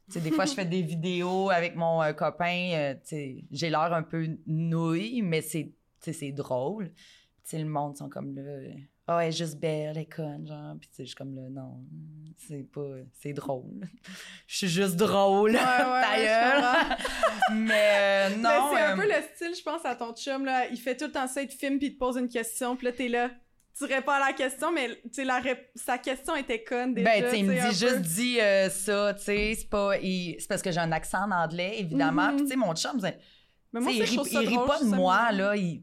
Tu 0.08 0.14
sais, 0.14 0.22
des 0.22 0.32
fois, 0.32 0.46
je 0.46 0.54
fais 0.54 0.66
des 0.66 0.82
vidéos 0.82 1.50
avec 1.52 1.76
mon 1.76 2.02
euh, 2.02 2.12
copain. 2.14 2.72
euh, 2.74 2.94
tu 2.96 3.00
sais, 3.04 3.46
j'ai 3.52 3.70
l'air 3.70 3.94
un 3.94 4.04
peu 4.04 4.28
nouille, 4.48 5.22
mais 5.22 5.42
c'est, 5.42 5.72
c'est 6.00 6.32
drôle. 6.32 6.90
Tu 6.90 6.96
sais, 7.44 7.60
le 7.60 7.70
monde 7.70 7.96
sont 7.96 8.10
comme 8.10 8.36
là. 8.36 8.74
Euh, 9.10 9.14
Ah, 9.14 9.20
elle 9.24 9.30
est 9.30 9.32
juste 9.38 9.58
belle, 9.60 9.89
elle 9.95 9.97
est 10.04 10.06
conne, 10.14 10.47
genre. 10.47 10.76
Puis, 10.80 10.89
tu 10.89 10.95
sais, 10.95 11.04
je 11.04 11.08
suis 11.10 11.16
comme 11.16 11.36
là, 11.36 11.49
non, 11.49 11.84
c'est 12.38 12.64
pas. 12.72 12.82
C'est 13.20 13.34
drôle. 13.34 13.82
Je 14.47 14.58
suis 14.58 14.68
juste 14.70 14.95
drôle. 14.95 15.51
ouais, 15.51 15.58
Ta 15.60 16.18
je 16.18 16.24
gueule. 16.24 16.97
Mais 17.54 18.30
euh, 18.32 18.36
non. 18.38 18.49
C'est 18.72 18.80
un 18.82 18.93
euh, 18.93 19.01
peu 19.01 19.08
le 19.08 19.22
style, 19.36 19.56
je 19.58 19.64
pense, 19.64 19.86
à 19.86 19.95
ton 19.95 20.14
chum, 20.14 20.45
là. 20.45 20.68
Il 20.70 20.78
fait 20.78 20.95
tout 20.95 21.06
le 21.06 21.12
temps 21.12 21.28
ça, 21.28 21.41
il 21.41 21.47
te 21.47 21.54
filme 21.54 21.78
puis 21.78 21.88
il 21.88 21.93
te 21.93 21.99
pose 21.99 22.18
une 22.18 22.30
question, 22.30 22.76
puis 22.76 22.86
là, 22.88 22.93
t'es 22.93 23.08
là. 23.10 23.30
Tu 23.76 23.86
réponds 23.86 24.12
à 24.12 24.20
la 24.20 24.34
question, 24.34 24.72
mais 24.72 24.88
tu 25.06 25.10
sais, 25.14 25.24
la 25.26 25.41
sa 25.76 25.97
question 25.97 26.36
était 26.36 26.64
conne 26.64 26.93
déjà. 26.93 27.10
Ben, 27.10 27.24
tu 27.24 27.30
sais, 27.32 27.39
il 27.39 27.45
me 27.45 27.54
dit 27.56 27.76
juste 27.76 27.95
peu. 27.95 28.01
dis 28.01 28.39
euh, 28.39 28.70
ça, 28.70 29.14
tu 29.16 29.24
sais, 29.24 29.56
c'est 29.58 29.70
pas. 29.70 29.97
il- 29.97 30.36
C'est 30.39 30.47
parce 30.47 30.62
que 30.62 30.72
j'ai 30.72 30.80
un 30.80 30.91
accent 30.91 31.24
en 31.28 31.32
anglais, 31.32 31.80
évidemment. 31.80 32.28
Mhm. 32.28 32.36
Puis, 32.36 32.45
tu 32.45 32.51
sais, 32.51 32.56
mon 32.56 32.76
chum, 32.76 32.99
Mais 33.01 33.80
moi, 33.80 33.91
il 33.91 34.04
rit, 34.04 34.20
il 34.32 34.38
rit 34.47 34.56
pas 34.68 34.80
de 34.80 34.86
moi, 34.86 35.32
là. 35.32 35.56
il- 35.56 35.82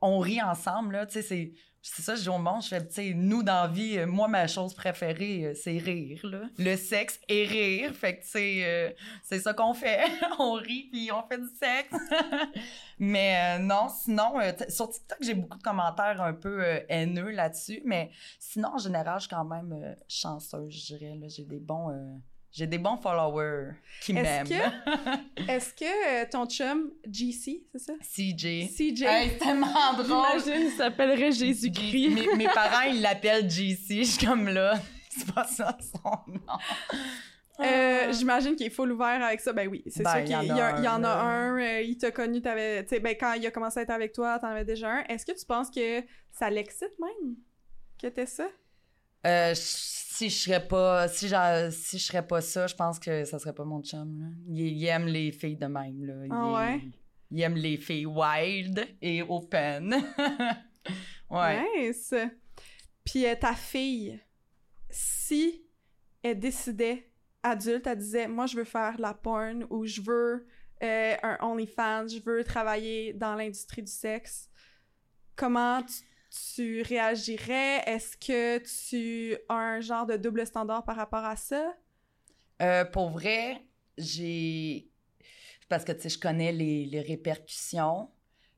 on 0.00 0.18
rit 0.18 0.42
ensemble, 0.42 0.94
là. 0.94 1.06
Tu 1.06 1.14
sais, 1.14 1.22
c'est. 1.22 1.52
C'est 1.84 2.02
ça, 2.02 2.14
je 2.14 2.22
dis 2.22 2.28
au 2.28 2.38
monde, 2.38 2.62
je 2.62 2.68
fais, 2.68 2.86
tu 2.86 2.94
sais, 2.94 3.12
nous, 3.12 3.42
dans 3.42 3.68
vie, 3.68 3.98
euh, 3.98 4.06
moi, 4.06 4.28
ma 4.28 4.46
chose 4.46 4.72
préférée, 4.72 5.46
euh, 5.46 5.54
c'est 5.54 5.78
rire, 5.78 6.20
là. 6.24 6.42
Le 6.56 6.76
sexe 6.76 7.18
et 7.28 7.44
rire. 7.44 7.92
Fait 7.92 8.18
que, 8.18 8.22
tu 8.22 8.62
euh, 8.62 8.90
c'est 9.24 9.40
ça 9.40 9.52
qu'on 9.52 9.74
fait. 9.74 10.00
on 10.38 10.52
rit, 10.52 10.88
puis 10.92 11.10
on 11.10 11.26
fait 11.26 11.38
du 11.38 11.48
sexe. 11.60 11.92
mais 13.00 13.58
non, 13.58 13.88
sinon, 13.88 14.40
euh, 14.40 14.52
sur 14.68 14.90
TikTok, 14.90 15.18
j'ai 15.22 15.34
beaucoup 15.34 15.58
de 15.58 15.62
commentaires 15.62 16.22
un 16.22 16.34
peu 16.34 16.62
haineux 16.88 17.30
là-dessus. 17.30 17.82
Mais 17.84 18.12
sinon, 18.38 18.74
en 18.74 18.78
général, 18.78 19.18
je 19.18 19.26
suis 19.26 19.34
quand 19.34 19.44
même 19.44 19.96
chanceuse, 20.06 20.72
je 20.72 20.94
dirais. 20.94 21.18
J'ai 21.28 21.44
des 21.44 21.58
bons... 21.58 21.90
j'ai 22.52 22.66
des 22.66 22.78
bons 22.78 22.96
followers 22.98 23.72
qui 24.02 24.12
Est-ce 24.12 24.22
m'aiment. 24.22 24.46
que- 24.48 25.42
Est-ce 25.50 25.72
que 25.74 25.84
euh, 26.22 26.26
ton 26.30 26.46
chum, 26.46 26.90
GC, 27.10 27.64
c'est 27.72 27.78
ça? 27.78 27.92
CJ. 28.02 28.68
CJ. 28.68 29.02
Hey, 29.02 29.30
c'est 29.30 29.38
tellement 29.38 29.92
drôle. 29.98 30.26
J'imagine, 30.44 30.66
il 30.66 30.72
s'appellerait 30.76 31.32
Jésus-Christ. 31.32 32.08
mes, 32.10 32.36
mes 32.36 32.44
parents, 32.54 32.82
ils 32.88 33.00
l'appellent 33.00 33.48
JC. 33.50 33.88
Je 33.88 34.02
suis 34.04 34.26
comme 34.26 34.48
là. 34.48 34.74
C'est 35.08 35.32
pas 35.32 35.44
ça 35.44 35.76
son 35.80 36.32
nom. 36.32 36.40
Euh, 37.60 38.12
J'imagine 38.12 38.56
qu'il 38.56 38.66
est 38.66 38.70
full 38.70 38.90
ouvert 38.92 39.22
avec 39.22 39.40
ça. 39.40 39.52
Ben 39.52 39.68
oui, 39.68 39.82
c'est 39.86 40.02
Ben, 40.02 40.10
sûr 40.10 40.20
il 40.20 40.24
qu'il 40.24 40.32
y 40.32 40.52
en 40.52 40.82
y, 40.82 40.88
en 40.88 41.04
a 41.04 41.08
un, 41.10 41.58
euh, 41.58 41.80
il 41.82 41.96
t'a 41.98 42.10
connu, 42.10 42.40
t'avais, 42.40 42.82
ben 42.82 43.14
quand 43.18 43.34
il 43.34 43.46
a 43.46 43.50
commencé 43.50 43.78
à 43.80 43.82
être 43.82 43.90
avec 43.90 44.12
toi, 44.12 44.38
t'en 44.38 44.48
avais 44.48 44.64
déjà 44.64 44.90
un. 44.90 45.04
Est-ce 45.04 45.24
que 45.26 45.38
tu 45.38 45.44
penses 45.44 45.70
que 45.70 46.02
ça 46.32 46.48
l'excite 46.50 46.92
même 46.98 47.34
que 48.00 48.06
t'es 48.08 48.26
ça? 48.26 48.48
Euh, 49.26 49.52
si 49.54 50.28
je 50.30 50.34
serais 50.36 50.66
pas 50.66 51.08
si, 51.08 51.28
j'a- 51.28 51.70
si 51.70 51.98
je 51.98 52.04
serais 52.04 52.26
pas 52.26 52.40
ça, 52.40 52.66
je 52.66 52.74
pense 52.74 52.98
que 52.98 53.24
ça 53.24 53.38
serait 53.38 53.54
pas 53.54 53.64
mon 53.64 53.82
chum. 53.82 54.18
Là. 54.20 54.26
Il, 54.48 54.60
il 54.60 54.84
aime 54.86 55.06
les 55.06 55.30
filles 55.32 55.56
de 55.56 55.66
même. 55.66 56.04
Là. 56.04 56.14
Il, 56.26 56.30
Ah 56.32 56.52
ouais? 56.52 56.80
il 57.30 57.40
aime 57.40 57.54
les 57.56 57.76
filles 57.76 58.06
wild 58.06 58.86
et 59.00 59.22
open. 59.22 59.94
ouais. 61.30 61.64
Nice. 61.88 62.14
Puis 63.04 63.26
euh, 63.26 63.34
ta 63.36 63.54
fille, 63.54 64.20
si 64.90 65.64
elle 66.22 66.38
décidait 66.38 67.10
adulte, 67.42 67.86
elle 67.86 67.98
disait 67.98 68.28
moi 68.28 68.46
je 68.46 68.56
veux 68.56 68.64
faire 68.64 68.96
de 68.96 69.02
la 69.02 69.14
porn 69.14 69.66
ou 69.70 69.84
je 69.86 70.00
veux 70.00 70.46
euh, 70.82 71.14
un 71.22 71.38
OnlyFans, 71.40 72.06
je 72.08 72.20
veux 72.24 72.44
travailler 72.44 73.12
dans 73.12 73.34
l'industrie 73.34 73.82
du 73.82 73.90
sexe, 73.90 74.48
comment 75.36 75.82
tu, 75.82 75.94
tu 76.54 76.82
réagirais? 76.82 77.82
Est-ce 77.86 78.16
que 78.16 78.58
tu 78.58 79.36
as 79.48 79.54
un 79.54 79.80
genre 79.80 80.06
de 80.06 80.16
double 80.16 80.46
standard 80.46 80.84
par 80.84 80.96
rapport 80.96 81.24
à 81.24 81.36
ça? 81.36 81.74
Euh, 82.60 82.84
pour 82.84 83.10
vrai, 83.10 83.62
j'ai. 83.98 84.88
Parce 85.68 85.84
que, 85.84 85.92
tu 85.92 86.02
sais, 86.02 86.08
je 86.10 86.18
connais 86.18 86.52
les, 86.52 86.84
les 86.86 87.00
répercussions. 87.00 88.10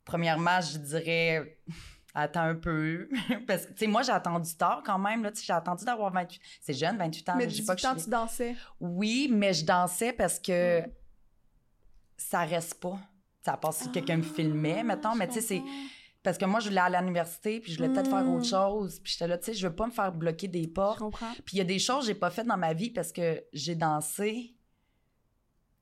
Premièrement, 0.05 0.61
je 0.61 0.79
dirais. 0.79 1.59
Attends 2.17 2.43
un 2.43 2.55
peu. 2.55 3.09
Parce 3.49 3.67
que, 3.67 3.73
tu 3.73 3.79
sais, 3.79 3.87
moi, 3.89 4.03
j'ai 4.03 4.13
attendu 4.13 4.55
tard 4.57 4.83
quand 4.87 4.99
même. 5.01 5.25
Là, 5.25 5.33
tu 5.33 5.39
sais, 5.41 5.47
j'ai 5.47 5.53
attendu 5.53 5.85
d'avoir 5.85 6.13
28. 6.13 6.41
C'est 6.61 6.73
jeune, 6.75 6.97
28 6.97 7.29
ans. 7.31 7.35
Mais 7.37 7.45
là, 7.47 7.51
je 7.51 7.55
dis 7.57 7.63
pas 7.67 7.75
18 7.75 7.83
que 7.83 7.87
ans, 7.89 7.95
je 7.95 7.99
suis- 7.99 8.05
tu 8.05 8.11
dansais. 8.11 8.57
Oui, 8.79 9.29
mais 9.33 9.53
je 9.53 9.65
dansais 9.65 10.13
parce 10.13 10.39
que 10.39 10.83
Mm. 10.83 10.91
ça 12.17 12.41
reste 12.45 12.75
pas. 12.81 12.99
Ça 13.45 13.57
passe 13.57 13.79
si 13.79 13.91
quelqu'un 13.91 14.19
me 14.19 14.23
filmait, 14.23 14.85
mettons. 14.85 15.11
Ah, 15.11 15.15
Mais 15.17 15.27
tu 15.27 15.35
sais, 15.35 15.41
c'est. 15.41 15.63
Parce 16.25 16.39
que 16.39 16.45
moi, 16.47 16.59
je 16.59 16.69
voulais 16.71 16.81
aller 16.81 16.97
à 16.97 17.01
l'université, 17.03 17.61
puis 17.61 17.71
je 17.71 17.77
voulais 17.77 17.91
peut-être 17.93 18.09
faire 18.11 18.29
autre 18.29 18.47
chose. 18.47 18.99
Puis 18.99 19.13
j'étais 19.13 19.29
là, 19.29 19.39
tu 19.39 19.45
sais, 19.45 19.55
je 19.55 19.69
veux 19.69 19.75
pas 19.77 19.87
me 19.87 19.93
faire 19.93 20.11
bloquer 20.11 20.49
des 20.49 20.63
Je 20.65 20.69
portes. 20.69 20.99
comprends. 20.99 21.33
Puis 21.45 21.55
il 21.55 21.59
y 21.59 21.61
a 21.61 21.65
des 21.65 21.79
choses 21.79 22.01
que 22.01 22.07
j'ai 22.09 22.15
pas 22.19 22.31
faites 22.31 22.47
dans 22.47 22.57
ma 22.57 22.73
vie 22.73 22.91
parce 22.91 23.13
que 23.13 23.45
j'ai 23.53 23.75
dansé. 23.77 24.57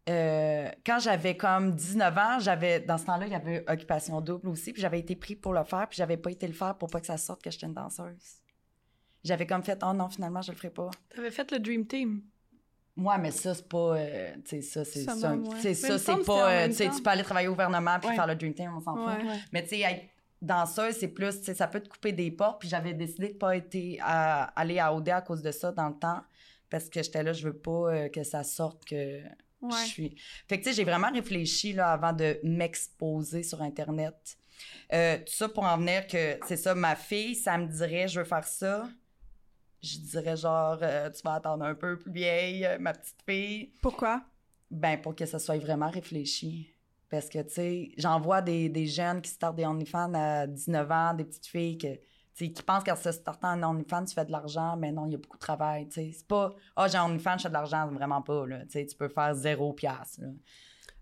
euh, 0.09 0.69
quand 0.85 0.99
j'avais 0.99 1.37
comme 1.37 1.75
19 1.77 2.19
ans, 2.19 2.39
j'avais 2.41 2.81
dans 2.81 2.99
ce 2.99 3.05
temps-là, 3.07 3.27
il 3.27 3.33
y 3.33 3.37
avait 3.37 3.65
occupation 3.71 4.21
double 4.21 4.49
aussi, 4.49 4.73
puis 4.73 4.83
j'avais 4.83 4.99
été 4.99 5.15
pris 5.15 5.37
pour 5.37 5.53
le 5.53 5.63
faire, 5.63 5.87
puis 5.89 5.97
j'avais 5.97 6.17
pas 6.17 6.31
été 6.33 6.47
le 6.49 6.53
faire 6.55 6.77
pour 6.77 6.91
pas 6.91 6.99
que 7.01 7.07
ça 7.07 7.17
sorte 7.17 7.41
que 7.41 7.51
j'étais 7.53 7.67
une 7.67 7.75
danseuse. 7.75 8.41
J'avais 9.23 9.47
comme 9.47 9.63
fait 9.63 9.79
oh 9.89 9.93
non, 9.93 10.09
finalement 10.09 10.43
je 10.43 10.51
le 10.51 10.57
ferai 10.57 10.71
pas. 10.71 10.91
T'avais 11.15 11.31
fait 11.31 11.49
le 11.53 11.61
Dream 11.61 11.87
Team. 11.87 12.23
Moi, 12.97 13.17
mais 13.19 13.31
ça 13.31 13.55
c'est 13.55 13.69
pas 13.69 13.97
euh, 13.97 14.35
tu 14.45 14.61
sais 14.61 14.63
ça 14.63 14.85
c'est 14.85 15.05
Ça 15.05 15.15
ouais. 15.15 15.75
c'est 15.75 16.11
en 16.11 16.23
pas 16.25 16.51
euh, 16.53 16.67
tu 16.67 16.75
sais 16.75 16.89
temps. 16.89 16.97
tu 16.97 17.03
peux 17.03 17.11
aller 17.11 17.23
travailler 17.23 17.47
au 17.49 17.53
gouvernement 17.53 17.99
puis 18.01 18.09
Ouais. 18.09 18.17
faire 18.17 18.27
le 18.27 18.35
dream 18.35 18.53
team, 18.55 18.73
on 18.77 18.81
s'en 18.81 18.97
fout. 18.97 19.07
Ouais. 19.25 19.39
Mais 19.53 19.63
tu 19.63 19.69
sais, 19.77 20.11
danseuse, 20.43 20.97
c'est 20.97 21.09
plus, 21.09 21.39
tu 21.39 21.45
sais, 21.47 21.55
ça 21.55 21.67
peut 21.67 21.81
te 21.81 21.89
couper 21.89 22.13
des 22.13 22.31
portes. 22.31 22.61
Puis 22.61 22.69
j'avais 22.69 22.93
décidé 22.93 23.29
de 23.29 23.35
pas 23.35 23.57
été 23.57 23.99
à, 24.03 24.45
aller 24.61 24.79
à 24.79 24.95
OD 24.95 25.09
à 25.09 25.23
cause 25.23 25.43
de 25.43 25.53
ça 25.53 25.73
dans 25.73 25.89
le 25.89 25.99
temps. 25.99 26.23
Parce 26.69 26.89
que 26.89 27.03
j'étais 27.03 27.23
là, 27.23 27.33
je 27.33 27.47
veux 27.47 27.57
pas 27.57 27.71
euh, 27.95 28.09
que 28.09 28.23
ça 28.23 28.45
sorte 28.45 28.85
que 28.85 29.21
je 29.71 29.87
suis. 29.87 30.17
Fait 30.49 30.59
que, 30.59 30.65
tu 30.65 30.71
sais, 30.71 30.77
j'ai 30.77 30.85
vraiment 30.85 31.11
réfléchi, 31.11 31.73
là, 31.73 31.93
avant 31.93 32.13
de 32.13 32.39
m'exposer 32.43 33.43
sur 33.43 33.63
Internet. 33.63 34.37
Euh, 34.93 35.19
tout 35.19 35.33
ça 35.33 35.49
pour 35.49 35.65
en 35.65 35.79
venir 35.79 36.07
que, 36.07 36.39
c'est 36.47 36.57
ça, 36.57 36.75
ma 36.75 36.97
fille, 36.97 37.35
ça 37.35 37.57
me 37.59 37.67
dirait, 37.67 38.09
je 38.09 38.21
veux 38.21 38.27
faire 38.27 38.47
ça. 38.47 38.89
Je 39.83 39.99
dirais 39.99 40.37
genre, 40.37 40.79
euh, 40.83 41.11
tu 41.11 41.23
vas 41.23 41.35
attendre 41.35 41.65
un 41.65 41.75
peu 41.75 41.99
plus 41.99 42.13
vieille, 42.13 42.65
euh, 42.65 42.79
ma 42.79 42.93
petite 42.93 43.23
fille. 43.27 43.73
Pourquoi? 43.81 44.23
Ben, 44.71 45.01
pour 45.01 45.15
que 45.15 45.27
ça 45.27 45.39
soit 45.39 45.59
vraiment 45.59 45.91
réfléchi. 45.91 46.72
Parce 47.13 47.29
que, 47.29 47.43
tu 47.43 47.53
sais, 47.53 47.91
j'en 47.99 48.19
vois 48.19 48.41
des, 48.41 48.71
des 48.71 48.87
jeunes 48.87 49.21
qui 49.21 49.31
startent 49.31 49.57
des 49.57 49.67
OnlyFans 49.67 50.15
à 50.15 50.47
19 50.47 50.91
ans, 50.91 51.13
des 51.13 51.25
petites 51.25 51.47
filles 51.47 51.77
que, 51.77 51.89
qui 52.35 52.63
pensent 52.63 52.85
qu'en 52.85 52.97
se 52.97 53.13
startant 53.13 53.53
en 53.53 53.63
OnlyFans, 53.75 54.07
tu 54.07 54.15
fais 54.15 54.25
de 54.25 54.33
l'argent, 54.33 54.79
mais 54.79 54.91
non, 54.93 55.05
il 55.05 55.13
y 55.13 55.15
a 55.15 55.19
beaucoup 55.19 55.37
de 55.37 55.43
travail, 55.43 55.87
tu 55.89 55.97
sais. 55.97 56.11
C'est 56.17 56.27
pas, 56.27 56.55
ah, 56.75 56.89
j'ai 56.89 56.97
un 56.97 57.05
OnlyFans, 57.05 57.37
je 57.37 57.43
fais 57.43 57.49
de 57.51 57.53
l'argent, 57.53 57.87
vraiment 57.91 58.23
pas, 58.23 58.47
là. 58.47 58.61
Tu 58.65 58.71
sais, 58.71 58.87
tu 58.87 58.97
peux 58.97 59.11
faire 59.11 59.35
zéro 59.35 59.75
piastre, 59.75 60.23
là. 60.23 60.29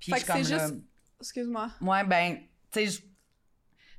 Puis 0.00 0.10
Fait 0.12 0.18
je 0.20 0.26
que 0.26 0.32
c'est 0.32 0.44
juste- 0.58 0.82
Excuse-moi. 1.20 1.70
ouais, 1.80 2.04
ben, 2.04 2.38
tu 2.72 2.80
sais, 2.80 2.86
je, 2.88 3.02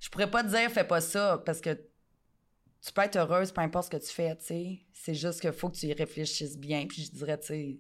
je 0.02 0.10
pourrais 0.10 0.30
pas 0.30 0.44
te 0.44 0.50
dire, 0.50 0.70
fais 0.70 0.84
pas 0.84 1.00
ça, 1.00 1.42
parce 1.46 1.62
que 1.62 1.70
tu 1.74 2.92
peux 2.94 3.04
être 3.04 3.16
heureuse, 3.16 3.54
peu 3.54 3.62
importe 3.62 3.86
ce 3.86 3.92
que 3.98 4.04
tu 4.06 4.12
fais, 4.12 4.36
tu 4.36 4.46
sais. 4.48 4.80
C'est 4.92 5.16
juste 5.16 5.40
qu'il 5.40 5.54
faut 5.54 5.70
que 5.70 5.78
tu 5.78 5.86
y 5.86 5.94
réfléchisses 5.94 6.58
bien, 6.58 6.86
puis 6.88 7.04
je 7.04 7.12
dirais, 7.12 7.40
tu 7.40 7.48
sais, 7.48 7.80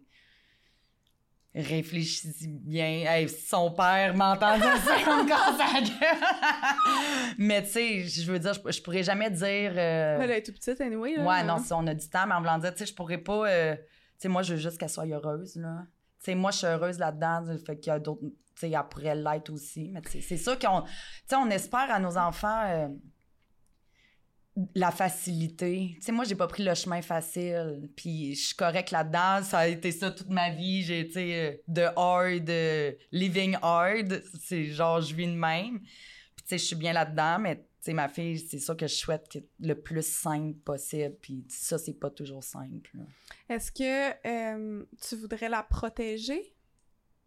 réfléchis 1.54 2.32
bien. 2.47 3.04
Hey, 3.06 3.28
son 3.30 3.72
père 3.72 4.16
m'entend 4.16 4.58
dire 4.58 4.78
ça, 4.78 4.95
on 5.08 5.24
me 5.24 5.28
casse 5.28 5.58
la 5.58 5.82
gueule. 5.82 7.36
mais 7.38 7.64
tu 7.64 7.70
sais, 7.72 7.99
je 8.04 8.32
veux 8.32 8.39
dire, 8.39 8.54
je, 8.54 8.72
je 8.72 8.82
pourrais 8.82 9.04
jamais 9.04 9.30
dire. 9.30 9.74
euh, 9.76 10.20
Elle 10.22 10.32
est 10.32 10.43
tout 10.43 10.54
petite, 10.54 10.80
anyway. 10.82 11.16
Là, 11.18 11.24
Ouais, 11.26 11.43
non, 11.43 11.58
si 11.60 11.74
on 11.74 11.86
a 11.88 11.93
du 11.93 12.08
temps, 12.10 12.26
mais 12.28 12.36
en 12.36 12.39
voulant 12.39 12.58
dire, 12.58 12.72
tu 12.74 12.80
sais, 12.80 12.86
je 12.86 12.93
pourrais 12.95 13.18
pas. 13.18 13.49
euh, 13.49 13.76
tu 13.76 13.82
sais, 14.20 14.28
moi, 14.30 14.41
je 14.43 14.54
veux 14.54 14.60
juste 14.60 14.78
qu'elle 14.78 14.89
soit 14.89 15.06
heureuse, 15.08 15.56
là. 15.56 15.80
Tu 16.20 16.26
sais, 16.26 16.36
moi, 16.36 16.52
je 16.52 16.58
suis 16.60 16.68
heureuse 16.68 16.99
là-dedans, 16.99 17.43
fait 17.66 17.78
qu'il 17.80 17.91
y 17.91 17.95
a 17.95 17.99
d'autres. 17.99 18.22
Tu 18.22 18.68
sais, 18.68 18.70
elle 18.72 18.80
pourrait 18.89 19.16
l'être 19.16 19.49
aussi. 19.52 19.89
Mais 19.91 20.02
tu 20.02 20.12
sais, 20.12 20.22
c'est 20.22 20.38
sûr 20.38 20.58
qu'on. 20.60 20.82
Tu 20.82 20.89
sais, 21.28 21.36
on 21.36 21.49
espère 21.49 21.91
à 21.91 21.99
nos 21.99 22.16
enfants. 22.18 22.62
euh, 22.68 22.88
la 24.76 24.91
facilité. 24.91 25.91
Tu 25.95 26.02
sais, 26.02 26.12
moi, 26.12 26.26
j'ai 26.26 26.36
pas 26.36 26.47
pris 26.47 26.64
le 26.64 26.74
chemin 26.76 27.02
facile. 27.02 27.89
Puis 27.95 28.36
je 28.36 28.47
suis 28.47 28.56
correcte 28.56 28.91
là-dedans. 28.91 29.43
Ça 29.43 29.60
a 29.60 29.68
été 29.68 29.91
ça 29.91 30.12
toute 30.12 30.30
ma 30.30 30.49
vie. 30.49 30.84
J'ai 30.84 30.99
été 30.99 31.36
euh, 31.39 31.54
de 31.68 31.84
hard, 31.95 32.49
euh, 32.49 32.91
living 33.12 33.58
hard. 33.62 34.22
C'est 34.41 34.66
genre, 34.66 35.02
je 35.02 35.16
vis 35.16 35.28
de 35.28 35.34
même. 35.34 35.80
Puis 35.80 36.43
tu 36.43 36.49
sais, 36.49 36.58
je 36.58 36.66
suis 36.66 36.76
bien 36.76 36.93
là-dedans, 36.93 37.39
mais 37.39 37.58
tu 37.58 37.64
sais, 37.86 37.93
ma 37.93 38.10
fille, 38.10 38.38
c'est 38.38 38.60
ça 38.60 38.76
que 38.76 38.88
je 38.88 38.93
souhaite 38.93 39.28
que 39.30 39.39
le 39.60 39.74
plus 39.74 40.06
simple 40.06 40.60
possible. 40.60 41.16
Puis 41.22 41.45
ça, 41.47 41.78
c'est 41.78 41.99
pas 41.99 42.10
toujours 42.10 42.43
simple. 42.43 42.91
Est-ce 43.49 43.72
que 43.72 44.28
euh, 44.28 44.86
tu 45.02 45.16
voudrais 45.16 45.49
la 45.49 45.64
protéger 45.64 46.56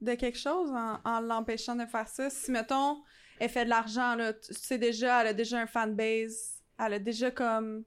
de 0.00 0.14
quelque 0.14 0.38
chose 0.38 0.70
en, 0.70 1.00
en 1.04 1.20
l'empêchant 1.20 1.74
de 1.74 1.86
faire 1.86 2.06
ça? 2.06 2.28
Si, 2.28 2.50
mettons, 2.50 3.02
elle 3.40 3.48
fait 3.48 3.64
de 3.64 3.70
l'argent, 3.70 4.14
là, 4.14 4.32
tu 4.32 4.54
sais 4.54 4.78
déjà, 4.78 5.22
elle 5.22 5.28
a 5.28 5.32
déjà 5.32 5.58
un 5.60 5.66
fanbase, 5.66 6.53
elle 6.78 6.92
a 6.94 6.98
déjà 6.98 7.30
comme... 7.30 7.84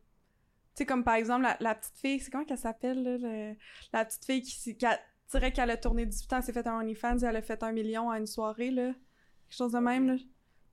Tu 0.76 0.84
sais, 0.84 0.86
comme 0.86 1.04
par 1.04 1.16
exemple, 1.16 1.44
la, 1.44 1.58
la 1.60 1.74
petite 1.76 1.98
fille, 1.98 2.20
c'est 2.20 2.30
comment 2.30 2.46
qu'elle 2.46 2.58
s'appelle, 2.58 3.02
là? 3.04 3.18
le- 3.18 3.56
la 3.94 4.06
petite 4.06 4.26
fille 4.26 4.42
qui, 4.44 4.76
qui 4.78 4.86
a, 4.86 5.00
dirait 5.32 5.52
qu'elle 5.52 5.72
a 5.72 5.78
tourné 5.78 6.06
18 6.06 6.34
ans, 6.34 6.38
elle 6.38 6.44
s'est 6.44 6.54
fait 6.54 6.68
un 6.68 6.76
OnlyFans 6.80 7.18
et 7.20 7.26
elle 7.26 7.36
a 7.36 7.42
fait 7.42 7.64
un 7.64 7.72
million 7.72 8.10
à 8.10 8.20
une 8.20 8.28
soirée, 8.28 8.70
là. 8.72 8.94
Quelque 8.94 9.58
chose 9.58 9.72
de 9.72 9.80
même, 9.80 10.08
là. 10.08 10.16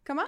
Comment? 0.04 0.26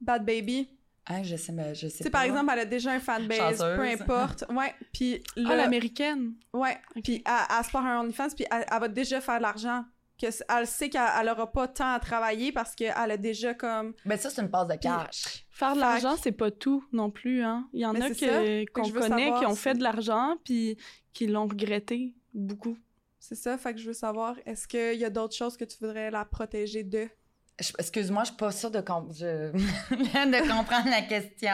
Bad 0.00 0.24
Baby. 0.24 0.68
Ah, 1.06 1.22
je 1.22 1.36
sais, 1.36 1.52
mais 1.52 1.74
je 1.74 1.88
sais 1.88 1.98
Tu 1.98 2.02
sais, 2.04 2.10
pas. 2.10 2.18
par 2.18 2.22
exemple, 2.22 2.50
elle 2.52 2.60
a 2.60 2.64
déjà 2.64 2.92
un 2.92 3.00
fanbase, 3.00 3.58
Chanceuse. 3.58 3.76
peu 3.76 3.82
importe. 3.82 4.44
Ouais, 4.50 4.72
puis 4.92 5.20
Ah, 5.36 5.40
là, 5.40 5.56
l'américaine. 5.56 6.34
Ouais, 6.52 6.78
puis 7.02 7.22
elle, 7.26 7.56
elle 7.58 7.64
se 7.64 7.70
part 7.70 7.84
un 7.86 8.00
OnlyFans, 8.00 8.28
puis 8.36 8.46
elle, 8.50 8.64
elle 8.70 8.80
va 8.80 8.88
déjà 8.88 9.20
faire 9.20 9.38
de 9.38 9.42
l'argent. 9.42 9.84
Que 10.22 10.28
elle 10.48 10.66
sait 10.68 10.88
qu'elle 10.88 11.02
elle 11.20 11.28
aura 11.28 11.50
pas 11.50 11.66
tant 11.66 11.92
à 11.94 11.98
travailler 11.98 12.52
parce 12.52 12.76
qu'elle 12.76 12.92
a 12.96 13.16
déjà 13.16 13.54
comme... 13.54 13.92
Ben 14.04 14.16
ça, 14.16 14.30
c'est 14.30 14.40
une 14.40 14.50
passe 14.50 14.68
de 14.68 14.76
cash. 14.76 15.44
Faire 15.50 15.74
de 15.74 15.80
l'argent, 15.80 16.14
c'est 16.16 16.30
pas 16.32 16.50
tout 16.52 16.84
non 16.92 17.10
plus, 17.10 17.42
hein. 17.42 17.68
Il 17.72 17.80
y 17.80 17.86
en 17.86 17.92
Mais 17.92 18.02
a 18.02 18.10
que- 18.10 18.70
qu'on 18.72 18.88
connaît 18.88 19.24
savoir 19.26 19.40
qui 19.40 19.46
ont 19.46 19.54
fait 19.56 19.74
de 19.74 19.82
l'argent 19.82 20.36
puis 20.44 20.76
qui 21.12 21.26
l'ont 21.26 21.46
regretté 21.48 22.14
beaucoup. 22.34 22.76
C'est 23.18 23.34
ça, 23.34 23.58
fait 23.58 23.74
que 23.74 23.80
je 23.80 23.86
veux 23.86 23.92
savoir, 23.94 24.36
est-ce 24.46 24.66
qu'il 24.68 24.98
y 24.98 25.04
a 25.04 25.10
d'autres 25.10 25.34
choses 25.36 25.56
que 25.56 25.64
tu 25.64 25.76
voudrais 25.80 26.10
la 26.10 26.24
protéger 26.24 26.82
de? 26.84 27.08
Excuse-moi, 27.58 28.22
je 28.24 28.28
suis 28.28 28.36
pas 28.36 28.50
sûre 28.50 28.70
de, 28.70 28.80
com- 28.80 29.08
je- 29.12 29.52
de 29.52 30.48
comprendre 30.52 30.88
la 30.90 31.02
question. 31.02 31.50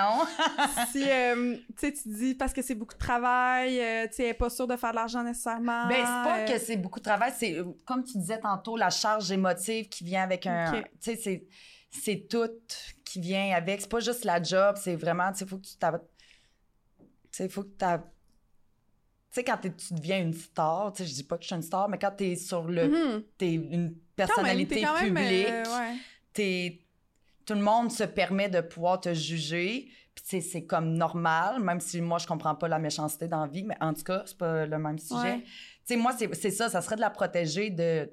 si, 0.92 1.04
euh, 1.10 1.56
tu 1.78 1.92
tu 1.92 2.08
dis 2.08 2.34
parce 2.34 2.52
que 2.52 2.62
c'est 2.62 2.74
beaucoup 2.76 2.94
de 2.94 2.98
travail, 3.00 3.78
euh, 3.80 4.06
tu 4.14 4.22
est 4.22 4.32
pas 4.32 4.48
sûre 4.48 4.66
de 4.66 4.76
faire 4.76 4.92
de 4.92 4.96
l'argent 4.96 5.22
nécessairement. 5.22 5.86
Ben, 5.88 5.96
c'est 5.96 6.02
pas 6.30 6.38
euh, 6.38 6.46
que 6.46 6.58
c'est 6.58 6.76
beaucoup 6.76 7.00
de 7.00 7.04
travail, 7.04 7.32
c'est 7.36 7.58
euh, 7.58 7.64
comme 7.84 8.04
tu 8.04 8.16
disais 8.16 8.38
tantôt, 8.40 8.76
la 8.76 8.90
charge 8.90 9.30
émotive 9.32 9.88
qui 9.88 10.04
vient 10.04 10.22
avec 10.22 10.46
un. 10.46 10.82
Tu 11.02 11.16
sais, 11.16 11.46
c'est, 11.90 12.26
tout 12.28 12.48
qui 13.04 13.20
vient 13.20 13.54
avec. 13.54 13.80
C'est 13.82 13.90
pas 13.90 14.00
juste 14.00 14.24
la 14.24 14.42
job, 14.42 14.76
c'est 14.80 14.96
vraiment, 14.96 15.30
tu 15.32 15.38
sais, 15.40 15.46
faut 15.46 15.58
que 15.58 15.66
tu 15.66 15.76
t'as. 15.78 15.98
Tu 15.98 15.98
sais, 17.32 17.48
faut 17.48 17.64
que 17.64 17.74
t'as. 17.76 17.98
Tu 17.98 18.04
sais, 19.32 19.44
quand 19.44 19.58
tu 19.58 19.94
deviens 19.94 20.20
une 20.20 20.32
star, 20.32 20.92
tu 20.92 21.02
sais, 21.02 21.08
je 21.08 21.14
dis 21.16 21.24
pas 21.24 21.36
que 21.36 21.42
je 21.42 21.48
suis 21.48 21.56
une 21.56 21.62
star, 21.62 21.88
mais 21.88 21.98
quand 21.98 22.12
t'es 22.16 22.34
sur 22.36 22.62
le. 22.62 22.88
mhm. 22.88 23.22
T'es 23.36 23.52
une 23.52 23.94
personnalité 24.26 24.82
quand 24.82 24.94
même, 25.00 25.14
publique, 25.14 25.46
euh, 25.48 25.64
ouais. 25.64 25.94
t'es- 26.32 26.80
tout 27.46 27.54
le 27.54 27.60
monde 27.62 27.90
se 27.90 28.04
permet 28.04 28.48
de 28.48 28.60
pouvoir 28.60 29.00
te 29.00 29.14
juger. 29.14 29.88
Puis 30.14 30.42
c'est 30.42 30.64
comme 30.64 30.94
normal, 30.94 31.62
même 31.62 31.80
si 31.80 32.00
moi, 32.00 32.18
je 32.18 32.26
comprends 32.26 32.54
pas 32.56 32.66
la 32.68 32.78
méchanceté 32.80 33.28
dans 33.28 33.42
la 33.42 33.46
vie, 33.46 33.62
mais 33.62 33.76
en 33.80 33.94
tout 33.94 34.02
cas, 34.02 34.24
c'est 34.26 34.36
pas 34.36 34.66
le 34.66 34.78
même 34.78 34.98
sujet. 34.98 35.20
Ouais. 35.34 35.42
Tu 35.42 35.94
sais, 35.94 35.96
moi, 35.96 36.12
c'est 36.32 36.50
ça, 36.50 36.68
ça 36.68 36.82
serait 36.82 36.96
de 36.96 37.00
la 37.00 37.10
protéger 37.10 37.70
de... 37.70 38.10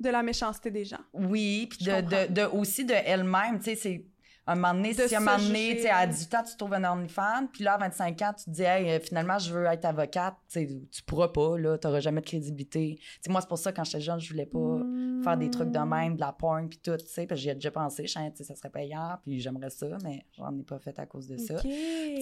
De 0.00 0.08
la 0.10 0.22
méchanceté 0.24 0.70
des 0.72 0.84
gens. 0.84 1.04
Oui, 1.12 1.68
puis 1.70 1.84
de, 1.86 2.00
de, 2.00 2.32
de- 2.32 2.46
aussi 2.46 2.84
de 2.84 2.94
elle-même, 2.94 3.58
tu 3.58 3.66
sais, 3.66 3.76
c'est... 3.76 4.04
Un 4.46 4.56
moment 4.56 4.74
donné, 4.74 4.92
De 4.92 5.06
si 5.06 5.16
un 5.16 5.20
moment 5.20 5.38
donné, 5.38 5.76
tu 5.76 5.82
sais, 5.82 5.90
à 5.90 6.06
18 6.06 6.34
ans, 6.34 6.42
tu 6.42 6.56
trouves 6.56 6.74
un 6.74 6.84
OnlyFans, 6.84 7.46
puis 7.50 7.64
là, 7.64 7.74
à 7.74 7.78
25 7.78 8.20
ans, 8.22 8.32
tu 8.36 8.44
te 8.44 8.50
dis, 8.50 8.62
hey, 8.62 8.90
euh, 8.90 9.00
finalement, 9.00 9.38
je 9.38 9.52
veux 9.52 9.64
être 9.64 9.86
avocate, 9.86 10.34
tu 10.50 10.86
tu 10.90 11.02
pourras 11.02 11.28
pas, 11.28 11.56
là, 11.56 11.78
t'auras 11.78 12.00
jamais 12.00 12.20
de 12.20 12.26
crédibilité. 12.26 12.98
Moi, 13.28 13.40
c'est 13.40 13.48
pour 13.48 13.56
ça, 13.56 13.72
quand 13.72 13.84
j'étais 13.84 14.02
jeune, 14.02 14.20
je 14.20 14.30
voulais 14.30 14.44
pas 14.44 14.80
faire 15.22 15.38
des 15.38 15.50
trucs 15.50 15.70
de 15.70 15.78
Hmm. 15.78 15.88
même, 15.88 16.16
de 16.16 16.20
la 16.20 16.32
porn, 16.32 16.68
puis 16.68 16.78
tout, 16.78 16.96
tu 16.96 17.06
sais, 17.06 17.26
parce 17.26 17.40
que 17.40 17.42
j'y 17.42 17.48
ai 17.48 17.54
déjà 17.54 17.70
pensé, 17.70 18.06
je 18.06 18.12
sais, 18.12 18.44
ça 18.44 18.54
serait 18.54 18.68
payant, 18.70 19.16
puis 19.22 19.40
j'aimerais 19.40 19.70
ça, 19.70 19.96
mais 20.02 20.26
j'en 20.36 20.54
ai 20.58 20.62
pas 20.62 20.78
fait 20.78 20.98
à 20.98 21.06
cause 21.06 21.26
de 21.26 21.38
ça. 21.38 21.58
Tu 21.60 21.70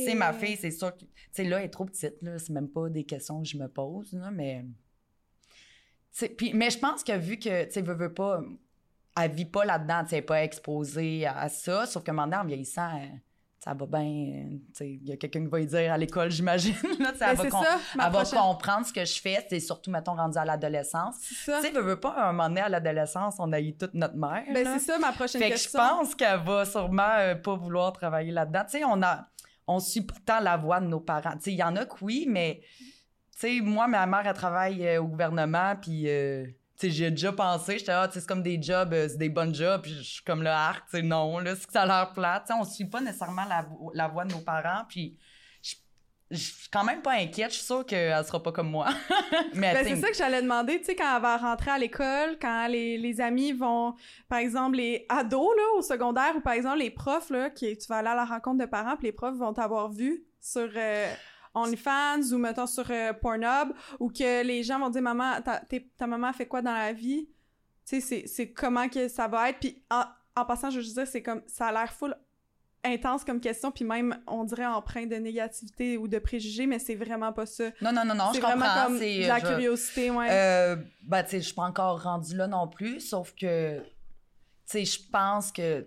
sais, 0.04 0.14
ma 0.14 0.32
fille, 0.32 0.56
c'est 0.56 0.70
sûr 0.70 0.92
que, 0.94 1.00
tu 1.00 1.08
sais, 1.32 1.44
là, 1.44 1.58
elle 1.58 1.66
est 1.66 1.70
trop 1.70 1.86
petite, 1.86 2.22
là, 2.22 2.38
c'est 2.38 2.52
même 2.52 2.68
pas 2.68 2.88
des 2.88 3.02
questions 3.04 3.42
que 3.42 3.48
je 3.48 3.56
me 3.56 3.66
pose, 3.66 4.12
là, 4.12 4.30
mais... 4.30 4.64
Tu 6.12 6.18
sais, 6.18 6.28
puis, 6.28 6.52
mais 6.54 6.70
je 6.70 6.78
pense 6.78 7.02
que 7.02 7.16
vu 7.16 7.38
que, 7.38 7.64
tu 7.64 7.72
sais, 7.72 7.82
veut 7.82 8.12
pas, 8.12 8.42
elle 9.20 9.30
vit 9.32 9.44
pas 9.44 9.64
là-dedans, 9.64 10.04
tu 10.08 10.20
pas 10.22 10.42
exposée 10.42 11.26
à, 11.26 11.38
à 11.38 11.48
ça, 11.48 11.86
sauf 11.86 12.02
moment 12.08 12.24
donné, 12.26 12.36
en 12.36 12.44
vieillissant, 12.44 12.88
elle- 13.00 13.20
ça 13.58 13.74
va 13.74 13.86
bien, 13.86 14.00
euh, 14.00 14.84
il 14.84 15.06
y 15.08 15.12
a 15.12 15.16
quelqu'un 15.16 15.40
qui 15.42 15.46
va 15.46 15.58
lui 15.58 15.66
dire 15.66 15.92
à 15.92 15.96
l'école, 15.96 16.30
j'imagine, 16.32 16.74
là, 16.98 17.12
Ben, 17.20 17.28
elle 17.30 17.36
va 17.36 17.48
com- 17.48 17.62
ça, 17.62 17.78
elle 17.94 18.10
va 18.12 18.24
comprendre 18.24 18.84
ce 18.86 18.92
que 18.92 19.04
je 19.04 19.20
fais, 19.20 19.46
c'est 19.48 19.60
surtout, 19.60 19.90
mettons, 19.92 20.16
rendu 20.16 20.36
à 20.36 20.44
l'adolescence. 20.44 21.20
Tu 21.20 21.34
sais, 21.36 21.70
veut, 21.70 21.80
veut 21.82 22.00
pas, 22.00 22.10
à 22.10 22.28
un 22.30 22.32
moment 22.32 22.48
donné, 22.48 22.60
à 22.62 22.68
l'adolescence, 22.68 23.36
on 23.38 23.52
a 23.52 23.60
eu 23.60 23.76
toute 23.76 23.94
notre 23.94 24.16
mère. 24.16 24.42
Ben, 24.52 24.66
c'est 24.66 24.80
ça, 24.80 24.98
ma 24.98 25.12
prochaine 25.12 25.40
Fait 25.40 25.50
que 25.50 25.56
je 25.56 25.62
question. 25.62 25.78
pense 25.78 26.14
qu'elle 26.16 26.40
va 26.40 26.64
sûrement 26.64 27.12
euh, 27.18 27.34
pas 27.36 27.54
vouloir 27.54 27.92
travailler 27.92 28.32
là-dedans. 28.32 28.62
Tu 28.64 28.78
sais, 28.78 28.84
on 28.84 29.00
a, 29.02 29.28
on 29.68 29.78
suit 29.78 30.00
pas 30.00 30.16
tant 30.26 30.40
la 30.40 30.56
voix 30.56 30.80
de 30.80 30.86
nos 30.86 30.98
parents. 31.00 31.34
Tu 31.34 31.42
sais, 31.42 31.52
il 31.52 31.58
y 31.58 31.62
en 31.62 31.76
a 31.76 31.84
que 31.84 31.94
oui, 32.02 32.26
mais 32.28 32.62
tu 33.38 33.58
sais, 33.58 33.60
moi, 33.60 33.86
ma 33.86 34.06
mère, 34.06 34.22
elle 34.26 34.34
travaille 34.34 34.84
euh, 34.84 35.00
au 35.00 35.06
gouvernement, 35.06 35.76
puis 35.80 36.08
euh, 36.08 36.46
j'ai 36.90 37.10
déjà 37.10 37.32
pensé, 37.32 37.78
j'étais 37.78 37.92
ah, 37.92 38.08
c'est 38.12 38.26
comme 38.26 38.42
des 38.42 38.60
jobs, 38.60 38.92
euh, 38.92 39.08
c'est 39.08 39.18
des 39.18 39.28
bonnes 39.28 39.54
jobs, 39.54 39.82
puis 39.82 39.94
je 39.94 40.00
suis 40.02 40.24
comme 40.24 40.42
le 40.42 40.50
arc, 40.50 40.84
tu 40.90 41.02
non, 41.02 41.38
là, 41.38 41.54
c'est 41.56 41.66
que 41.66 41.72
ça 41.72 41.82
a 41.82 41.86
l'air 41.86 42.12
plate. 42.12 42.44
Tu 42.46 42.52
sais, 42.52 42.58
on 42.60 42.64
suit 42.64 42.84
pas 42.86 43.00
nécessairement 43.00 43.44
la, 43.44 43.62
vo- 43.62 43.90
la 43.94 44.08
voix 44.08 44.24
de 44.24 44.32
nos 44.32 44.40
parents, 44.40 44.84
puis 44.88 45.16
je 46.30 46.38
suis 46.38 46.68
quand 46.72 46.82
même 46.84 47.02
pas 47.02 47.12
inquiète, 47.12 47.50
je 47.50 47.56
suis 47.56 47.66
sûre 47.66 47.84
qu'elle 47.84 48.24
sera 48.24 48.42
pas 48.42 48.52
comme 48.52 48.70
moi. 48.70 48.88
mais 49.54 49.74
Ben, 49.74 49.86
c'est 49.86 49.96
ça 50.00 50.08
que 50.08 50.16
j'allais 50.16 50.40
demander, 50.40 50.78
tu 50.78 50.86
sais, 50.86 50.94
quand 50.96 51.14
elle 51.14 51.20
va 51.20 51.36
rentrer 51.36 51.70
à 51.72 51.76
l'école, 51.78 52.38
quand 52.40 52.68
les, 52.68 52.96
les 52.96 53.20
amis 53.20 53.52
vont, 53.52 53.94
par 54.30 54.38
exemple, 54.38 54.78
les 54.78 55.04
ados, 55.10 55.54
là, 55.54 55.62
au 55.76 55.82
secondaire, 55.82 56.32
ou 56.34 56.40
par 56.40 56.54
exemple, 56.54 56.78
les 56.78 56.90
profs, 56.90 57.28
là, 57.28 57.50
qui, 57.50 57.76
tu 57.76 57.86
vas 57.88 57.98
aller 57.98 58.08
à 58.08 58.14
la 58.14 58.24
rencontre 58.24 58.64
de 58.64 58.66
parents, 58.70 58.96
puis 58.96 59.08
les 59.08 59.12
profs 59.12 59.36
vont 59.36 59.52
t'avoir 59.52 59.90
vu 59.90 60.24
sur 60.40 60.70
euh, 60.74 61.12
OnlyFans 61.54 62.32
ou, 62.32 62.38
mettons, 62.38 62.66
sur 62.66 62.90
euh, 62.90 63.12
Pornhub, 63.12 63.72
ou 64.00 64.08
que 64.10 64.42
les 64.44 64.62
gens 64.62 64.78
vont 64.78 64.90
dire, 64.90 65.02
maman, 65.02 65.40
ta, 65.42 65.62
ta 65.96 66.06
maman 66.06 66.32
fait 66.32 66.46
quoi 66.46 66.62
dans 66.62 66.72
la 66.74 66.92
vie? 66.92 67.28
Tu 67.86 67.96
sais, 67.96 68.00
c'est- 68.00 68.26
c'est 68.26 68.52
comment 68.52 68.88
que 68.88 69.08
ça 69.08 69.28
va 69.28 69.50
être. 69.50 69.58
Puis 69.58 69.82
en, 69.90 70.04
en 70.36 70.44
passant, 70.44 70.70
je 70.70 70.76
veux 70.76 70.82
juste 70.82 70.96
dire, 70.96 71.06
c'est 71.06 71.22
comme, 71.22 71.42
ça 71.46 71.66
a 71.66 71.72
l'air 71.72 71.92
full 71.92 72.16
intense 72.84 73.22
comme 73.24 73.40
question, 73.40 73.70
puis 73.70 73.84
même, 73.84 74.18
on 74.26 74.42
dirait 74.44 74.66
empreint 74.66 75.06
de 75.06 75.14
négativité 75.14 75.96
ou 75.98 76.08
de 76.08 76.18
préjugés, 76.18 76.66
mais 76.66 76.80
c'est 76.80 76.96
vraiment 76.96 77.32
pas 77.32 77.46
ça. 77.46 77.64
non, 77.80 77.92
non, 77.92 78.04
non, 78.04 78.14
non, 78.14 78.32
je 78.34 78.40
vraiment 78.40 78.64
comprends. 78.66 78.84
comme 78.86 78.98
c'est, 78.98 79.22
de 79.22 79.28
la 79.28 79.38
je- 79.38 79.46
curiosité, 79.46 80.10
ouais. 80.10 80.26
Euh, 80.30 80.76
ben, 81.02 81.22
tu 81.22 81.30
sais, 81.30 81.40
je 81.40 81.44
suis 81.46 81.54
pas 81.54 81.62
encore 81.62 82.02
rendue 82.02 82.34
là 82.36 82.48
non 82.48 82.66
plus, 82.66 82.98
sauf 83.00 83.34
que, 83.36 83.78
tu 83.78 83.84
sais, 84.64 84.84
je 84.84 84.98
pense 85.12 85.52
que 85.52 85.86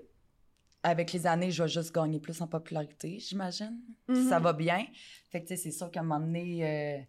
avec 0.88 1.12
les 1.14 1.26
années, 1.26 1.50
je 1.52 1.64
vais 1.64 1.70
juste 1.70 1.94
gagner 1.94 2.20
plus 2.20 2.40
en 2.42 2.48
popularité, 2.48 3.18
j'imagine. 3.20 3.80
Mhm. 4.08 4.30
Ça 4.30 4.40
va 4.40 4.54
bien. 4.54 4.86
Fait 5.32 5.42
que, 5.42 5.48
tu 5.48 5.56
sais, 5.56 5.64
c'est 5.64 5.72
sûr 5.72 5.90
qu'à 5.90 6.02
un 6.02 6.04
moment 6.04 6.20
donné, 6.20 6.64
euh, 6.64 7.00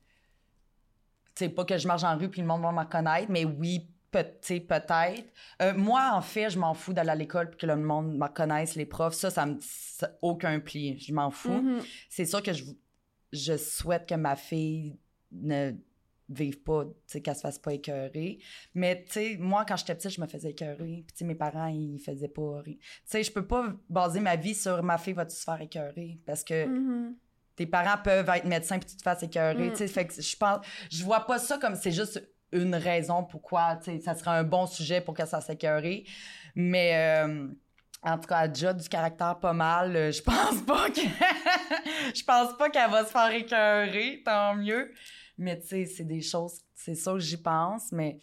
tu 1.35 1.45
sais, 1.45 1.49
pas 1.51 1.65
que 1.65 1.77
je 1.77 1.87
marche 1.87 2.05
en 2.05 2.17
rue 2.17 2.31
puis 2.31 2.41
le 2.41 2.47
monde 2.47 2.63
va 2.63 2.73
me 2.73 2.79
reconnaître, 2.81 3.31
mais 3.31 3.45
oui, 3.45 3.87
peut-être. 4.11 5.27
Euh, 5.61 5.75
moi, 5.77 6.13
en 6.15 6.23
fait, 6.23 6.49
je 6.49 6.59
m'en 6.59 6.73
fous 6.73 6.95
d'aller 6.95 7.11
à 7.11 7.15
l'école 7.15 7.51
puis 7.51 7.59
que 7.59 7.67
le 7.67 7.77
monde 7.77 8.17
me 8.17 8.25
reconnaisse, 8.25 8.75
les 8.75 8.87
profs. 8.87 9.15
Ça, 9.15 9.31
ça 9.31 9.45
me... 9.45 9.59
ça- 9.61 10.11
aucun 10.23 10.59
pli. 10.61 10.99
Je 10.99 11.13
m'en 11.13 11.31
fous 11.31 11.51
Mhm. 11.61 11.81
c'est 12.09 12.25
sûr 12.25 12.43
que 12.43 12.53
je, 12.55 12.65
je 13.33 13.57
souhaite 13.59 14.09
que 14.09 14.15
ma 14.15 14.37
fille 14.37 14.99
ne 15.33 15.73
vive 16.29 16.61
pas, 16.63 16.85
tu 16.85 16.91
sais, 17.07 17.21
qu'elle 17.21 17.37
se 17.37 17.41
fasse 17.43 17.59
pas 17.59 17.73
écœurer. 17.75 18.39
Mais, 18.75 19.05
tu 19.05 19.13
sais, 19.13 19.37
moi, 19.39 19.65
quand 19.65 19.77
j'étais 19.77 19.95
petite, 19.95 20.11
je 20.11 20.21
me 20.21 20.27
faisais 20.27 20.51
écœurer. 20.51 21.05
Puis, 21.07 21.13
tu 21.13 21.19
sais, 21.19 21.25
mes 21.25 21.35
parents, 21.37 21.69
ils 21.69 21.99
faisaient 22.01 22.27
pas. 22.29 22.63
Tu 22.65 22.79
sais, 23.05 23.23
je 23.23 23.31
peux 23.31 23.47
pas 23.47 23.73
baser 23.89 24.21
ma 24.21 24.35
vie 24.37 24.55
sur 24.55 24.83
ma 24.83 24.99
fille 24.99 25.13
va-tu 25.13 25.37
se 25.37 25.45
faire 25.45 25.61
écœurer? 25.61 26.19
Parce 26.27 26.43
que 26.43 26.67
Mhm. 26.67 27.15
tes 27.55 27.67
parents 27.67 28.03
peuvent 28.03 28.29
être 28.29 28.45
médecins 28.45 28.79
puis 28.79 28.91
tu 28.91 28.97
te 28.97 29.03
fasses 29.03 29.23
écœurer. 29.23 29.69
Mm. 29.69 29.73
Tu 29.73 29.77
sais, 29.79 29.89
fait 29.89 30.07
que 30.07 30.21
je 30.21 30.37
pense, 30.37 30.67
je 30.91 31.05
vois 31.05 31.21
pas 31.27 31.39
ça 31.39 31.59
comme 31.59 31.75
c'est 31.77 31.93
juste 31.93 32.21
une 32.53 32.75
raison 32.75 33.25
pourquoi, 33.25 33.77
tu 33.77 33.93
sais, 33.93 34.01
ça 34.01 34.15
serait 34.15 34.31
un 34.33 34.45
bon 34.45 34.67
sujet 34.67 35.01
pour 35.01 35.15
que 35.15 35.25
ça 35.27 35.41
s'écœurer. 35.41 36.05
Mais, 36.55 37.23
euh, 37.25 37.49
en 38.03 38.19
tout 38.19 38.29
cas, 38.29 38.39
elle 38.41 38.45
a 38.45 38.49
déjà 38.49 38.73
du 38.73 38.89
caractère 38.89 39.39
pas 39.41 39.53
mal. 39.53 39.97
Euh, 39.97 40.11
Je 40.13 40.23
pense 40.23 40.61
pas 40.67 40.91
que, 40.91 41.01
je 42.15 42.25
pense 42.25 42.57
pas 42.57 42.71
qu'elle 42.71 42.91
va 42.91 43.05
se 43.05 43.11
faire 43.11 43.31
écœurer, 43.33 44.23
tant 44.25 44.55
mieux. 44.55 44.93
Mais 45.39 45.59
tu 45.59 45.69
sais, 45.69 45.85
c'est 45.87 46.05
des 46.05 46.23
choses, 46.23 46.61
c'est 46.75 46.95
ça 46.95 47.13
que 47.13 47.19
j'y 47.19 47.37
pense. 47.37 47.93
Mais 47.93 48.19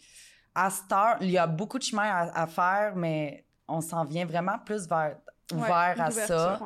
à 0.54 0.70
Star, 0.70 1.16
il 1.20 1.30
y 1.30 1.38
a 1.38 1.46
beaucoup 1.46 1.78
de 1.78 1.84
chemin 1.84 2.30
à, 2.32 2.46
faire, 2.46 2.96
mais 2.96 3.46
on 3.68 3.80
s'en 3.80 4.04
vient 4.04 4.26
vraiment 4.26 4.58
plus 4.58 4.88
vers 4.88 5.16
ouvert 5.52 5.94
à 5.98 6.10
ça. 6.10 6.60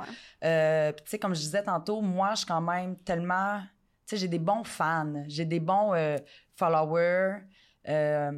Euh, 0.44 0.92
tu 0.92 1.02
sais, 1.06 1.18
comme 1.18 1.34
je 1.34 1.40
disais 1.40 1.62
tantôt, 1.62 2.00
moi, 2.00 2.30
je 2.32 2.38
suis 2.38 2.46
quand 2.46 2.60
même 2.60 2.96
tellement. 2.96 3.60
Tu 4.06 4.14
sais, 4.14 4.16
j'ai 4.16 4.28
des 4.28 4.38
bons 4.38 4.64
fans, 4.64 5.24
j'ai 5.26 5.44
des 5.44 5.60
bons 5.60 5.92
euh, 5.94 6.16
followers. 6.56 7.42
Euh, 7.88 8.32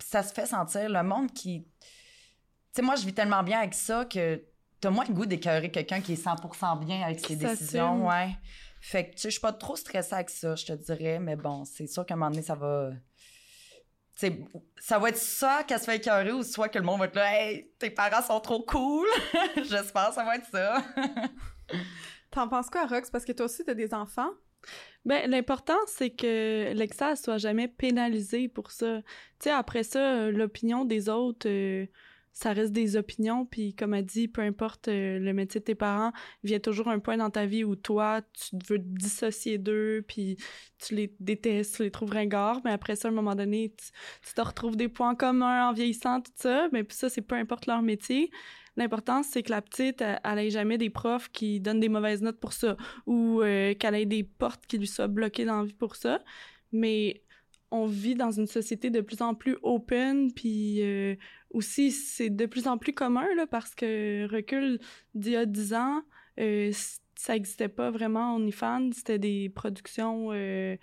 ça 0.00 0.22
se 0.22 0.32
fait 0.32 0.46
sentir. 0.46 0.88
Le 0.88 1.02
monde 1.02 1.32
qui. 1.32 1.62
Tu 1.62 1.86
sais, 2.72 2.82
moi, 2.82 2.96
je 2.96 3.04
vis 3.04 3.12
tellement 3.12 3.42
bien 3.42 3.58
avec 3.58 3.74
ça 3.74 4.04
que 4.04 4.42
t'as 4.80 4.90
moins 4.90 5.04
le 5.06 5.14
goût 5.14 5.26
d'écœurer 5.26 5.70
quelqu'un 5.70 6.00
qui 6.00 6.14
est 6.14 6.24
100% 6.24 6.84
bien 6.84 7.02
avec 7.02 7.20
ses 7.20 7.36
décisions. 7.36 8.08
Ouais. 8.08 8.36
Fait 8.84 9.06
que, 9.06 9.12
tu 9.12 9.18
sais, 9.20 9.28
je 9.28 9.34
suis 9.34 9.40
pas 9.40 9.52
trop 9.52 9.76
stressée 9.76 10.14
avec 10.14 10.28
ça, 10.28 10.56
je 10.56 10.66
te 10.66 10.72
dirais. 10.72 11.20
Mais 11.20 11.36
bon, 11.36 11.64
c'est 11.64 11.86
sûr 11.86 12.04
qu'à 12.04 12.14
un 12.14 12.16
moment 12.16 12.30
donné, 12.30 12.42
ça 12.42 12.56
va 12.56 12.90
ça 14.78 14.98
va 14.98 15.08
être 15.08 15.16
ça 15.16 15.64
qu'elle 15.66 15.78
se 15.78 15.84
fait 15.84 15.96
écœurer 15.96 16.32
ou 16.32 16.42
soit 16.42 16.68
que 16.68 16.78
le 16.78 16.84
monde 16.84 17.00
va 17.00 17.06
être 17.06 17.14
là, 17.14 17.40
hey, 17.40 17.70
tes 17.78 17.90
parents 17.90 18.22
sont 18.22 18.40
trop 18.40 18.62
cool. 18.62 19.06
J'espère 19.56 20.08
que 20.08 20.14
ça 20.14 20.24
va 20.24 20.36
être 20.36 20.46
ça. 20.46 20.82
T'en 22.30 22.48
penses 22.48 22.70
quoi, 22.70 22.86
Rox? 22.86 23.10
Parce 23.10 23.24
que 23.24 23.32
toi 23.32 23.46
aussi, 23.46 23.64
t'as 23.64 23.74
des 23.74 23.94
enfants. 23.94 24.30
Ben, 25.04 25.28
l'important, 25.28 25.78
c'est 25.86 26.10
que 26.10 26.72
l'excès 26.72 27.16
soit 27.16 27.38
jamais 27.38 27.66
pénalisé 27.68 28.48
pour 28.48 28.70
ça. 28.70 29.02
Tu 29.40 29.44
sais, 29.44 29.50
après 29.50 29.82
ça, 29.82 30.30
l'opinion 30.30 30.84
des 30.84 31.08
autres, 31.08 31.48
euh, 31.48 31.86
ça 32.32 32.52
reste 32.52 32.72
des 32.72 32.96
opinions, 32.96 33.44
puis 33.44 33.74
comme 33.74 33.92
elle 33.94 34.06
dit, 34.06 34.26
peu 34.26 34.40
importe 34.40 34.88
euh, 34.88 35.18
le 35.18 35.32
métier 35.34 35.60
de 35.60 35.64
tes 35.64 35.74
parents, 35.74 36.12
il 36.42 36.48
vient 36.48 36.60
toujours 36.60 36.88
un 36.88 36.98
point 36.98 37.18
dans 37.18 37.30
ta 37.30 37.44
vie 37.44 37.62
où 37.62 37.76
toi, 37.76 38.22
tu 38.32 38.56
veux 38.68 38.78
te 38.78 38.84
dissocier 38.84 39.58
d'eux, 39.58 40.02
puis 40.08 40.38
tu 40.78 40.94
les 40.94 41.14
détestes, 41.20 41.76
tu 41.76 41.82
les 41.82 41.90
trouves 41.90 42.10
ringards, 42.10 42.60
mais 42.64 42.72
après 42.72 42.96
ça, 42.96 43.08
à 43.08 43.10
un 43.10 43.14
moment 43.14 43.34
donné, 43.34 43.74
tu, 43.76 44.34
te 44.34 44.40
retrouves 44.40 44.76
des 44.76 44.88
points 44.88 45.14
communs 45.14 45.68
en 45.68 45.72
vieillissant, 45.72 46.22
tout 46.22 46.32
ça, 46.36 46.68
mais 46.72 46.84
ça, 46.88 47.10
c'est 47.10 47.20
peu 47.20 47.34
importe 47.34 47.66
leur 47.66 47.82
métier. 47.82 48.30
L'important, 48.78 49.22
c'est 49.22 49.42
que 49.42 49.50
la 49.50 49.60
petite, 49.60 50.02
elle, 50.24 50.38
ait 50.38 50.50
jamais 50.50 50.78
des 50.78 50.88
profs 50.88 51.28
qui 51.30 51.60
donnent 51.60 51.80
des 51.80 51.90
mauvaises 51.90 52.22
notes 52.22 52.40
pour 52.40 52.54
ça, 52.54 52.78
ou 53.06 53.42
euh, 53.42 53.74
qu'elle 53.74 53.94
ait 53.94 54.06
des 54.06 54.24
portes 54.24 54.66
qui 54.66 54.78
lui 54.78 54.86
soient 54.86 55.08
bloquées 55.08 55.44
dans 55.44 55.60
la 55.60 55.66
vie 55.66 55.74
pour 55.74 55.96
ça, 55.96 56.22
mais 56.72 57.22
on 57.72 57.86
vit 57.86 58.14
dans 58.14 58.30
une 58.30 58.46
société 58.46 58.90
de 58.90 59.00
plus 59.00 59.22
en 59.22 59.34
plus 59.34 59.56
open, 59.62 60.32
puis 60.32 60.82
euh, 60.82 61.16
aussi 61.52 61.90
c'est 61.90 62.30
de 62.30 62.46
plus 62.46 62.66
en 62.66 62.78
plus 62.78 62.92
commun 62.92 63.26
là, 63.36 63.46
parce 63.46 63.74
que 63.74 64.26
recul 64.30 64.80
d'il 65.14 65.32
y 65.32 65.36
a 65.36 65.46
10 65.46 65.74
ans, 65.74 66.02
euh, 66.40 66.72
ça 67.14 67.34
n'existait 67.34 67.68
pas 67.68 67.90
vraiment 67.90 68.34
OnlyFans, 68.36 68.90
c'était 68.92 69.18
des 69.18 69.48
productions 69.48 70.30
euh, 70.32 70.76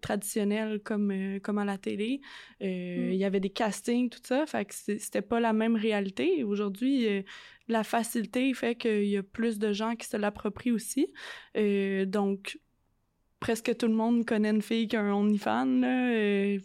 traditionnelles 0.00 0.80
comme 0.82 1.38
comme 1.42 1.58
à 1.58 1.64
la 1.64 1.76
télé. 1.76 2.20
Mm. 2.60 2.64
Il 3.12 3.16
y 3.16 3.24
avait 3.24 3.40
des 3.40 3.50
castings 3.50 4.08
tout 4.08 4.22
ça, 4.22 4.46
fait 4.46 4.64
que 4.64 4.74
c'était 4.74 5.22
pas 5.22 5.40
la 5.40 5.52
même 5.52 5.76
réalité. 5.76 6.44
Aujourd'hui, 6.44 7.06
la 7.68 7.84
facilité 7.84 8.54
fait 8.54 8.74
qu'il 8.76 9.06
y 9.06 9.16
a 9.16 9.22
plus 9.22 9.58
de 9.58 9.72
gens 9.72 9.96
qui 9.96 10.06
se 10.06 10.16
l'approprient 10.16 10.72
aussi. 10.72 11.12
donc 11.54 12.58
presque 13.40 13.76
tout 13.76 13.88
le 13.88 13.92
monde 13.92 14.24
connaît 14.24 14.48
une 14.48 14.62
fille 14.62 14.88
qui 14.88 14.96
a 14.96 15.02
un 15.02 15.12
OnlyFans. 15.12 15.66
Là, 15.66 16.56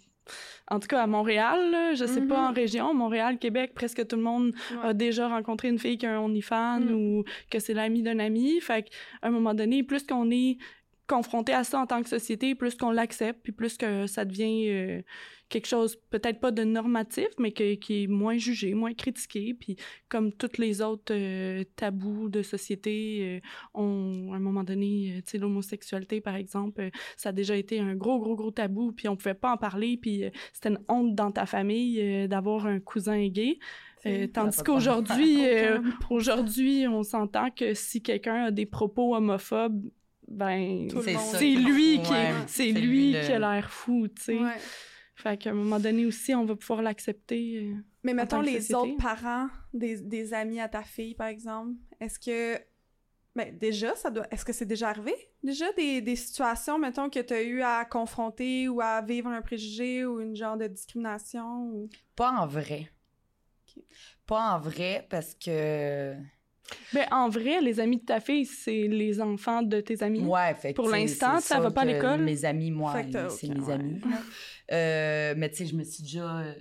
en 0.70 0.80
tout 0.80 0.88
cas, 0.88 1.04
à 1.04 1.08
Montréal, 1.08 1.72
là, 1.72 1.94
je 1.94 2.06
sais 2.06 2.22
pas 2.22 2.40
en 2.40 2.52
mm-hmm. 2.52 2.56
région, 2.56 2.94
Montréal, 2.94 3.38
Québec, 3.40 3.74
presque 3.74 4.06
tout 4.08 4.16
le 4.16 4.22
monde 4.22 4.54
a 4.84 4.94
déjà 4.94 5.28
rencontré 5.28 5.70
une 5.70 5.80
fille 5.80 5.98
qui 5.98 6.06
a 6.06 6.16
un 6.16 6.20
OnlyFans 6.20 6.82
mm. 6.82 6.94
ou 6.94 7.24
que 7.50 7.60
c'est 7.60 7.74
l'ami 7.74 8.04
d'un 8.04 8.20
ami. 8.20 8.60
Fait 8.62 8.84
qu'à 8.84 8.92
un 9.24 9.32
moment 9.32 9.54
donné, 9.54 9.84
plus 9.84 10.06
qu'on 10.06 10.30
est 10.30 10.58
confronté 11.08 11.54
à 11.54 11.64
ça 11.64 11.80
en 11.80 11.88
tant 11.88 12.02
que 12.04 12.10
société, 12.10 12.56
plus 12.56 12.76
qu'on 12.76 12.92
l'accepte, 12.92 13.40
puis 13.42 13.52
plus 13.52 13.78
que 13.78 14.06
ça 14.06 14.26
devient 14.26 14.70
euh, 14.70 15.02
quelque 15.50 15.68
chose, 15.68 15.98
peut-être 16.12 16.40
pas 16.40 16.52
de 16.52 16.64
normatif, 16.64 17.28
mais 17.40 17.52
qui 17.52 18.04
est 18.04 18.08
moins 18.08 18.38
jugé, 18.38 18.74
moins 18.76 18.94
critiqué. 18.94 19.54
Puis 19.54 19.76
comme 20.08 20.32
tous 20.32 20.58
les 20.60 20.82
autres 20.82 21.12
euh, 21.14 21.64
tabous 21.76 22.30
de 22.30 22.44
société, 22.44 23.20
euh, 23.22 23.40
ont, 23.74 24.30
à 24.32 24.38
un 24.38 24.40
moment 24.40 24.64
donné, 24.64 25.16
euh, 25.18 25.22
tu 25.22 25.32
sais, 25.32 25.38
l'homosexualité, 25.40 26.22
par 26.22 26.36
exemple, 26.36 26.90
ça 27.18 27.30
a 27.30 27.32
déjà 27.32 27.56
été 27.56 27.80
un 27.80 27.96
gros, 27.96 28.20
gros, 28.20 28.36
gros 28.36 28.52
tabou, 28.52 28.92
puis 28.92 29.08
on 29.10 29.16
pouvait 29.16 29.34
pas 29.34 29.52
en 29.52 29.58
parler, 29.58 29.98
puis 29.98 30.24
c'était 30.54 30.70
une 30.70 30.80
honte 30.88 31.16
dans 31.16 31.32
ta 31.32 31.46
famille 31.46 32.28
d'avoir 32.28 32.68
un 32.68 32.80
cousin 32.80 33.28
gay. 33.28 33.58
tandis 34.34 34.62
qu'aujourd'hui, 34.64 35.40
aujourd'hui, 36.10 36.88
on 36.88 37.04
s'entend 37.04 37.50
que 37.50 37.74
si 37.74 38.02
quelqu'un 38.02 38.46
a 38.46 38.52
des 38.52 38.68
propos 38.68 39.16
homophobes, 39.16 39.90
ben 40.28 40.88
c'est 41.34 41.56
lui 41.56 42.00
qui 42.04 42.14
c'est 42.46 42.72
lui, 42.72 43.16
qui 43.26 43.32
a 43.32 43.40
l'air 43.40 43.72
fou, 43.72 44.08
tu 44.08 44.24
sais. 44.24 44.38
Fait 45.22 45.38
qu'à 45.38 45.50
un 45.50 45.54
moment 45.54 45.80
donné 45.80 46.06
aussi, 46.06 46.34
on 46.34 46.46
va 46.46 46.56
pouvoir 46.56 46.82
l'accepter. 46.82 47.58
Euh, 47.58 47.76
Mais 48.04 48.14
mettons 48.14 48.40
les 48.40 48.74
autres 48.74 48.96
parents 48.98 49.50
des, 49.74 49.98
des, 50.00 50.34
amis 50.34 50.62
à 50.62 50.70
ta 50.70 50.82
fille, 50.82 51.14
par 51.14 51.28
exemple. 51.28 51.74
Est-ce 52.00 52.20
que. 52.20 52.62
Ben, 53.36 53.58
déjà, 53.58 53.96
ça 53.96 54.12
doit. 54.12 54.26
Est-ce 54.32 54.46
que 54.46 54.54
c'est 54.54 54.66
déjà 54.66 54.90
arrivé? 54.90 55.14
Déjà, 55.44 55.72
des, 55.74 56.02
des 56.02 56.16
situations, 56.16 56.80
mettons, 56.80 57.10
que 57.10 57.20
tu 57.20 57.34
as 57.34 57.42
eu 57.42 57.62
à 57.62 57.84
confronter 57.84 58.70
ou 58.70 58.80
à 58.80 59.02
vivre 59.02 59.30
un 59.30 59.42
préjugé 59.42 60.06
ou 60.06 60.22
une 60.22 60.38
genre 60.38 60.56
de 60.56 60.68
discrimination? 60.68 61.64
Ou... 61.64 61.90
Pas 62.16 62.32
en 62.32 62.48
vrai. 62.48 62.90
Pas 64.26 64.56
en 64.56 64.60
vrai 64.60 65.06
parce 65.10 65.36
que. 65.36 66.16
Ben, 66.94 67.08
en 67.12 67.30
vrai, 67.30 67.62
les 67.62 67.80
amis 67.80 67.98
de 67.98 68.06
ta 68.06 68.20
fille, 68.20 68.46
c'est 68.46 68.88
les 68.88 69.22
enfants 69.22 69.62
de 69.62 69.80
tes 69.82 70.02
amis? 70.02 70.22
Ouais, 70.22 70.54
fait 70.56 70.74
Pour 70.74 70.90
l'instant, 70.90 71.40
ça 71.40 71.60
va 71.60 71.72
pas 71.72 71.82
à 71.82 71.86
l'école? 71.86 72.22
Mes 72.22 72.46
amis, 72.46 72.72
moi, 72.72 72.96
c'est 73.30 73.48
mes 73.48 73.70
amis. 73.70 74.02
Euh, 74.72 75.34
mais 75.36 75.50
tu 75.50 75.58
sais, 75.58 75.66
je 75.66 75.76
me 75.76 75.84
suis 75.84 76.04
déjà. 76.04 76.42
Euh, 76.42 76.54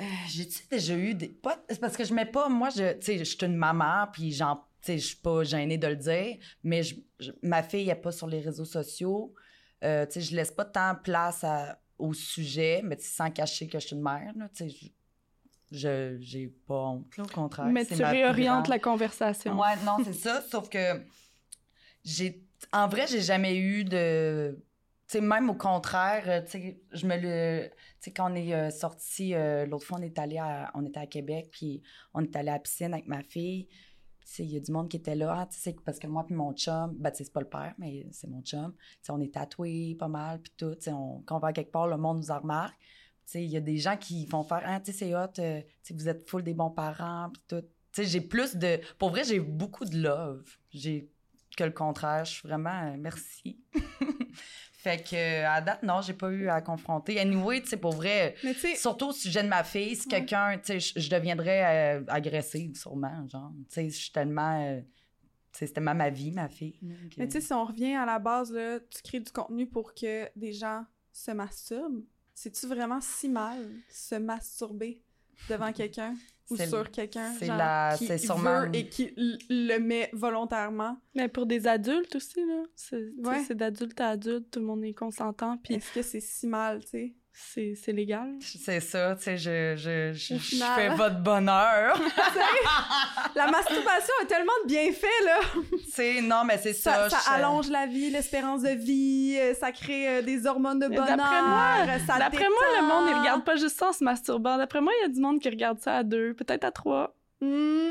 euh, 0.00 0.04
j'ai-tu 0.28 0.62
déjà 0.70 0.94
eu 0.96 1.14
des. 1.14 1.28
Pas... 1.28 1.62
Parce 1.80 1.96
que 1.96 2.04
je 2.04 2.14
mets 2.14 2.26
pas. 2.26 2.48
Moi, 2.48 2.70
je, 2.70 2.94
tu 2.94 3.04
sais, 3.04 3.18
je 3.18 3.24
suis 3.24 3.38
une 3.44 3.56
maman, 3.56 4.06
puis 4.12 4.32
sais, 4.32 4.98
je 4.98 5.06
suis 5.06 5.16
pas 5.16 5.42
gênée 5.42 5.76
de 5.78 5.86
le 5.86 5.96
dire, 5.96 6.36
mais 6.64 6.82
je, 6.82 6.94
ma 7.42 7.62
fille 7.62 7.86
n'est 7.86 7.94
pas 7.94 8.12
sur 8.12 8.26
les 8.26 8.40
réseaux 8.40 8.64
sociaux. 8.64 9.34
tu 9.82 9.88
sais, 9.88 10.20
je 10.20 10.34
laisse 10.34 10.50
pas 10.50 10.64
tant 10.64 10.94
place 10.94 11.44
au 11.98 12.14
sujet, 12.14 12.80
mais 12.82 12.96
sans 13.00 13.30
cacher 13.30 13.66
que 13.68 13.78
je 13.78 13.88
suis 13.88 13.96
une 13.96 14.02
mère, 14.02 14.32
tu 14.54 14.70
sais. 14.70 14.92
Je 15.72 16.16
j'ai 16.20 16.48
pas 16.66 16.74
honte, 16.74 17.06
au 17.18 17.26
contraire. 17.26 17.66
Mais 17.66 17.84
tu 17.84 18.02
réorientes 18.02 18.68
la 18.68 18.78
conversation. 18.78 19.58
Ouais, 19.58 19.76
non, 19.84 19.96
c'est 20.04 20.12
ça. 20.12 20.42
Sauf 20.42 20.68
que 20.68 21.02
j'ai. 22.04 22.42
En 22.72 22.88
vrai, 22.88 23.06
j'ai 23.06 23.20
jamais 23.20 23.56
eu 23.56 23.84
de 23.84 24.58
sais, 25.06 25.20
même 25.20 25.50
au 25.50 25.54
contraire, 25.54 26.24
euh, 26.26 26.42
tu 26.42 26.50
sais, 26.50 26.80
je 26.92 27.06
me 27.06 27.16
le... 27.16 27.68
Tu 27.68 27.76
sais, 28.00 28.10
quand 28.12 28.32
on 28.32 28.34
est 28.34 28.52
euh, 28.54 28.70
sorti, 28.70 29.34
euh, 29.34 29.66
l'autre 29.66 29.86
fois, 29.86 29.98
on 29.98 30.02
est 30.02 30.18
allé 30.18 30.38
à... 30.38 30.70
On 30.74 30.84
était 30.84 31.00
à 31.00 31.06
Québec, 31.06 31.48
puis 31.52 31.82
on 32.14 32.22
est 32.22 32.36
allé 32.36 32.50
à 32.50 32.54
la 32.54 32.58
piscine 32.58 32.92
avec 32.92 33.06
ma 33.06 33.22
fille. 33.22 33.68
Tu 33.68 34.32
sais, 34.32 34.44
il 34.44 34.50
y 34.52 34.56
a 34.56 34.60
du 34.60 34.72
monde 34.72 34.88
qui 34.88 34.96
était 34.96 35.14
là, 35.14 35.46
tu 35.50 35.58
sais, 35.58 35.76
parce 35.84 35.98
que 35.98 36.08
moi 36.08 36.24
puis 36.26 36.34
mon 36.34 36.52
chum, 36.52 36.96
ben, 36.98 37.10
tu 37.10 37.18
sais, 37.18 37.24
c'est 37.24 37.32
pas 37.32 37.40
le 37.40 37.48
père, 37.48 37.74
mais 37.78 38.06
c'est 38.10 38.26
mon 38.26 38.42
chum. 38.42 38.74
Tu 38.76 38.98
sais, 39.02 39.12
on 39.12 39.20
est 39.20 39.32
tatoués 39.32 39.96
pas 39.98 40.08
mal, 40.08 40.40
puis 40.40 40.52
tout. 40.56 40.74
Tu 40.74 40.82
sais, 40.82 40.90
quand 40.90 41.36
on 41.36 41.38
va 41.38 41.52
quelque 41.52 41.70
part, 41.70 41.86
le 41.86 41.96
monde 41.96 42.18
nous 42.18 42.30
en 42.30 42.40
remarque. 42.40 42.76
Il 43.34 43.44
y 43.44 43.56
a 43.56 43.60
des 43.60 43.76
gens 43.76 43.96
qui 43.96 44.26
font 44.26 44.42
faire, 44.42 44.62
ah, 44.64 44.80
tu 44.80 44.92
sais, 44.92 44.98
c'est 44.98 45.14
hot, 45.14 45.28
tu 45.34 45.42
sais, 45.42 45.94
vous 45.94 46.08
êtes 46.08 46.28
full 46.28 46.42
des 46.42 46.54
bons 46.54 46.70
parents, 46.70 47.30
puis 47.32 47.42
tout. 47.48 47.66
Tu 47.92 48.02
sais, 48.02 48.04
j'ai 48.04 48.20
plus 48.20 48.56
de... 48.56 48.78
Pour 48.98 49.10
vrai, 49.10 49.24
j'ai 49.24 49.40
beaucoup 49.40 49.84
de 49.84 49.96
love. 49.96 50.44
J'ai 50.70 51.10
que 51.56 51.64
le 51.64 51.70
contraire. 51.70 52.24
Je 52.24 52.32
suis 52.34 52.48
vraiment... 52.48 52.94
merci. 52.98 53.58
Fait 54.86 55.02
que 55.02 55.44
à 55.44 55.60
date, 55.60 55.82
non, 55.82 56.00
j'ai 56.00 56.12
pas 56.12 56.30
eu 56.30 56.48
à 56.48 56.60
confronter. 56.60 57.18
Anyway, 57.18 57.60
tu 57.60 57.70
sais, 57.70 57.76
pour 57.76 57.94
vrai, 57.94 58.36
surtout 58.76 59.08
au 59.08 59.12
sujet 59.12 59.42
de 59.42 59.48
ma 59.48 59.64
fille, 59.64 59.96
si 59.96 60.06
quelqu'un, 60.06 60.58
tu 60.58 60.80
sais, 60.80 61.00
je 61.00 61.10
deviendrais 61.10 61.96
euh, 61.96 62.04
agressive, 62.06 62.76
sûrement, 62.76 63.26
genre. 63.26 63.50
Tu 63.68 63.74
sais, 63.74 63.90
je 63.90 63.96
suis 63.96 64.12
tellement. 64.12 64.62
Euh, 64.64 64.80
c'est 65.50 65.72
tellement 65.72 65.94
ma 65.94 66.10
vie, 66.10 66.30
ma 66.30 66.48
fille. 66.48 66.78
Mais 67.16 67.26
tu 67.26 67.32
sais, 67.32 67.40
si 67.40 67.52
on 67.52 67.64
revient 67.64 67.94
à 67.94 68.06
la 68.06 68.20
base, 68.20 68.52
là, 68.52 68.78
tu 68.78 69.02
crées 69.02 69.18
du 69.18 69.32
contenu 69.32 69.66
pour 69.66 69.92
que 69.92 70.28
des 70.36 70.52
gens 70.52 70.84
se 71.12 71.32
masturbent. 71.32 72.04
C'est-tu 72.36 72.66
vraiment 72.66 73.00
si 73.00 73.30
mal 73.30 73.66
se 73.88 74.14
masturber 74.14 75.02
devant 75.48 75.72
quelqu'un? 75.72 76.14
ou 76.48 76.56
sur 76.56 76.90
quelqu'un 76.90 77.34
qui 77.36 77.46
veut 78.06 78.70
et 78.72 78.88
qui 78.88 79.12
le 79.16 79.78
met 79.78 80.10
volontairement? 80.12 80.96
Mais 81.14 81.28
pour 81.28 81.46
des 81.46 81.66
adultes 81.66 82.14
aussi, 82.14 82.44
là. 82.46 82.62
C'est 82.76 83.56
d'adulte 83.56 84.00
à 84.00 84.10
adulte, 84.10 84.50
tout 84.50 84.60
le 84.60 84.66
monde 84.66 84.84
est 84.84 84.94
consentant. 84.94 85.56
Puis 85.58 85.74
Est-ce 85.74 85.92
que 85.92 86.02
c'est 86.02 86.20
si 86.20 86.46
mal, 86.46 86.84
tu 86.84 86.90
sais? 86.90 87.14
C'est 87.38 87.92
légal? 87.92 88.34
C'est 88.40 88.80
ça, 88.80 89.14
tu 89.14 89.24
sais, 89.24 89.36
je, 89.36 89.76
je, 89.76 90.12
je, 90.14 90.56
fais 90.74 90.88
votre 90.88 91.18
bonheur. 91.20 91.94
la 93.34 93.50
masturbation 93.50 94.14
a 94.22 94.24
tellement 94.24 94.52
de 94.64 94.68
bienfaits, 94.68 95.24
là. 95.24 95.40
sais, 95.86 96.22
non, 96.22 96.44
mais 96.46 96.56
c'est 96.56 96.72
ça. 96.72 97.10
Ça, 97.10 97.18
allonge 97.30 97.68
la 97.68 97.86
vie, 97.86 98.10
l'espérance 98.10 98.62
de 98.62 98.70
vie, 98.70 99.36
euh, 99.38 99.52
ça 99.52 99.70
crée 99.70 100.08
euh, 100.08 100.22
des 100.22 100.46
hormones 100.46 100.78
de 100.78 100.88
bonheur. 100.88 101.16
D'après 101.16 101.42
moi, 101.42 102.18
d'après 102.18 102.48
moi, 102.48 102.80
le 102.80 102.86
monde, 102.86 103.08
il 103.10 103.18
regarde 103.20 103.44
pas 103.44 103.56
juste 103.56 103.78
ça 103.78 103.88
en 103.88 103.92
se 103.92 104.02
masturbant. 104.02 104.56
D'après 104.56 104.80
moi, 104.80 104.92
il 105.00 105.02
y 105.02 105.04
a 105.04 105.12
du 105.12 105.20
monde 105.20 105.38
qui 105.38 105.50
regarde 105.50 105.78
ça 105.78 105.98
à 105.98 106.02
deux, 106.04 106.32
peut-être 106.32 106.64
à 106.64 106.70
trois. 106.72 107.14
Hmm. 107.42 107.90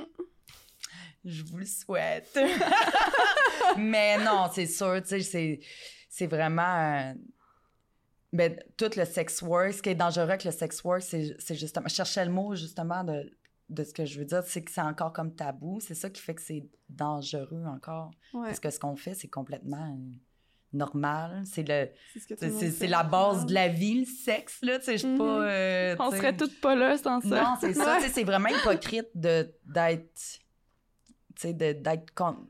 Je 1.24 1.44
vous 1.44 1.58
le 1.58 1.66
souhaite. 1.66 2.40
mais 3.78 4.18
non, 4.18 4.50
c'est 4.52 4.66
sûr, 4.66 5.02
tu 5.04 5.10
sais, 5.10 5.22
c'est 5.22 5.60
c'est 6.10 6.28
vraiment. 6.28 6.64
euh, 6.64 7.14
ben, 8.34 8.58
tout 8.78 8.90
le 8.98 9.06
sex 9.06 9.42
work, 9.42 9.74
ce 9.74 9.82
qui 9.82 9.90
est 9.90 9.96
dangereux 9.96 10.24
avec 10.24 10.44
le 10.44 10.52
sex 10.52 10.84
work, 10.84 11.02
c'est 11.02 11.36
c'est 11.40 11.56
justement. 11.56 11.88
Je 11.88 11.96
cherchais 11.96 12.26
le 12.26 12.32
mot 12.32 12.54
justement 12.56 13.04
de, 13.04 13.32
de 13.70 13.84
ce 13.84 13.94
que 13.94 14.06
je 14.06 14.20
veux 14.20 14.26
dire, 14.26 14.44
c'est 14.46 14.64
que 14.64 14.72
c'est 14.72 14.82
encore 14.82 15.14
comme 15.14 15.34
tabou. 15.36 15.80
C'est 15.80 15.96
ça 15.96 16.10
qui 16.10 16.22
fait 16.22 16.36
que 16.36 16.42
c'est 16.42 16.68
dangereux 16.90 17.64
encore. 17.66 18.12
Ouais, 18.34 18.48
Parce 18.48 18.60
que 18.60 18.70
ce 18.70 18.80
qu'on 18.80 18.96
fait, 18.96 19.14
c'est 19.14 19.28
complètement 19.30 19.98
normal. 20.74 21.44
C'est 21.46 21.68
le. 21.68 21.90
c'est 22.20 22.72
ce 22.72 22.86
la 22.90 23.04
base 23.04 23.46
de 23.46 23.54
la 23.54 23.70
vie, 23.70 24.02
le 24.02 24.06
sexe, 24.06 24.60
là. 24.62 24.80
Tu 24.80 24.86
sais, 24.86 24.94
je 24.94 24.98
suis 25.00 25.08
Mhm. 25.08 25.18
pas. 25.18 25.42
euh, 25.50 25.96
On 26.00 26.12
serait 26.12 26.36
toutes 26.36 26.60
pas 26.60 26.76
là 26.76 26.98
sans 26.98 27.22
ça. 27.22 27.44
Non, 27.44 27.56
c'est 27.62 27.74
ça. 27.74 28.00
Ouais. 28.00 28.10
C'est 28.10 28.24
vraiment 28.26 28.50
hypocrite 28.50 29.08
de- 29.16 29.54
d'être. 29.66 30.12
Tu 31.36 31.42
sais, 31.42 31.54
de- 31.54 31.74
d'être 31.74 32.14
contre. 32.14 32.42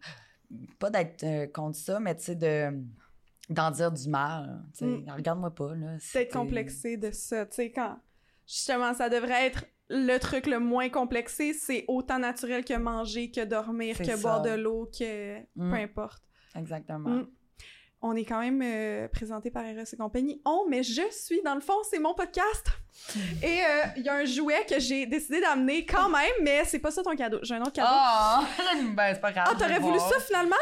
Pas 0.80 0.89
d'être 0.89 1.23
euh, 1.23 1.47
contre 1.47 1.78
ça, 1.78 1.99
mais 1.99 2.15
tu 2.15 2.23
sais, 2.23 2.36
de 2.36 2.71
d'en 3.50 3.72
dire 3.72 3.91
du 3.91 4.10
mal. 4.10 4.64
Mm. 4.82 5.10
Regarde-moi 5.16 5.54
pas, 5.54 5.74
là. 5.76 5.98
D'être 6.14 6.34
complexé 6.34 6.98
de 6.98 7.12
ça. 7.12 7.46
Tu 7.46 7.56
sais, 7.56 7.72
quand 7.72 7.98
justement, 8.48 8.93
ça 8.93 9.10
devrait 9.10 9.48
être 9.48 9.66
le 9.89 10.18
truc 10.18 10.48
le 10.48 10.60
moins 10.60 10.89
complexé, 10.89 11.54
c'est 11.54 11.86
autant 11.88 12.18
naturel 12.20 12.66
que 12.66 12.74
manger, 12.74 13.30
que 13.30 13.43
dormir, 13.46 13.98
que 13.98 14.04
ça. 14.06 14.18
boire 14.18 14.41
de 14.41 14.50
l'eau, 14.52 14.89
que 14.98 15.39
Mm. 15.56 15.72
peu 15.72 15.76
importe. 15.78 16.24
Exactement. 16.56 17.10
Mm. 17.10 17.28
On 18.02 18.16
est 18.16 18.26
quand 18.26 18.39
même 18.39 18.62
euh, 18.64 19.08
présenté 19.08 19.50
par 19.50 19.66
Eros 19.66 19.82
et 19.91 19.98
compagnie. 19.98 20.39
Oh, 20.46 20.68
mais 20.70 20.84
je 20.84 21.02
suis, 21.12 21.41
dans 21.43 21.56
le 21.56 21.62
fond, 21.62 21.74
c'est 21.89 21.98
mon 21.98 22.14
podcast. 22.14 22.68
Et 23.43 23.62
euh, 23.64 23.84
il 23.98 24.04
y 24.04 24.10
a 24.10 24.16
un 24.16 24.26
jouet 24.26 24.64
que 24.70 24.80
j'ai 24.80 25.06
décidé 25.08 25.41
d'amener 25.41 25.86
quand 25.86 26.10
même, 26.10 26.32
mais 26.43 26.64
c'est 26.66 26.78
pas 26.80 26.91
ça 26.91 27.02
ton 27.02 27.16
cadeau. 27.16 27.39
J'ai 27.41 27.56
un 27.56 27.62
autre 27.62 27.72
cadeau. 27.74 27.88
Ah! 27.89 28.43
ben, 28.96 29.14
c'est 29.14 29.22
pas 29.22 29.32
grave. 29.32 29.48
Ah, 29.50 29.56
t'aurais 29.58 29.80
voulu 29.80 29.98
voir. 29.98 30.14
ça 30.14 30.20
finalement? 30.20 30.56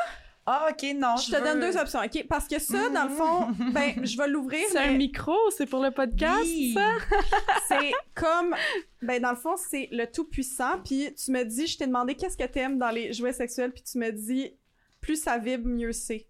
Ah, 0.45 0.67
OK, 0.69 0.85
non. 0.95 1.15
Je 1.15 1.31
te 1.31 1.41
donne 1.41 1.59
deux 1.61 1.77
options, 1.77 2.01
OK? 2.01 2.25
Parce 2.27 2.47
que 2.49 2.59
ça, 2.59 2.89
dans 2.89 3.03
le 3.05 3.09
fond, 3.15 3.47
ben, 3.71 4.05
je 4.05 4.17
vais 4.17 4.27
l'ouvrir. 4.27 4.65
C'est 4.69 4.77
un 4.79 4.91
micro, 4.91 5.35
c'est 5.55 5.65
pour 5.65 5.81
le 5.81 5.91
podcast, 5.91 6.41
Oui. 6.43 6.73
ça? 6.73 6.89
C'est 7.69 7.93
comme. 8.13 8.53
Ben, 9.01 9.21
dans 9.21 9.29
le 9.31 9.37
fond, 9.37 9.55
c'est 9.55 9.87
le 9.91 10.05
tout-puissant. 10.05 10.79
Puis 10.83 11.13
tu 11.15 11.31
me 11.31 11.43
dis, 11.43 11.67
je 11.67 11.77
t'ai 11.77 11.87
demandé 11.87 12.15
qu'est-ce 12.15 12.35
que 12.37 12.43
t'aimes 12.43 12.77
dans 12.77 12.89
les 12.89 13.13
jouets 13.13 13.31
sexuels, 13.33 13.71
puis 13.71 13.83
tu 13.83 13.97
me 13.97 14.11
dis, 14.11 14.51
plus 14.99 15.15
ça 15.21 15.37
vibre, 15.37 15.67
mieux 15.67 15.93
c'est. 15.93 16.27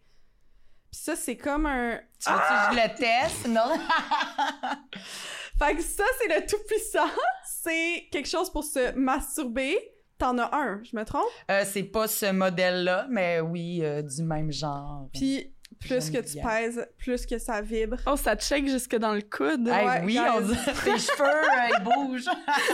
Puis 0.92 1.02
ça, 1.02 1.16
c'est 1.16 1.38
comme 1.38 1.66
un. 1.66 2.00
Tu 2.24 2.30
veux 2.30 2.36
que 2.38 2.76
je 2.76 2.88
le 2.88 2.96
teste? 2.96 3.48
Non? 3.48 3.80
Fait 5.60 5.76
que 5.76 5.82
ça, 5.82 6.04
c'est 6.20 6.40
le 6.40 6.46
tout-puissant. 6.46 7.10
C'est 7.46 8.08
quelque 8.12 8.28
chose 8.30 8.52
pour 8.52 8.64
se 8.64 8.92
masturber. 8.94 9.78
T'en 10.24 10.38
as 10.38 10.56
un, 10.56 10.82
je 10.90 10.96
me 10.96 11.04
trompe? 11.04 11.26
Euh, 11.52 11.64
c'est 11.66 11.84
pas 11.84 12.08
ce 12.08 12.32
modèle-là, 12.32 13.08
mais 13.10 13.42
oui, 13.42 13.82
euh, 13.84 14.02
du 14.02 14.24
même 14.24 14.54
genre. 14.54 15.10
Puis 15.14 15.52
plus 15.82 16.10
que 16.10 16.20
tu 16.20 16.36
bien. 16.36 16.48
pèses, 16.48 16.88
plus 16.98 17.26
que 17.26 17.38
ça 17.38 17.60
vibre. 17.60 17.98
Oh, 18.08 18.16
ça 18.16 18.38
te 18.38 18.42
check 18.42 18.66
jusque 18.70 18.96
dans 18.96 19.12
le 19.14 19.22
coude. 19.22 19.68
Hey, 19.68 19.86
Ouais, 19.86 20.02
oui, 20.06 20.18
on 20.34 20.40
dit 20.40 20.56
tes 20.56 20.98
cheveux, 20.98 21.26
euh, 21.26 21.76
ils 21.78 21.84
bougent. 21.84 22.30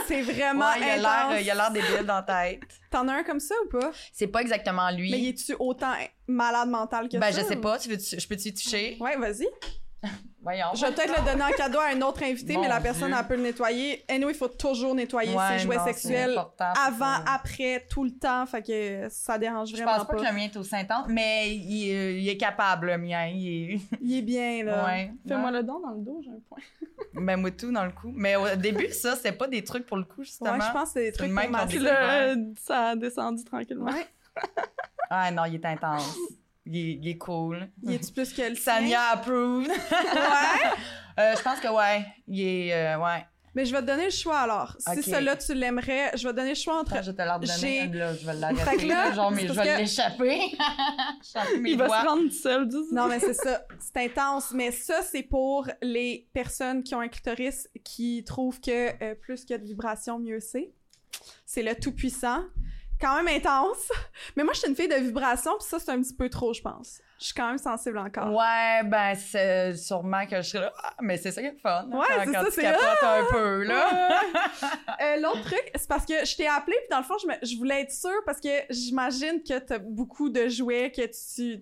C'est 0.06 0.22
vraiment 0.22 0.66
Ouais, 0.66 0.76
il 0.78 0.84
a 0.84 0.96
l'air, 0.98 1.26
intense. 1.26 1.40
il 1.42 1.50
a 1.50 1.54
l'air 1.56 1.70
débile 1.72 2.06
dans 2.06 2.22
la 2.26 2.50
tête. 2.52 2.60
T'en 2.88 3.08
as 3.08 3.14
un 3.14 3.22
comme 3.24 3.40
ça 3.40 3.56
ou 3.64 3.68
pas? 3.68 3.90
C'est 4.12 4.28
pas 4.28 4.42
exactement 4.42 4.88
lui. 4.92 5.10
Mais 5.10 5.30
es-tu 5.30 5.56
autant 5.58 5.92
malade 6.28 6.68
mental 6.68 7.08
que 7.08 7.16
ben, 7.18 7.32
ça? 7.32 7.40
je 7.42 7.46
sais 7.46 7.56
ou- 7.56 7.60
pas. 7.60 7.80
Tu 7.80 7.88
veux, 7.88 7.98
je 7.98 8.28
peux 8.28 8.36
t'y 8.36 8.54
toucher? 8.54 8.96
Ouais, 9.00 9.16
vas-y. 9.16 9.48
Voyons. 10.42 10.68
Je 10.74 10.86
vais 10.86 10.92
peut-être 10.92 11.18
le 11.18 11.24
donner 11.30 11.44
en 11.44 11.50
cadeau 11.50 11.78
à 11.78 11.88
un 11.94 12.00
autre 12.00 12.22
invité, 12.22 12.54
Mon 12.54 12.62
mais 12.62 12.68
la 12.68 12.80
personne, 12.80 13.08
Dieu. 13.08 13.16
elle 13.20 13.26
peut 13.26 13.36
le 13.36 13.42
nettoyer. 13.42 14.02
Et 14.08 14.18
nous, 14.18 14.30
il 14.30 14.34
faut 14.34 14.48
toujours 14.48 14.94
nettoyer 14.94 15.34
Ouais, 15.34 15.58
ses 15.58 15.64
jouets 15.64 15.76
non, 15.76 15.82
c'est 15.86 15.92
sexuels 15.92 16.30
important, 16.30 16.72
c'est 16.74 16.80
avant, 16.88 16.98
ça. 17.16 17.24
après, 17.26 17.86
tout 17.90 18.04
le 18.04 18.12
temps. 18.12 18.46
Fait 18.46 18.62
que 18.62 19.06
ça 19.10 19.36
dérange 19.36 19.68
Je 19.68 19.76
vraiment 19.76 19.98
pense 19.98 20.06
pas, 20.06 20.14
que 20.14 20.22
le 20.22 20.32
mien 20.32 20.44
est 20.44 20.56
au 20.56 20.62
Saint-Anne, 20.62 21.04
mais 21.08 21.54
il, 21.54 21.94
euh, 21.94 22.12
il 22.18 22.26
est 22.26 22.38
capable, 22.38 22.86
le 22.86 22.96
mien. 22.98 23.26
Il 23.26 23.46
est... 23.74 23.80
Il 24.00 24.16
est 24.16 24.22
bien, 24.22 24.64
là. 24.64 24.86
Ouais. 24.86 25.12
Fais-moi 25.28 25.50
le 25.50 25.62
don 25.62 25.78
dans 25.80 25.90
le 25.90 26.00
dos, 26.02 26.20
j'ai 26.24 26.30
un 26.30 26.40
point. 26.48 26.58
Ben, 27.12 27.36
moi, 27.36 27.50
tout 27.50 27.70
dans 27.70 27.84
le 27.84 27.92
coup. 27.92 28.10
Mais 28.14 28.36
au 28.36 28.56
début, 28.56 28.90
ça, 28.92 29.16
c'était 29.16 29.32
pas 29.32 29.46
des 29.46 29.62
trucs 29.62 29.84
pour 29.84 29.98
le 29.98 30.04
coup, 30.04 30.22
justement. 30.22 30.52
Ouais, 30.52 30.60
je 30.66 30.72
pense 30.72 30.84
que 30.84 30.92
c'est 30.94 31.00
des 31.00 31.06
C'est 31.10 31.18
trucs 31.18 31.30
le 31.30 31.34
pour 31.34 31.82
là, 31.82 32.34
ça 32.62 32.88
a 32.88 32.96
descendu 32.96 33.44
tranquillement. 33.44 33.90
Ouais. 33.90 34.06
Ah 35.10 35.30
non, 35.30 35.44
il 35.44 35.56
est 35.56 35.64
intense. 35.66 36.16
Il 36.66 36.76
est, 36.76 36.92
il 37.02 37.08
est 37.08 37.18
cool. 37.18 37.68
Il 37.82 37.92
est-tu 37.94 38.12
plus 38.12 38.32
que 38.32 38.42
le? 38.42 38.54
Sania 38.56 39.00
approved. 39.12 39.68
Ouais. 39.68 39.74
Euh, 41.18 41.34
je 41.36 41.42
pense 41.42 41.60
que 41.60 41.68
ouais. 41.68 42.06
Il 42.28 42.40
est. 42.40 42.72
euh, 42.72 42.96
ouais. 42.98 43.26
Mais 43.54 43.66
je 43.66 43.72
vais 43.74 43.82
te 43.82 43.86
donner 43.86 44.04
le 44.04 44.10
choix, 44.10 44.38
alors. 44.38 44.74
Si 44.78 45.02
celui-là, 45.02 45.36
tu 45.36 45.52
l'aimerais, 45.54 46.12
je 46.16 46.22
vais 46.26 46.30
te 46.32 46.36
donner 46.38 46.50
le 46.50 46.54
choix 46.54 46.78
entre... 46.80 46.92
Attends, 46.94 47.02
je 47.02 47.10
vais 47.10 47.16
te 47.16 47.22
l'ordonner. 47.22 47.52
J'ai- 47.58 47.86
Là, 47.88 48.14
je 48.14 48.24
vais 48.24 48.34
l'arrêter. 48.34 48.86
là, 48.86 49.12
genre, 49.12 49.30
mais 49.32 49.46
je 49.46 49.52
vais 49.52 49.62
que- 49.64 49.78
l'échapper. 49.80 50.40
Il 51.66 51.76
va 51.76 51.88
se 51.88 52.06
rendre 52.06 52.22
tout 52.22 52.30
seul, 52.30 52.68
Non, 52.92 53.06
mais 53.08 53.18
c'est 53.20 53.34
ça. 53.34 53.66
C'est 53.80 54.04
intense. 54.04 54.52
Mais 54.52 54.70
ça, 54.70 55.02
c'est 55.02 55.24
pour 55.24 55.66
les 55.82 56.28
personnes 56.32 56.82
qui 56.84 56.94
ont 56.94 57.00
un 57.00 57.08
clitoris 57.08 57.68
qui 57.84 58.24
trouvent 58.24 58.60
que 58.60 59.02
euh, 59.04 59.14
plus 59.16 59.40
qu'il 59.44 59.50
y 59.50 59.54
a 59.54 59.58
de 59.58 59.66
vibrations, 59.66 60.18
mieux 60.20 60.40
c'est. 60.40 60.70
C'est 61.44 61.64
le 61.64 61.74
tout-puissant. 61.74 62.44
Quand 63.00 63.22
même 63.22 63.34
intense. 63.34 63.90
Mais 64.36 64.44
moi, 64.44 64.52
je 64.52 64.60
suis 64.60 64.68
une 64.68 64.76
fille 64.76 64.88
de 64.88 64.94
vibration, 64.94 65.52
puis 65.58 65.66
ça, 65.68 65.78
c'est 65.78 65.90
un 65.90 66.00
petit 66.02 66.14
peu 66.14 66.28
trop, 66.28 66.52
je 66.52 66.60
pense. 66.60 67.00
Je 67.18 67.26
suis 67.26 67.34
quand 67.34 67.48
même 67.48 67.58
sensible 67.58 67.98
encore. 67.98 68.32
Ouais, 68.32 68.82
ben, 68.84 69.14
c'est 69.14 69.74
sûrement 69.76 70.26
que 70.26 70.36
je 70.36 70.48
serais 70.48 70.60
là. 70.64 70.72
Ah, 70.82 70.94
mais 71.00 71.18
c'est 71.18 71.30
ça 71.32 71.42
qui 71.42 71.48
est 71.48 71.52
le 71.52 71.58
fun. 71.58 71.86
hein, 71.92 71.96
Ouais, 71.98 72.06
c'est 72.24 72.32
ça, 72.32 72.44
c'est 72.50 72.66
un 72.66 73.24
peu, 73.30 73.62
là. 73.64 74.20
Euh, 75.02 75.16
L'autre 75.18 75.42
truc, 75.42 75.70
c'est 75.74 75.88
parce 75.88 76.04
que 76.04 76.24
je 76.24 76.36
t'ai 76.36 76.46
appelé, 76.46 76.76
puis 76.78 76.88
dans 76.90 76.98
le 76.98 77.04
fond, 77.04 77.14
je, 77.22 77.26
me- 77.26 77.38
je 77.42 77.56
voulais 77.56 77.82
être 77.82 77.92
sûre, 77.92 78.22
parce 78.26 78.38
que 78.40 78.48
j'imagine 78.70 79.42
que 79.42 79.58
t'as 79.58 79.78
beaucoup 79.78 80.28
de 80.28 80.48
jouets, 80.48 80.90
que 80.94 81.02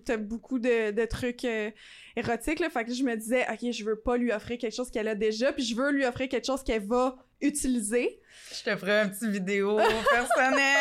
tu 0.03 0.11
as 0.11 0.17
beaucoup 0.17 0.59
de, 0.59 0.91
de 0.91 1.05
trucs 1.05 1.45
euh, 1.45 1.71
érotiques, 2.15 2.59
là. 2.59 2.69
Fait 2.69 2.83
que 2.85 2.93
je 2.93 3.03
me 3.03 3.15
disais, 3.15 3.45
OK, 3.49 3.71
je 3.71 3.83
veux 3.85 3.97
pas 3.99 4.17
lui 4.17 4.31
offrir 4.31 4.57
quelque 4.57 4.75
chose 4.75 4.89
qu'elle 4.91 5.07
a 5.07 5.15
déjà, 5.15 5.51
puis 5.53 5.63
je 5.63 5.75
veux 5.75 5.91
lui 5.91 6.05
offrir 6.05 6.27
quelque 6.29 6.45
chose 6.45 6.63
qu'elle 6.63 6.85
va 6.85 7.15
utiliser. 7.41 8.19
Je 8.51 8.63
te 8.63 8.75
ferai 8.77 9.01
un 9.01 9.09
petit 9.09 9.29
vidéo 9.29 9.77
personnel. 10.11 10.77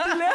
Là, 0.18 0.30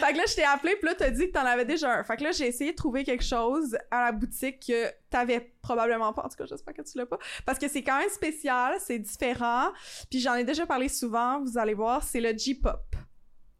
fait 0.00 0.12
que 0.12 0.18
là, 0.18 0.24
je 0.28 0.34
t'ai 0.34 0.44
appelé, 0.44 0.76
puis 0.76 0.86
là, 0.88 0.94
t'as 0.94 1.08
dit 1.10 1.28
que 1.28 1.32
t'en 1.32 1.44
avais 1.46 1.64
déjà 1.64 1.90
un. 1.90 2.04
Fait 2.04 2.16
que 2.18 2.22
là, 2.24 2.32
j'ai 2.32 2.46
essayé 2.48 2.72
de 2.72 2.76
trouver 2.76 3.02
quelque 3.02 3.24
chose 3.24 3.76
à 3.90 4.04
la 4.04 4.12
boutique 4.12 4.66
que 4.66 4.90
t'avais 5.08 5.54
probablement 5.62 6.12
pas. 6.12 6.22
En 6.22 6.28
tout 6.28 6.36
cas, 6.36 6.44
j'espère 6.46 6.74
que 6.74 6.82
tu 6.82 6.98
l'as 6.98 7.06
pas. 7.06 7.18
Parce 7.46 7.58
que 7.58 7.66
c'est 7.68 7.82
quand 7.82 7.98
même 7.98 8.10
spécial, 8.10 8.76
c'est 8.78 8.98
différent. 8.98 9.70
Puis 10.10 10.20
j'en 10.20 10.34
ai 10.34 10.44
déjà 10.44 10.66
parlé 10.66 10.88
souvent, 10.90 11.40
vous 11.40 11.56
allez 11.56 11.72
voir, 11.74 12.02
c'est 12.02 12.20
le 12.20 12.36
G-pop. 12.36 12.94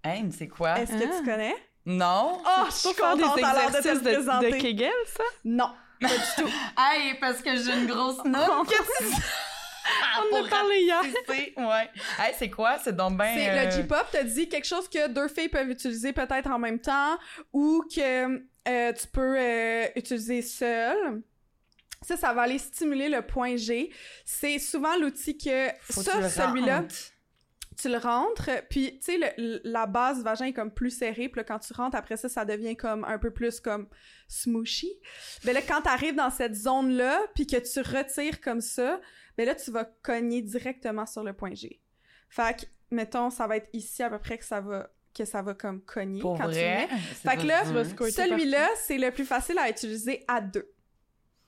Hey, 0.04 0.22
mais 0.24 0.30
c'est 0.30 0.48
quoi? 0.48 0.78
Est-ce 0.78 0.92
que 0.92 1.04
Ah. 1.04 1.16
tu 1.18 1.24
connais? 1.24 1.54
Non? 1.86 2.38
Oh, 2.44 2.64
je 2.66 2.74
suis 2.74 2.92
faire 2.92 3.16
des 3.16 3.22
contente 3.22 3.42
alors 3.44 3.66
de 3.70 3.72
te 3.72 3.76
exercices 3.78 4.02
de, 4.02 4.10
présenter. 4.12 4.50
de 4.52 4.56
Kegel, 4.56 4.92
ça? 5.06 5.24
Non, 5.44 5.70
pas 6.00 6.08
du 6.08 6.14
tout. 6.42 6.50
Hey, 6.78 7.14
parce 7.18 7.40
que 7.40 7.56
j'ai 7.56 7.72
une 7.72 7.86
grosse 7.86 8.22
note. 8.24 8.68
On 10.32 10.36
en 10.36 10.44
a 10.44 10.48
parlé 10.48 10.80
hier. 10.80 11.02
Ouais. 11.56 11.90
Hey, 12.18 12.34
c'est 12.38 12.50
quoi? 12.50 12.78
C'est 12.82 12.94
donc 12.94 13.16
ben. 13.16 13.32
C'est 13.36 13.50
euh, 13.50 13.64
le 13.64 13.70
J-pop 13.70 14.06
te 14.10 14.22
dit 14.24 14.48
quelque 14.48 14.66
chose 14.66 14.88
que 14.88 15.08
deux 15.08 15.28
filles 15.28 15.48
peuvent 15.48 15.70
utiliser 15.70 16.12
peut-être 16.12 16.50
en 16.50 16.58
même 16.58 16.78
temps 16.80 17.18
ou 17.52 17.84
que 17.94 18.26
euh, 18.68 18.92
tu 18.92 19.06
peux 19.12 19.36
euh, 19.38 19.86
utiliser 19.96 20.42
seul. 20.42 21.22
Ça, 22.02 22.16
ça 22.16 22.32
va 22.34 22.42
aller 22.42 22.58
stimuler 22.58 23.08
le 23.08 23.22
point 23.22 23.56
G. 23.56 23.90
C'est 24.24 24.58
souvent 24.58 24.96
l'outil 24.98 25.38
que 25.38 25.68
faut 25.80 26.02
ça, 26.02 26.20
le 26.20 26.28
celui-là, 26.28 26.84
tu 27.80 27.88
le 27.88 27.96
rentres, 27.96 28.50
puis 28.70 28.98
tu 29.00 29.18
sais, 29.18 29.34
le- 29.36 29.60
la 29.64 29.86
base 29.86 30.18
du 30.18 30.22
vagin 30.22 30.44
est 30.46 30.52
comme 30.52 30.70
plus 30.72 30.90
serrée, 30.96 31.28
puis 31.28 31.40
là, 31.40 31.44
quand 31.44 31.58
tu 31.58 31.72
rentres, 31.72 31.96
après 31.96 32.16
ça, 32.16 32.28
ça 32.28 32.44
devient 32.44 32.76
comme 32.76 33.04
un 33.04 33.18
peu 33.18 33.30
plus 33.32 33.58
comme 33.58 33.88
smooshy. 34.28 34.92
Mais 35.44 35.52
là, 35.52 35.60
quand 35.66 35.82
tu 35.82 35.88
arrives 35.88 36.14
dans 36.14 36.30
cette 36.30 36.54
zone-là, 36.54 37.20
puis 37.34 37.46
que 37.46 37.56
tu 37.56 37.80
retires 37.80 38.40
comme 38.40 38.60
ça, 38.60 39.00
ben 39.36 39.46
là, 39.46 39.54
tu 39.54 39.70
vas 39.70 39.84
cogner 40.02 40.42
directement 40.42 41.06
sur 41.06 41.22
le 41.24 41.32
point 41.32 41.54
G. 41.54 41.80
Fait 42.28 42.56
que, 42.60 42.66
mettons, 42.90 43.30
ça 43.30 43.46
va 43.46 43.56
être 43.56 43.68
ici 43.72 44.02
à 44.02 44.10
peu 44.10 44.18
près 44.18 44.38
que 44.38 44.44
ça 44.44 44.60
va, 44.60 44.90
que 45.14 45.24
ça 45.24 45.42
va 45.42 45.54
comme 45.54 45.80
cogner 45.82 46.20
Pour 46.20 46.36
quand 46.38 46.48
tu 46.48 46.54
mets. 46.56 46.88
Fait 47.30 47.36
que 47.36 47.46
là, 47.46 47.64
Celui-là, 48.28 48.68
c'est 48.76 48.98
le 48.98 49.10
plus 49.10 49.24
facile 49.24 49.58
à 49.58 49.68
utiliser 49.70 50.24
à 50.28 50.40
deux. 50.40 50.70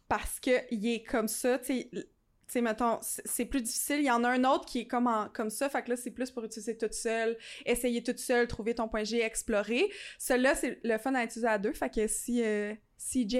Parce 0.08 0.38
que 0.38 0.50
il 0.70 0.86
est 0.86 1.02
comme 1.02 1.26
ça, 1.28 1.58
tu 1.58 1.64
sais, 1.66 1.88
tu 1.92 2.52
sais, 2.52 2.60
mettons, 2.60 2.98
c'est 3.02 3.44
plus 3.46 3.60
difficile. 3.60 3.96
Il 3.98 4.04
y 4.04 4.10
en 4.10 4.22
a 4.22 4.28
un 4.28 4.44
autre 4.44 4.66
qui 4.66 4.80
est 4.82 4.86
comme, 4.86 5.08
en- 5.08 5.28
comme 5.30 5.50
ça, 5.50 5.68
fait 5.68 5.82
que 5.82 5.90
là, 5.90 5.96
c'est 5.96 6.12
plus 6.12 6.30
pour 6.30 6.44
utiliser 6.44 6.76
toute 6.78 6.94
seule, 6.94 7.36
essayer 7.64 8.04
toute 8.04 8.20
seule, 8.20 8.46
trouver 8.46 8.76
ton 8.76 8.86
point 8.88 9.02
G, 9.02 9.20
explorer. 9.20 9.90
Celui-là, 10.20 10.54
c'est 10.54 10.78
le 10.84 10.96
fun 10.98 11.12
à 11.16 11.24
utiliser 11.24 11.48
à 11.48 11.58
deux, 11.58 11.72
fait 11.72 11.92
que 11.92 12.06
si 12.06 12.44
euh, 12.44 12.72
CJ, 12.98 13.36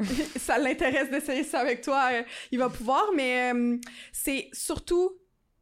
ça 0.38 0.58
l'intéresse 0.58 1.10
d'essayer 1.10 1.44
ça 1.44 1.60
avec 1.60 1.82
toi, 1.82 2.10
euh, 2.12 2.22
il 2.50 2.58
va 2.58 2.68
pouvoir, 2.68 3.10
mais 3.14 3.52
euh, 3.52 3.76
c'est 4.12 4.48
surtout, 4.52 5.12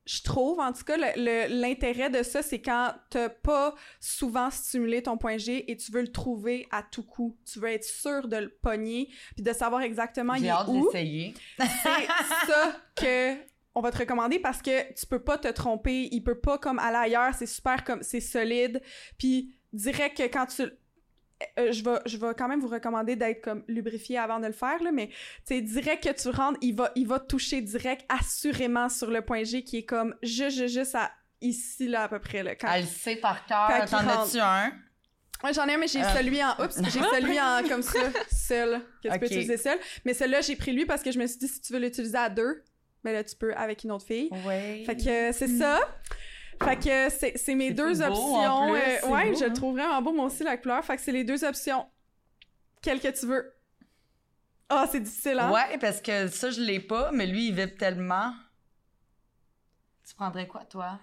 je 0.07 0.23
trouve, 0.23 0.59
en 0.61 0.73
tout 0.73 0.85
cas, 0.85 0.97
l'intérêt 1.17 2.11
de 2.11 2.23
ça, 2.23 2.43
c'est 2.43 2.61
quand 2.61 2.95
t'as 3.11 3.29
pas 3.29 3.75
souvent 4.01 4.51
stimulé 4.51 5.03
ton 5.03 5.19
point 5.19 5.37
G 5.39 5.71
et 5.71 5.77
tu 5.77 5.93
veux 5.93 6.01
le 6.01 6.13
trouver 6.13 6.67
à 6.71 6.83
tout 6.83 7.03
coup. 7.03 7.37
Tu 7.51 7.59
veux 7.59 7.69
être 7.69 7.85
sûr 7.85 8.27
de 8.29 8.37
le 8.37 8.49
pogner 8.49 9.09
puis 9.35 9.43
de 9.43 9.53
savoir 9.53 9.83
exactement 9.83 10.35
il 10.35 10.41
J'ai 10.43 10.47
est 10.47 10.51
hâte 10.51 10.69
où. 10.69 10.87
d'essayer. 10.87 11.35
C'est 11.59 11.67
ça 12.47 12.77
que 12.97 13.35
on 13.75 13.81
va 13.81 13.93
te 13.93 13.99
recommander 13.99 14.39
parce 14.41 14.61
que 14.63 14.93
tu 14.95 15.07
peux 15.07 15.23
pas 15.23 15.39
te 15.39 15.49
tromper, 15.49 16.09
il 16.11 16.23
peut 16.23 16.41
pas 16.41 16.59
comme 16.59 16.79
aller 16.79 16.97
ailleurs, 16.97 17.35
c'est 17.35 17.47
super 17.47 17.85
comme 17.85 18.03
c'est 18.03 18.21
solide. 18.21 18.83
Puis 19.19 19.55
direct 19.73 20.17
que 20.17 20.23
quand 20.25 20.47
tu 20.47 20.65
euh, 21.59 21.73
je, 21.73 21.85
vais, 21.85 21.99
je 22.07 22.17
vais 22.17 22.35
quand 22.37 22.49
même 22.49 22.61
vous 22.61 22.69
recommander 22.69 23.17
d'être 23.17 23.43
comme 23.43 23.63
lubrifié 23.69 24.19
avant 24.19 24.41
de 24.41 24.47
le 24.47 24.53
faire, 24.53 24.83
là, 24.83 24.91
mais 24.93 25.09
tu 25.09 25.15
sais, 25.55 25.61
direct 25.61 26.05
que 26.05 26.21
tu 26.23 26.29
rentres, 26.31 26.59
il 26.63 26.75
va, 26.75 26.91
il 26.97 27.07
va 27.07 27.21
toucher 27.21 27.61
direct 27.61 28.05
assurément 28.09 28.89
sur 28.89 29.11
le 29.11 29.23
point 29.23 29.45
G 29.45 29.63
qui 29.63 29.79
est 29.79 29.85
comme 29.85 30.15
juste, 30.23 30.57
juste, 30.59 30.75
juste 30.75 30.95
à 30.95 31.13
ici, 31.41 31.87
là, 31.89 32.05
à 32.05 32.09
peu 32.09 32.19
près. 32.19 32.43
Là, 32.43 32.55
quand, 32.57 32.73
Elle 32.73 32.83
le 32.83 32.89
sait 32.89 33.17
par 33.17 33.47
cœur. 33.47 33.69
T'en 33.89 33.99
as-tu 33.99 34.39
un? 34.41 34.73
Ouais, 35.45 35.53
j'en 35.55 35.67
ai 35.69 35.75
un, 35.75 35.79
mais 35.79 35.87
j'ai 35.87 36.03
Euh. 36.03 36.15
celui 36.17 36.43
en. 36.43 36.51
Oups, 36.61 36.77
j'ai 36.83 37.01
celui 37.15 37.41
en 37.41 37.63
comme 37.69 37.83
ça, 37.83 38.01
seul, 38.33 38.81
que 39.05 39.09
tu 39.09 39.19
peux 39.21 39.27
utiliser 39.27 39.57
seul. 39.57 39.79
Mais 40.05 40.15
celui-là, 40.15 40.41
j'ai 40.41 40.57
pris 40.57 40.73
lui 40.73 40.85
parce 40.85 41.03
que 41.03 41.13
je 41.13 41.19
me 41.21 41.27
suis 41.29 41.39
dit, 41.39 41.47
si 41.47 41.61
tu 41.61 41.73
veux 41.73 41.79
l'utiliser 41.79 42.19
à 42.19 42.29
deux, 42.29 42.65
ben 43.05 43.13
là, 43.13 43.23
tu 43.23 43.37
peux 43.37 43.55
avec 43.55 43.85
une 43.85 43.93
autre 43.93 44.05
fille. 44.05 44.29
Oui. 44.33 44.85
Fait 44.85 44.97
que 44.97 45.09
euh, 45.09 45.33
c'est 45.33 45.47
ça. 45.47 45.81
Fait 46.63 46.77
que 46.77 47.11
c'est 47.11 47.39
c'est 47.39 47.55
mes 47.55 47.69
C'est 47.69 47.75
deux 47.75 48.03
options. 48.03 48.67
plus, 48.73 48.77
euh, 48.81 48.97
c'est 49.01 49.07
ouais, 49.09 49.31
beau, 49.31 49.39
je 49.39 49.45
le 49.45 49.51
hein. 49.51 49.55
trouve 49.55 49.77
vraiment 49.77 50.03
beau, 50.03 50.13
moi 50.13 50.25
aussi, 50.27 50.43
la 50.45 50.57
couleur. 50.57 50.85
Fait 50.85 50.97
que 50.97 51.03
c'est 51.03 51.13
les 51.13 51.25
deux 51.25 51.45
options. 51.45 51.87
Quelle 52.83 53.01
que 53.01 53.09
tu 53.09 53.27
veux. 53.27 53.53
Ah, 54.69 54.87
c'est 54.91 55.01
difficile, 55.01 55.39
hein? 55.39 55.51
Ouais, 55.53 55.79
parce 55.79 56.01
que 56.01 56.29
ça, 56.29 56.51
je 56.51 56.61
l'ai 56.61 56.81
pas, 56.81 57.11
mais 57.13 57.27
lui, 57.27 57.49
il 57.49 57.55
vibre 57.55 57.77
tellement. 57.77 58.35
Tu 60.07 60.15
prendrais 60.15 60.47
quoi, 60.47 60.65
toi? 60.65 60.99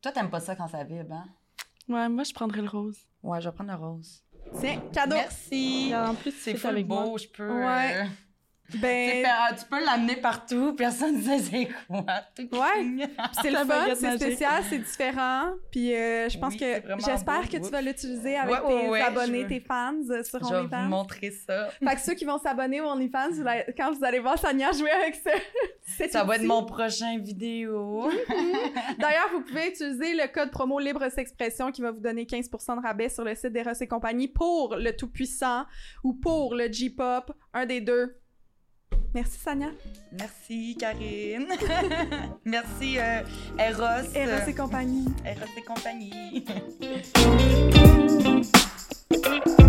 Toi, 0.00 0.12
t'aimes 0.12 0.30
pas 0.30 0.40
ça 0.40 0.56
quand 0.56 0.68
ça 0.68 0.84
vibre, 0.84 1.12
hein? 1.14 1.26
Ouais, 1.88 2.08
moi, 2.08 2.24
je 2.24 2.32
prendrais 2.32 2.62
le 2.62 2.68
rose. 2.68 2.98
Ouais, 3.22 3.40
je 3.40 3.48
vais 3.48 3.54
prendre 3.54 3.70
le 3.70 3.76
rose. 3.76 4.22
Tiens, 4.60 4.80
cadeau. 4.92 5.16
Merci. 5.16 5.88
Et 5.90 5.96
en 5.96 6.14
plus, 6.14 6.30
C'est 6.32 6.52
c'est 6.52 6.56
full 6.56 6.82
beau, 6.84 6.94
moi. 7.06 7.18
je 7.18 7.28
peux. 7.28 7.48
Ouais. 7.50 8.06
Tu, 8.72 8.78
Ben, 8.78 9.24
tu 9.58 9.64
peux 9.70 9.84
l'amener 9.84 10.16
partout, 10.16 10.74
personne 10.74 11.16
ne 11.16 11.22
sait 11.22 11.38
c'est 11.38 11.68
quoi. 11.86 12.04
Ouais. 12.52 13.08
c'est 13.42 13.50
le 13.50 13.58
fun, 13.58 13.94
c'est 13.94 14.16
spécial, 14.18 14.62
c'est 14.68 14.78
différent. 14.78 15.52
Puis 15.70 15.94
euh, 15.94 16.28
je 16.28 16.38
pense 16.38 16.54
Oui, 16.54 16.58
que 16.60 16.82
j'espère 17.04 17.48
que 17.48 17.56
tu 17.56 17.70
vas 17.70 17.80
l'utiliser 17.80 18.36
avec 18.36 18.54
Ouais, 18.64 18.74
ouais, 18.74 18.82
tes 18.82 18.88
ouais, 18.88 19.00
abonnés, 19.02 19.42
veux. 19.42 19.48
tes 19.48 19.60
fans 19.60 19.94
euh, 20.10 20.22
sur 20.22 20.38
Je 20.40 20.44
vais 20.44 20.60
vous 20.60 20.66
OnlyFans. 20.66 20.88
montrer 20.88 21.30
ça. 21.30 21.68
Fait 21.70 21.94
que 21.94 22.00
ceux 22.00 22.14
qui 22.14 22.24
vont 22.24 22.38
s'abonner 22.38 22.80
au 22.80 22.86
OnlyFans, 22.86 23.30
quand 23.76 23.92
vous 23.92 24.04
allez 24.04 24.18
voir 24.18 24.38
Sania 24.38 24.72
jouer 24.72 24.90
avec 24.90 25.14
ça, 25.16 25.30
c'est 25.86 26.10
Ça 26.10 26.24
va 26.24 26.36
être 26.36 26.42
mon 26.44 26.64
prochain 26.64 27.18
vidéo. 27.18 28.10
D'ailleurs, 28.98 29.28
vous 29.32 29.40
pouvez 29.42 29.68
utiliser 29.68 30.14
le 30.14 30.26
code 30.32 30.50
promo 30.50 30.78
Libre 30.78 31.02
Expression 31.16 31.70
qui 31.70 31.82
va 31.82 31.90
vous 31.90 32.00
donner 32.00 32.24
15% 32.24 32.76
de 32.76 32.82
rabais 32.82 33.08
sur 33.08 33.24
le 33.24 33.34
site 33.34 33.52
d'Eros 33.52 33.72
et 33.80 33.86
compagnie 33.86 34.28
pour 34.28 34.76
le 34.76 34.94
Tout-Puissant 34.96 35.64
ou 36.04 36.14
pour 36.14 36.54
le 36.54 36.70
J-Pop, 36.72 37.32
un 37.52 37.66
des 37.66 37.80
deux. 37.80 38.16
Merci, 39.14 39.38
Sania. 39.38 39.70
Merci, 40.12 40.76
Karine. 40.78 41.46
Merci, 42.44 42.98
euh, 42.98 43.22
Eros. 43.58 44.08
Eros 44.14 44.48
et 44.48 44.54
compagnie. 44.54 45.04
Eros 45.24 45.46
et 45.56 45.62
compagnie. 45.62 46.44